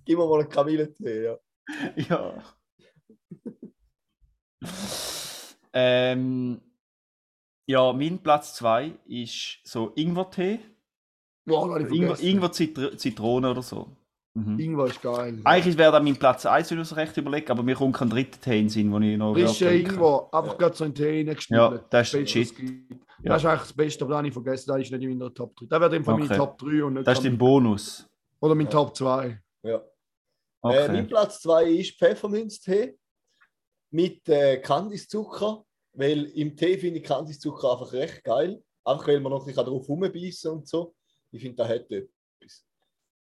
Gib 0.04 0.18
mir 0.18 0.26
mal 0.26 0.40
einen 0.40 0.48
Kamillentee, 0.48 1.22
ja. 1.22 1.36
Ja. 1.94 2.34
ähm, 5.72 6.60
ja, 7.66 7.92
mein 7.92 8.18
Platz 8.18 8.54
2 8.54 8.92
ist 9.06 9.58
so 9.64 9.92
Ingwertee. 9.94 10.60
boah, 11.46 11.78
ich 11.78 11.86
Ingwer, 11.92 12.16
vergessen. 12.16 12.26
Ingwer 12.26 12.52
Zitr 12.52 12.96
Zitrone 12.96 13.50
oder 13.50 13.62
so. 13.62 13.88
Mhm. 14.34 14.58
Ingwer 14.58 14.86
ist 14.86 15.02
geil. 15.02 15.40
Eigentlich 15.44 15.76
wäre 15.76 15.92
das 15.92 16.02
mein 16.02 16.16
Platz 16.16 16.46
1, 16.46 16.70
wenn 16.70 16.78
ich 16.78 16.82
es 16.90 16.96
recht 16.96 17.16
überlege, 17.16 17.50
aber 17.50 17.62
mir 17.62 17.74
kommt 17.74 17.96
kein 17.96 18.08
dritter 18.10 18.40
Tee 18.40 18.58
in 18.58 18.64
den 18.64 18.68
Sinn, 18.70 18.92
den 18.92 19.02
ich 19.02 19.18
noch 19.18 19.34
Frische 19.34 19.66
trinken. 19.66 19.94
Ingwer, 19.94 20.28
einfach 20.32 20.58
gerade 20.58 20.76
so 20.76 20.84
in 20.84 20.94
den 20.94 21.04
Tee 21.04 21.28
reingestülpt. 21.28 21.50
Ja, 21.50 21.84
das 21.90 22.14
ist 22.14 22.30
shit. 22.30 22.52
Ja. 22.58 23.30
Das 23.32 23.42
ist 23.42 23.46
eigentlich 23.48 23.60
das 23.62 23.72
Beste, 23.72 24.04
aber 24.04 24.10
das 24.12 24.18
habe 24.18 24.28
ich 24.28 24.34
vergessen, 24.34 24.68
das 24.68 24.80
ist 24.82 24.92
nicht 24.92 25.02
in 25.02 25.18
meiner 25.18 25.34
Top 25.34 25.56
3. 25.56 25.66
Das 25.68 25.80
wäre 25.80 25.96
in 25.96 26.04
Fall 26.04 26.14
Okay. 26.14 26.24
meine 26.28 26.36
Top 26.38 26.58
3 26.58 26.84
und 26.84 26.94
nicht 26.94 27.06
Das 27.06 27.18
ist 27.18 27.24
dein 27.24 27.36
Bonus. 27.38 28.08
Oder 28.40 28.54
mein 28.54 28.70
Top 28.70 28.96
2. 28.96 29.42
ja. 29.64 29.76
Äh, 29.76 29.80
Okay. 30.60 30.92
mein 30.92 31.06
Platz 31.06 31.40
2 31.42 31.64
ist 31.66 31.98
Pfefferminztee 31.98 32.96
mit 33.90 34.28
äh, 34.28 34.58
Kandiszucker, 34.60 35.64
weil 35.92 36.24
im 36.26 36.56
Tee 36.56 36.78
finde 36.78 37.00
ich 37.00 37.06
Kandiszucker 37.06 37.72
einfach 37.72 37.92
recht 37.92 38.24
geil. 38.24 38.62
Einfach 38.84 39.08
weil 39.08 39.20
man 39.20 39.32
noch 39.32 39.40
ein 39.40 39.46
bisschen 39.46 39.66
drauf 39.66 39.88
rumbeissen 39.88 40.52
und 40.52 40.68
so. 40.68 40.94
Ich 41.30 41.42
finde, 41.42 41.56
da 41.56 41.68
hat 41.68 41.90
etwas. 41.90 42.64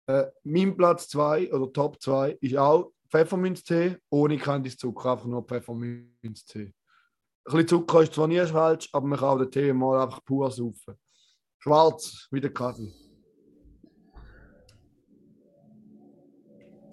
Äh, 0.08 0.26
mein 0.44 0.76
Platz 0.76 1.08
2 1.10 1.54
oder 1.54 1.72
Top 1.72 2.02
2 2.02 2.38
ist 2.42 2.58
auch 2.58 2.92
Pfefferminztee 3.10 3.98
ohne 4.10 4.38
Kandiszucker, 4.38 5.12
einfach 5.12 5.26
nur 5.26 5.44
Pfefferminztee. 5.44 6.66
Ein 6.66 6.74
bisschen 7.44 7.68
Zucker 7.68 8.02
ist 8.02 8.14
zwar 8.14 8.28
nie 8.28 8.46
falsch, 8.46 8.90
aber 8.92 9.06
man 9.06 9.20
kann 9.20 9.30
auch 9.30 9.38
den 9.38 9.52
Tee 9.52 9.74
mal 9.74 10.02
einfach 10.02 10.24
pur 10.24 10.50
saufen. 10.50 10.98
Schwarz, 11.60 12.28
wie 12.32 12.42
der 12.42 12.54
Kaffee. 12.54 12.92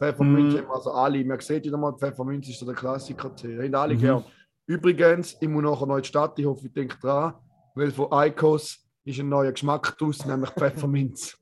Pfefferminz 0.01 0.55
Mm. 0.55 0.59
haben 0.59 0.67
wir 0.69 0.75
also 0.75 0.91
alle. 0.93 1.25
Man 1.25 1.39
sieht 1.41 1.65
wieder 1.65 1.77
mal, 1.77 1.93
Pfefferminz 1.97 2.49
ist 2.49 2.59
so 2.59 2.67
der 2.67 2.75
Klassiker-Tee. 2.75 3.59
Haben 3.63 3.75
alle 3.75 3.95
Mhm. 3.95 3.99
gern. 4.01 4.25
Übrigens, 4.67 5.37
ich 5.41 5.49
muss 5.49 5.63
nachher 5.63 5.87
noch 5.87 5.97
in 5.97 6.03
die 6.03 6.09
Stadt, 6.09 6.39
ich 6.39 6.47
hoffe, 6.47 6.67
ich 6.67 6.73
denke 6.73 6.97
dran, 6.99 7.35
weil 7.75 7.91
von 7.91 8.11
Eikos 8.13 8.79
ist 9.05 9.19
ein 9.21 9.29
neuer 9.29 9.53
Geschmack 9.53 9.97
draus, 9.99 10.25
nämlich 10.25 10.51
Pfefferminz. 10.51 11.37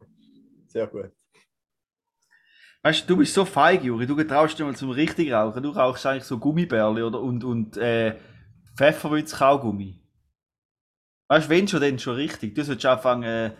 Sehr 0.66 0.86
gut. 0.88 1.10
Weißt 2.82 3.02
du, 3.04 3.14
du 3.14 3.16
bist 3.18 3.32
so 3.32 3.44
feig, 3.44 3.82
Juri. 3.84 4.06
Du 4.06 4.14
traust 4.24 4.58
dir 4.58 4.64
mal 4.64 4.74
zum 4.76 4.90
richtig 4.90 5.32
rauchen. 5.32 5.62
Du 5.62 5.70
rauchst 5.70 6.04
eigentlich 6.04 6.24
so 6.24 6.38
Gummibärle 6.38 7.06
oder 7.06 7.20
und, 7.20 7.42
und 7.44 7.76
äh, 7.78 8.16
Pfefferminz-Kaugummi. 8.76 10.00
Weißt 11.28 11.46
du, 11.46 11.50
wenn 11.50 11.66
schon, 11.68 11.80
dann 11.80 11.98
schon 11.98 12.16
richtig. 12.16 12.54
Du 12.54 12.62
solltest 12.64 12.84
anfangen, 12.86 13.22
äh, 13.22 13.50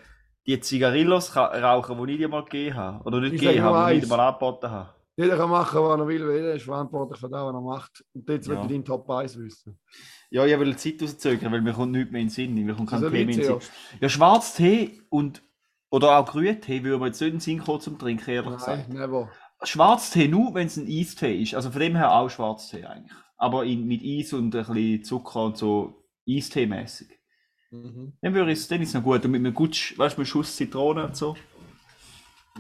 die 0.47 0.61
Zigarillos 0.61 1.35
ra- 1.37 1.57
rauchen, 1.59 2.07
die 2.07 2.13
ich 2.13 2.19
dir 2.19 2.29
mal 2.29 2.45
gegeben 2.45 2.77
habe. 2.77 3.05
Oder 3.05 3.21
nicht 3.21 3.35
Ich 3.35 3.41
gegeben 3.41 3.63
habe, 3.65 3.91
die 3.93 3.99
ich 3.99 4.05
dir 4.05 4.09
mal 4.17 4.29
angeboten 4.29 4.71
habe. 4.71 4.91
Jeder 5.17 5.37
kann 5.37 5.49
machen, 5.51 5.81
was 5.81 5.99
er 6.01 6.07
will, 6.09 6.27
weil 6.27 6.37
jeder 6.37 6.55
ist 6.55 6.65
verantwortlich 6.65 7.21
für 7.21 7.29
das, 7.29 7.41
was 7.45 7.55
er 7.55 7.61
macht. 7.61 8.05
Und 8.15 8.29
jetzt 8.29 8.49
will 8.49 8.57
Ja. 8.57 8.63
ich 8.63 8.69
deinen 8.69 8.85
Top 8.85 9.09
1 9.09 9.39
wissen. 9.39 9.79
Ja, 10.31 10.45
ich 10.45 10.59
will 10.59 10.73
die 10.73 10.77
Zeit 10.77 11.01
rauszögern, 11.03 11.53
weil 11.53 11.61
mir 11.63 11.73
kommt 11.73 11.93
nichts 11.93 12.11
mehr 12.11 12.21
in 12.21 12.27
den 12.27 12.33
Sinn. 12.33 12.55
Mir 12.55 12.75
kommt 12.75 12.91
kein 12.91 12.97
Also 12.99 13.11
Tee 13.11 13.25
mehr 13.25 13.35
in 13.35 13.41
den 13.41 13.61
Sinn. 13.61 13.71
Ja, 14.01 14.09
Schwarztee 14.09 15.01
und 15.11 15.43
oder 15.91 16.19
auch 16.19 16.27
Grüntee 16.27 16.83
würde 16.83 16.99
mir 16.99 17.07
jetzt 17.07 17.21
nicht 17.21 17.29
in 17.29 17.35
den 17.37 17.41
Sinn 17.41 17.59
kommen 17.61 17.81
zum 17.81 17.97
Trinken, 17.99 18.29
ehrlich 18.29 18.55
gesagt. 18.55 18.89
Nein, 18.89 18.99
never. 18.99 19.31
Schwarztee 19.63 20.27
nur, 20.27 20.53
wenn 20.55 20.67
es 20.67 20.77
ein 20.77 20.89
Eistee 20.89 21.41
ist. 21.41 21.55
Also 21.55 21.71
von 21.71 21.81
dem 21.81 21.95
her 21.95 22.13
auch 22.13 22.29
Schwarztee 22.29 22.85
eigentlich. 22.85 23.17
Aber 23.37 23.65
in, 23.65 23.87
mit 23.87 24.03
Eis 24.05 24.33
und 24.33 24.55
ein 24.57 24.65
bisschen 24.67 25.05
Zucker 25.05 25.45
und 25.45 25.57
so 25.57 26.05
Eistee-mäßig. 26.29 27.14
Mhm. 27.83 28.13
Dann, 28.23 28.35
würde 28.35 28.53
ich, 28.53 28.69
dann 28.69 28.81
ist 28.83 28.89
es 28.91 28.95
noch 28.95 29.03
gut. 29.03 29.25
Und 29.25 29.31
mit 29.33 29.41
einem 29.41 29.55
gut, 29.55 29.73
weißt 29.97 30.17
du, 30.17 30.21
mit 30.21 30.27
einem 30.27 30.27
Schuss 30.27 30.57
Zitrone 30.57 31.05
und 31.07 31.17
so. 31.17 31.37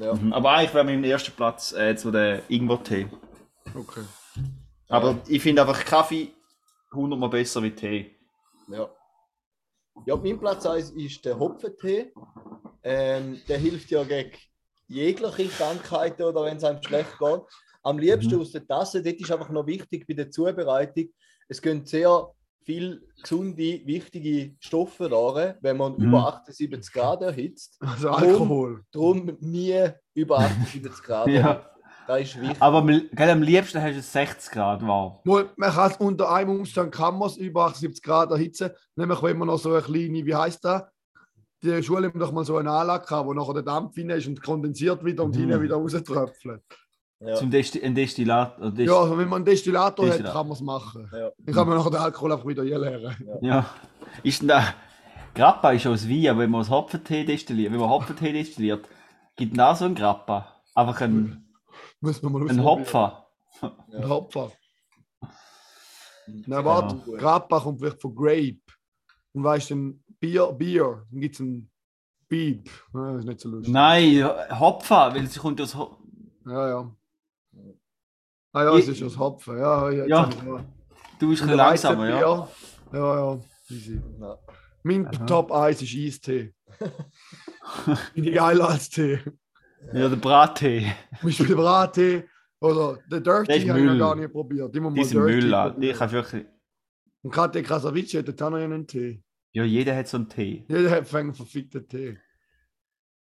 Ja. 0.00 0.14
Mhm. 0.14 0.32
Aber 0.32 0.50
eigentlich 0.52 0.74
wäre 0.74 0.84
mein 0.84 1.04
erster 1.04 1.30
Platz 1.30 1.72
äh, 1.72 1.96
so 1.96 2.10
der 2.10 2.42
Ingwer-Tee. 2.50 3.06
Okay. 3.74 4.02
Aber 4.88 5.18
ich 5.28 5.40
finde 5.42 5.62
einfach 5.62 5.84
Kaffee 5.84 6.32
hundertmal 6.92 7.28
besser 7.30 7.62
wie 7.62 7.70
Tee. 7.70 8.16
Ja. 8.68 8.88
Ja, 10.06 10.16
mein 10.16 10.38
Platz 10.40 10.66
1 10.66 10.90
ist 10.90 11.24
der 11.24 11.38
Hopfentee. 11.38 12.12
Ähm, 12.82 13.40
der 13.48 13.58
hilft 13.58 13.90
ja 13.90 14.02
gegen 14.02 14.32
jegliche 14.88 15.48
Krankheiten 15.48 16.22
oder 16.24 16.44
wenn 16.44 16.56
es 16.56 16.64
einem 16.64 16.82
schlecht 16.82 17.16
geht. 17.18 17.40
Am 17.82 17.98
liebsten 17.98 18.34
Mhm. 18.34 18.40
aus 18.40 18.50
der 18.52 18.66
Tasse. 18.66 19.02
Dort 19.02 19.16
ist 19.16 19.30
einfach 19.30 19.50
noch 19.50 19.66
wichtig 19.66 20.06
bei 20.06 20.14
der 20.14 20.30
Zubereitung. 20.30 21.06
Es 21.48 21.62
gehen 21.62 21.86
sehr 21.86 22.28
viel 22.64 23.02
gesunde, 23.22 23.80
wichtige 23.84 24.54
Stoffe 24.60 25.08
da, 25.08 25.54
wenn 25.60 25.76
man 25.76 25.96
Mhm. 25.96 26.04
über 26.08 26.26
78 26.28 26.92
Grad 26.92 27.22
erhitzt. 27.22 27.76
Also 27.80 28.10
Alkohol. 28.10 28.82
Darum 28.92 29.36
nie 29.40 29.88
über 30.14 30.38
78 30.38 31.02
Grad. 31.02 31.28
Ja. 31.28 31.70
Das 32.06 32.20
ist 32.20 32.38
wichtig. 32.40 32.56
Aber 32.60 32.78
am, 32.78 32.86
gell, 32.86 33.30
am 33.30 33.40
liebsten 33.42 33.80
hast 33.80 33.94
du 33.94 33.98
es 34.00 34.12
60 34.12 34.52
Grad 34.52 34.86
warm. 34.86 35.18
Man 35.24 35.70
kann 35.72 35.90
es 35.90 35.96
unter 35.96 36.30
einem 36.30 36.50
Umstand 36.50 36.92
kann 36.92 37.18
man 37.18 37.28
es 37.28 37.36
über 37.38 37.64
78 37.66 38.02
Grad 38.02 38.30
erhitzen. 38.30 38.70
Nämlich 38.94 39.22
wenn 39.22 39.38
man 39.38 39.48
noch 39.48 39.58
so 39.58 39.72
eine 39.72 39.80
kleine, 39.80 40.24
wie 40.26 40.34
heißt 40.34 40.62
das? 40.64 40.82
Die 41.62 41.82
Schule 41.82 42.08
haben 42.08 42.20
doch 42.20 42.30
mal 42.30 42.44
so 42.44 42.58
eine 42.58 42.70
Anlage 42.70 43.06
gehabt, 43.06 43.26
wo 43.26 43.32
nachher 43.32 43.54
der 43.54 43.62
Dampf 43.62 43.96
rein 43.96 44.10
ist 44.10 44.26
und 44.26 44.42
kondensiert 44.42 45.02
wieder 45.02 45.24
und 45.24 45.34
Mhm. 45.34 45.40
hinten 45.40 45.62
wieder 45.62 45.76
rauströpfelt. 45.76 46.62
Ja. 47.26 47.34
Zum 47.36 47.50
Desti 47.50 47.82
ein 47.82 47.94
Destillat. 47.94 48.58
oder 48.58 48.70
Dest 48.70 48.88
Ja, 48.88 48.98
also 49.00 49.16
wenn 49.18 49.28
man 49.28 49.36
einen 49.36 49.44
Destillator 49.46 50.04
hat, 50.06 50.12
Destillat. 50.12 50.32
kann 50.34 50.46
man 50.46 50.54
es 50.56 50.60
machen. 50.60 51.10
Ja. 51.12 51.30
Dann 51.38 51.54
kann 51.54 51.68
man 51.68 51.78
nachher 51.78 51.90
den 51.90 52.00
Alkohol 52.00 52.32
einfach 52.32 52.46
wieder 52.46 52.64
leeren. 52.64 53.38
Ja. 53.40 53.66
Ist 54.22 54.40
denn 54.42 54.48
da. 54.48 54.74
Grappa 55.34 55.72
ist 55.72 55.86
aus 55.86 56.08
Wein, 56.08 56.28
aber 56.28 56.40
wenn 56.40 56.50
man 56.50 56.68
Hopfentee 56.68 57.24
destilliert, 57.24 57.72
wenn 57.72 57.80
man 57.80 57.88
Hopfentee 57.90 58.32
destilliert, 58.32 58.86
gibt 59.36 59.52
es 59.52 59.56
da 59.58 59.74
so 59.74 59.84
einen 59.86 59.94
Grappa. 59.94 60.60
Einfach 60.74 61.00
ein, 61.00 61.48
Muss 62.00 62.22
man 62.22 62.32
mal 62.32 62.48
ein. 62.48 62.62
Hopfer. 62.62 63.26
Ein 63.92 64.08
Hopfer. 64.08 64.52
Na 66.46 66.58
Ja. 66.58 66.64
warte. 66.64 66.96
Grappa 67.16 67.60
kommt 67.60 67.80
vielleicht 67.80 68.00
von 68.00 68.14
Grape. 68.14 68.58
Und 69.32 69.44
weißt 69.44 69.70
du, 69.70 69.74
ein 69.76 70.04
Bier, 70.20 70.52
Bier, 70.52 71.04
dann 71.10 71.20
gibt 71.20 71.34
es 71.34 71.40
ein 71.40 71.70
Beep. 72.28 72.70
Ja, 72.94 73.10
das 73.12 73.20
ist 73.20 73.26
nicht 73.26 73.40
so 73.40 73.48
lustig. 73.50 73.72
Nein, 73.72 74.24
Hopfer, 74.58 75.14
weil 75.14 75.26
sie 75.26 75.38
kommt 75.40 75.60
aus. 75.60 75.74
Ho 75.74 75.98
Ja, 76.46 76.68
ja. 76.68 76.96
Ah 78.54 78.62
ja, 78.64 78.74
es 78.78 78.84
Ich- 78.88 78.92
ist 78.92 79.02
das 79.02 79.18
Hopfen. 79.18 79.58
Ja, 79.58 79.90
ja. 79.90 79.98
jetzt 80.04 80.08
Ja. 80.08 80.24
Du 81.18 81.28
bist 81.28 81.42
ein 81.42 81.48
bisschen 81.48 81.56
langsamer, 81.56 82.08
ja. 82.08 82.20
Ja, 82.20 82.48
ja. 83.34 83.40
Easy. 83.70 84.00
Ja. 84.20 84.38
Mein 84.82 85.06
Aha. 85.06 85.26
Top 85.26 85.52
1 85.52 85.82
ist 85.82 85.94
Eistee. 85.96 86.54
Bin 88.14 88.24
ich 88.24 88.34
geiler 88.34 88.68
als 88.70 88.88
Tee. 88.90 89.18
Ja, 89.92 90.08
der 90.08 90.16
Brattee. 90.16 90.92
Zum 91.20 91.28
Beispiel 91.28 91.46
der 91.46 91.54
Brattee 91.56 92.24
oder 92.60 92.98
der 93.10 93.20
Der 93.20 93.42
Dirty 93.44 93.66
habe 93.66 93.80
ich 93.80 93.86
noch 93.86 93.98
gar 93.98 94.14
nicht 94.16 94.32
probiert. 94.32 94.74
Immer 94.76 94.90
mal 94.90 94.96
Die 94.96 95.04
sind 95.04 95.18
Dirty 95.20 95.46
Müll, 95.46 95.50
probieren. 95.50 95.96
kannst 95.98 96.12
du 96.14 96.16
wirklich. 96.16 96.46
Und 97.22 97.30
Kate 97.30 97.62
Krasavici 97.62 98.16
hat 98.18 98.42
auch 98.42 98.50
noch 98.50 98.58
einen 98.58 98.86
Tee. 98.86 99.22
Ja, 99.52 99.64
jeder 99.64 99.96
hat 99.96 100.08
so 100.08 100.16
einen 100.18 100.28
Tee. 100.28 100.64
Jeder 100.68 100.90
hat 100.90 101.14
einen 101.14 101.34
verfickten 101.34 101.86
Tee. 101.88 102.18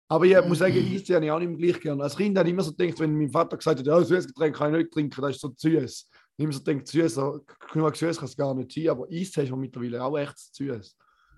Aber 0.09 0.25
ich 0.25 0.45
muss 0.47 0.59
sagen, 0.59 0.77
Eistee 0.77 1.15
habe 1.17 1.25
ich 1.25 1.31
auch 1.31 1.39
nicht 1.39 1.49
mehr 1.49 1.59
gleich 1.59 1.81
gern. 1.81 2.01
Als 2.01 2.17
Kind 2.17 2.39
habe 2.39 2.49
ich 2.49 2.53
immer 2.53 2.63
so 2.63 2.73
gedacht, 2.73 3.01
wenn 3.01 3.17
mein 3.17 3.31
Vater 3.31 3.57
gesagt 3.57 3.81
hat, 3.81 3.87
ja, 3.87 4.03
süßes 4.03 4.29
Getränk 4.29 4.57
kann 4.57 4.73
ich 4.75 4.83
nicht 4.83 4.93
trinken, 4.93 5.21
das 5.21 5.37
ist 5.37 5.41
so 5.41 5.53
süß. 5.57 6.11
Ich 6.11 6.45
habe 6.45 6.45
immer 6.45 6.53
so 6.53 6.63
gedacht, 6.63 6.87
süß, 6.87 7.21
genug 7.73 7.97
süß 7.97 8.17
kann 8.19 8.29
es 8.29 8.37
gar 8.37 8.55
nicht 8.55 8.73
sein, 8.73 8.89
aber 8.89 9.07
Eistee 9.11 9.43
ist 9.43 9.57
mittlerweile 9.57 10.05
auch 10.05 10.17
echt 10.17 10.39
süß. 10.55 10.97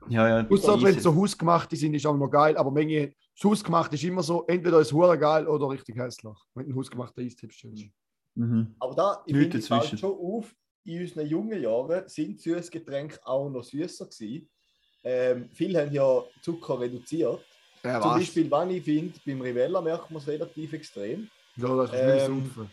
Ja, 0.08 0.28
ja. 0.28 0.48
Außer 0.48 0.82
wenn 0.82 0.96
es 0.96 1.02
so 1.02 1.14
hausgemachte 1.14 1.76
sind, 1.76 1.94
ist 1.94 2.06
auch 2.06 2.16
noch 2.16 2.30
geil, 2.30 2.56
aber 2.56 2.70
Menge 2.70 3.12
das 3.40 3.48
hausgemachte 3.48 3.94
ist 3.94 4.02
immer 4.02 4.22
so, 4.22 4.44
entweder 4.48 4.80
ist 4.80 4.92
es 4.92 5.20
geil 5.20 5.46
oder 5.46 5.68
richtig 5.70 5.96
hässlich. 5.96 6.34
Wenn 6.54 6.64
du 6.64 6.70
einen 6.70 6.78
hausgemachten 6.78 7.24
Eistee 7.24 7.46
bestellst. 7.46 7.86
Mhm. 8.34 8.74
Aber 8.80 8.94
da, 8.94 9.22
ich 9.26 9.36
finde, 9.36 9.58
es 9.58 9.68
fällt 9.68 9.98
schon 9.98 10.10
auf, 10.10 10.52
in 10.84 11.02
unseren 11.02 11.26
jungen 11.26 11.62
Jahren 11.62 12.08
sind 12.08 12.40
Süßgetränke 12.40 13.20
auch 13.24 13.48
noch 13.48 13.62
süßer 13.62 14.06
gewesen. 14.06 14.48
Ähm, 15.04 15.48
viele 15.52 15.82
haben 15.82 15.92
ja 15.92 16.24
Zucker 16.42 16.80
reduziert. 16.80 17.44
Ja, 17.84 18.00
Zum 18.00 18.10
was? 18.10 18.18
Beispiel, 18.18 18.50
wenn 18.50 18.70
ich 18.70 18.82
finde, 18.84 19.20
beim 19.24 19.40
Rivella 19.40 19.80
merkt 19.80 20.10
man 20.10 20.20
es 20.20 20.28
relativ 20.28 20.72
extrem. 20.72 21.28
Ja, 21.56 21.76
das 21.76 21.92
ist 21.92 22.28
Ähm, 22.28 22.44
saufen. 22.44 22.70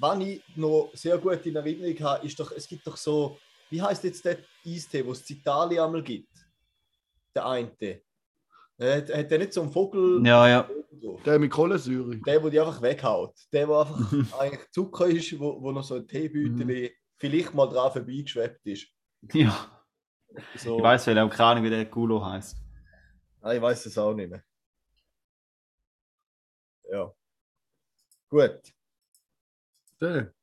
Was 0.00 0.18
ich 0.20 0.42
noch 0.56 0.90
sehr 0.94 1.18
gut 1.18 1.44
in 1.44 1.56
Erinnerung 1.56 1.98
habe, 2.00 2.26
ist 2.26 2.38
doch, 2.38 2.52
es 2.52 2.68
gibt 2.68 2.86
doch 2.86 2.96
so, 2.96 3.38
wie 3.70 3.82
heißt 3.82 4.04
jetzt 4.04 4.24
der 4.24 4.38
Eistee, 4.64 5.04
wo 5.04 5.12
es 5.12 5.28
in 5.28 5.36
Italien 5.36 5.82
einmal 5.82 6.02
gibt? 6.02 6.32
Der 7.34 7.46
eine. 7.46 7.70
Hat, 8.80 9.12
hat 9.12 9.30
der 9.30 9.38
nicht 9.38 9.52
so 9.52 9.62
einen 9.62 9.72
Vogel? 9.72 10.24
Ja, 10.24 10.48
ja. 10.48 10.68
Der 11.24 11.38
mit 11.38 11.50
Kohlensäure. 11.50 12.16
Der, 12.18 12.40
der 12.40 12.50
die 12.50 12.60
einfach 12.60 12.80
weghaut. 12.80 13.34
Der, 13.52 13.66
der 13.66 13.80
einfach 13.80 14.12
eigentlich 14.38 14.70
Zucker 14.70 15.06
ist, 15.06 15.38
wo, 15.38 15.60
wo 15.60 15.72
noch 15.72 15.82
so 15.82 15.96
ein 15.96 16.06
Teebeutel 16.06 16.92
vielleicht 17.16 17.54
mal 17.54 17.66
dran 17.66 17.92
vorbeigeschwebt 17.92 18.64
ist. 18.66 18.86
ja. 19.32 19.82
So. 20.56 20.76
Ich 20.76 20.82
weiß, 20.82 21.06
weil 21.08 21.18
auch 21.18 21.30
keine 21.30 21.44
Ahnung, 21.44 21.64
wie 21.64 21.70
der 21.70 21.86
Gulo 21.86 22.24
heißt. 22.24 22.56
Ah, 23.48 23.54
ich 23.54 23.62
weiß 23.62 23.86
es 23.86 23.96
auch 23.96 24.12
nicht 24.12 24.28
mehr. 24.28 24.44
Ja. 26.90 27.10
Gut. 28.28 28.60
Der. 29.98 30.34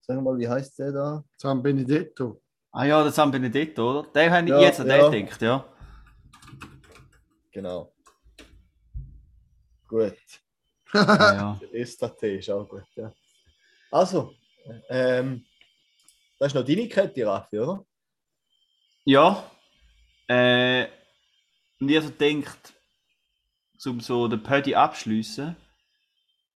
Sag 0.00 0.20
mal, 0.20 0.36
wie 0.36 0.48
heißt 0.48 0.80
der 0.80 0.90
da? 0.90 1.24
San 1.36 1.62
Benedetto. 1.62 2.42
Ah 2.72 2.84
ja, 2.86 3.04
der 3.04 3.12
San 3.12 3.30
Benedetto, 3.30 4.00
oder? 4.00 4.10
Der 4.10 4.32
habe 4.32 4.46
ich 4.46 4.50
Ja, 4.50 4.60
jetzt 4.62 4.80
an 4.80 4.88
ja. 4.88 5.08
den 5.10 5.26
gedacht, 5.26 5.42
ja. 5.42 5.64
Genau. 7.52 7.94
Gut. 9.86 10.16
Ah, 10.92 11.34
ja. 11.34 11.60
Der 11.72 11.74
Esta-Tee 11.82 12.38
ist 12.38 12.50
auch 12.50 12.68
gut, 12.68 12.86
ja. 12.96 13.12
Also, 13.92 14.34
ähm, 14.88 15.46
das 16.40 16.48
ist 16.48 16.54
noch 16.54 16.64
deine 16.64 16.88
Kette, 16.88 17.24
Raffi, 17.26 17.60
oder? 17.60 17.86
Ja. 19.04 19.48
Äh, 20.28 20.86
und 21.80 21.88
ich 21.88 21.96
also 21.96 22.10
denkt, 22.10 22.74
um 23.84 24.00
so 24.00 24.28
den 24.28 24.42
Pödi 24.42 24.74
abschließen, 24.74 25.56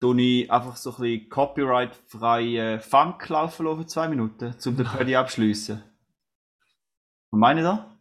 tue 0.00 0.20
ich 0.20 0.52
einfach 0.52 0.76
so 0.76 0.90
ein 0.90 0.96
bisschen 1.00 1.28
copyright-freie 1.30 2.80
Funk 2.80 3.28
laufen 3.28 3.66
lassen 3.66 3.80
für 3.80 3.86
zwei 3.86 4.08
Minuten, 4.08 4.54
um 4.66 4.76
den 4.76 4.86
Pödi 4.86 5.16
abschließen. 5.16 5.82
Was 7.30 7.38
meine 7.38 7.60
ich 7.60 7.66
da? 7.66 7.98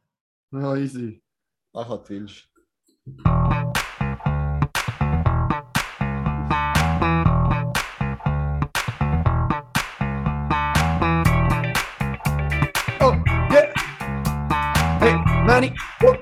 Ja, 0.52 0.76
easy. 0.76 1.24
Mach, 1.74 1.90
was 1.90 2.04
honey. 15.54 15.72
Woo. 16.02 16.16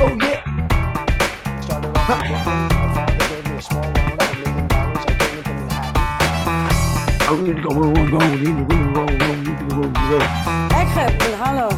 Oh 0.00 0.12
yeah. 0.24 0.42
Huh. 2.08 2.18
Oh, 7.30 7.36
we 7.36 7.42
need 7.48 7.56
to 7.56 7.62
go, 7.62 7.70
we 7.78 7.84
need 7.92 8.06
to 8.06 8.10
go, 8.10 8.18
we 8.18 8.36
need 8.38 8.56
to 8.58 8.74
go, 8.92 9.02
we 9.04 9.14
need 9.14 9.58
to 9.58 9.64
go, 9.68 9.78
we 9.78 9.86
need 9.86 9.94
to 9.94 10.10
go. 10.10 10.18
Egggeppel, 10.80 11.34
hallo. 11.38 11.68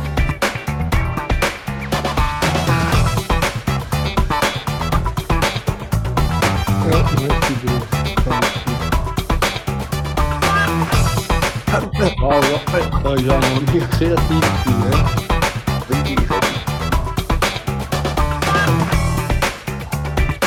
Ja, 6.91 6.99
ja, 7.21 7.35
ja. 7.65 7.90
Man, 11.73 13.65
nicht 13.73 13.91
kreativ 13.93 14.41
gewesen, 14.65 14.81
ne? 14.81 15.05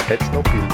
Hätt's 0.08 0.32
noch 0.32 0.44
Pilzli? 0.44 0.73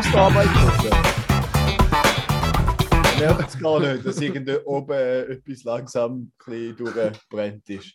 Gewesen? 0.00 0.90
Ich 3.12 3.20
merke 3.20 3.44
es 3.46 3.58
gar 3.58 3.78
nicht, 3.78 4.06
dass 4.06 4.20
irgendwie 4.20 4.56
oben 4.64 4.92
äh, 4.92 5.20
etwas 5.22 5.64
langsam 5.64 6.32
ein 6.46 6.76
durchbrennt 6.76 7.68
ist. 7.68 7.92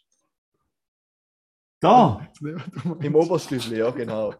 Da! 1.80 2.22
Im 3.02 3.16
Oberstübli, 3.16 3.80
ja 3.80 3.90
genau. 3.90 4.32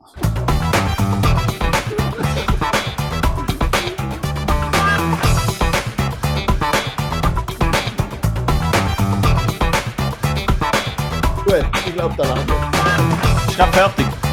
Gut, 11.44 11.66
ich 11.88 11.94
glaube, 11.94 12.16
da 12.18 12.24
langt 12.24 12.52
es. 12.52 13.50
Ist 13.50 13.58
gerade 13.58 14.27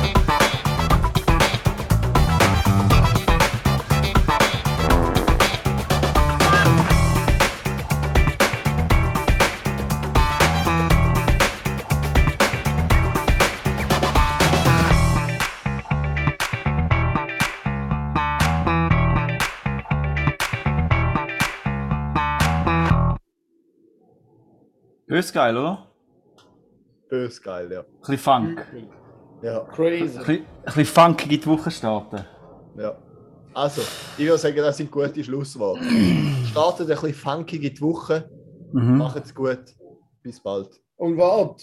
fertig. 25.15 25.27
Ist 25.27 25.33
geil, 25.33 25.57
oder? 25.57 25.87
Bös 27.09 27.43
geil, 27.43 27.71
ja. 27.73 27.81
Ein 27.81 27.87
bisschen 28.01 28.19
Funk. 28.19 28.67
Ja, 29.43 29.61
Crazy. 29.61 30.03
Ein 30.19 30.25
bisschen, 30.25 30.47
ein 30.47 30.65
bisschen 30.65 30.85
funkig 30.87 31.33
in 31.33 31.41
die 31.41 31.47
Woche 31.47 31.71
starten. 31.71 32.25
ja. 32.77 32.97
Also, 33.57 33.83
ich 34.19 34.25
würde 34.25 34.39
sagen, 34.39 34.57
das 34.57 34.77
sind 34.79 34.91
gute 34.91 35.23
Schlussworte. 35.23 35.85
Startet 36.51 36.91
ein 36.91 36.95
bisschen 36.97 37.15
funkig 37.15 37.62
in 37.62 37.75
die 37.75 37.81
Woche. 37.81 38.29
Mhm. 38.73 38.99
Macht's 38.99 39.33
gut. 39.33 39.62
Bis 40.25 40.43
bald. 40.43 40.81
Und 40.97 41.17
wart, 41.19 41.62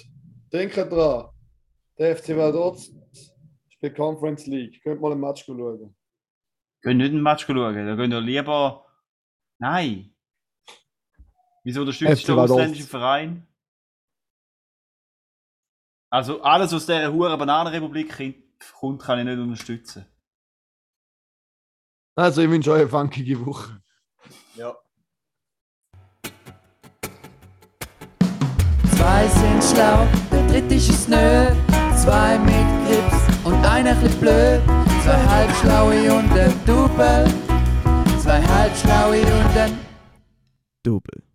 denkt 0.53 0.77
dran, 0.77 1.25
der 1.99 2.15
FC 2.15 2.37
Vaduz 2.37 2.91
spielt 3.67 3.97
Conference 3.97 4.45
League. 4.47 4.81
Könnt 4.83 5.01
mal 5.01 5.11
ein 5.11 5.19
Match 5.19 5.43
schauen. 5.43 5.93
Gehen 6.81 6.97
nicht 6.97 7.11
ein 7.11 7.21
Match 7.21 7.45
schauen, 7.45 7.57
da 7.57 7.95
gehen 7.95 8.11
wir 8.11 8.21
lieber. 8.21 8.85
Nein! 9.59 10.10
Wieso 11.63 11.81
unterstützt 11.81 12.27
du 12.27 12.33
den 12.33 12.39
ausländischen 12.39 12.87
Verein? 12.87 13.47
Also 16.09 16.41
alles 16.41 16.73
aus 16.73 16.85
dieser 16.85 17.13
Hure 17.13 17.37
Bananenrepublik 17.37 18.35
kommt, 18.79 19.01
kann 19.01 19.19
ich 19.19 19.25
nicht 19.25 19.39
unterstützen. 19.39 20.05
Also, 22.15 22.41
ich 22.41 22.49
wünsche 22.49 22.71
euch 22.71 22.81
eine 22.81 22.89
funkige 22.89 23.45
Woche. 23.45 23.81
Ja. 24.55 24.75
Zwei 28.95 29.27
sind 29.27 29.63
schlau, 29.63 30.05
der 30.29 30.47
dritte 30.47 30.75
ist 30.75 30.89
es 30.89 31.07
nö. 31.07 31.47
Zwei 31.95 32.37
mit 32.39 32.87
Grips 32.87 33.45
und 33.45 33.65
einer 33.65 33.95
chli 33.95 34.09
blöd. 34.19 34.61
Zwei 35.03 35.25
halbschlaue 35.27 36.13
und 36.13 36.31
ein 36.31 36.65
Double. 36.65 37.25
Zwei 38.19 38.41
halbschlaue 38.41 39.21
und 39.21 39.57
ein 39.57 39.79
Double. 40.83 41.30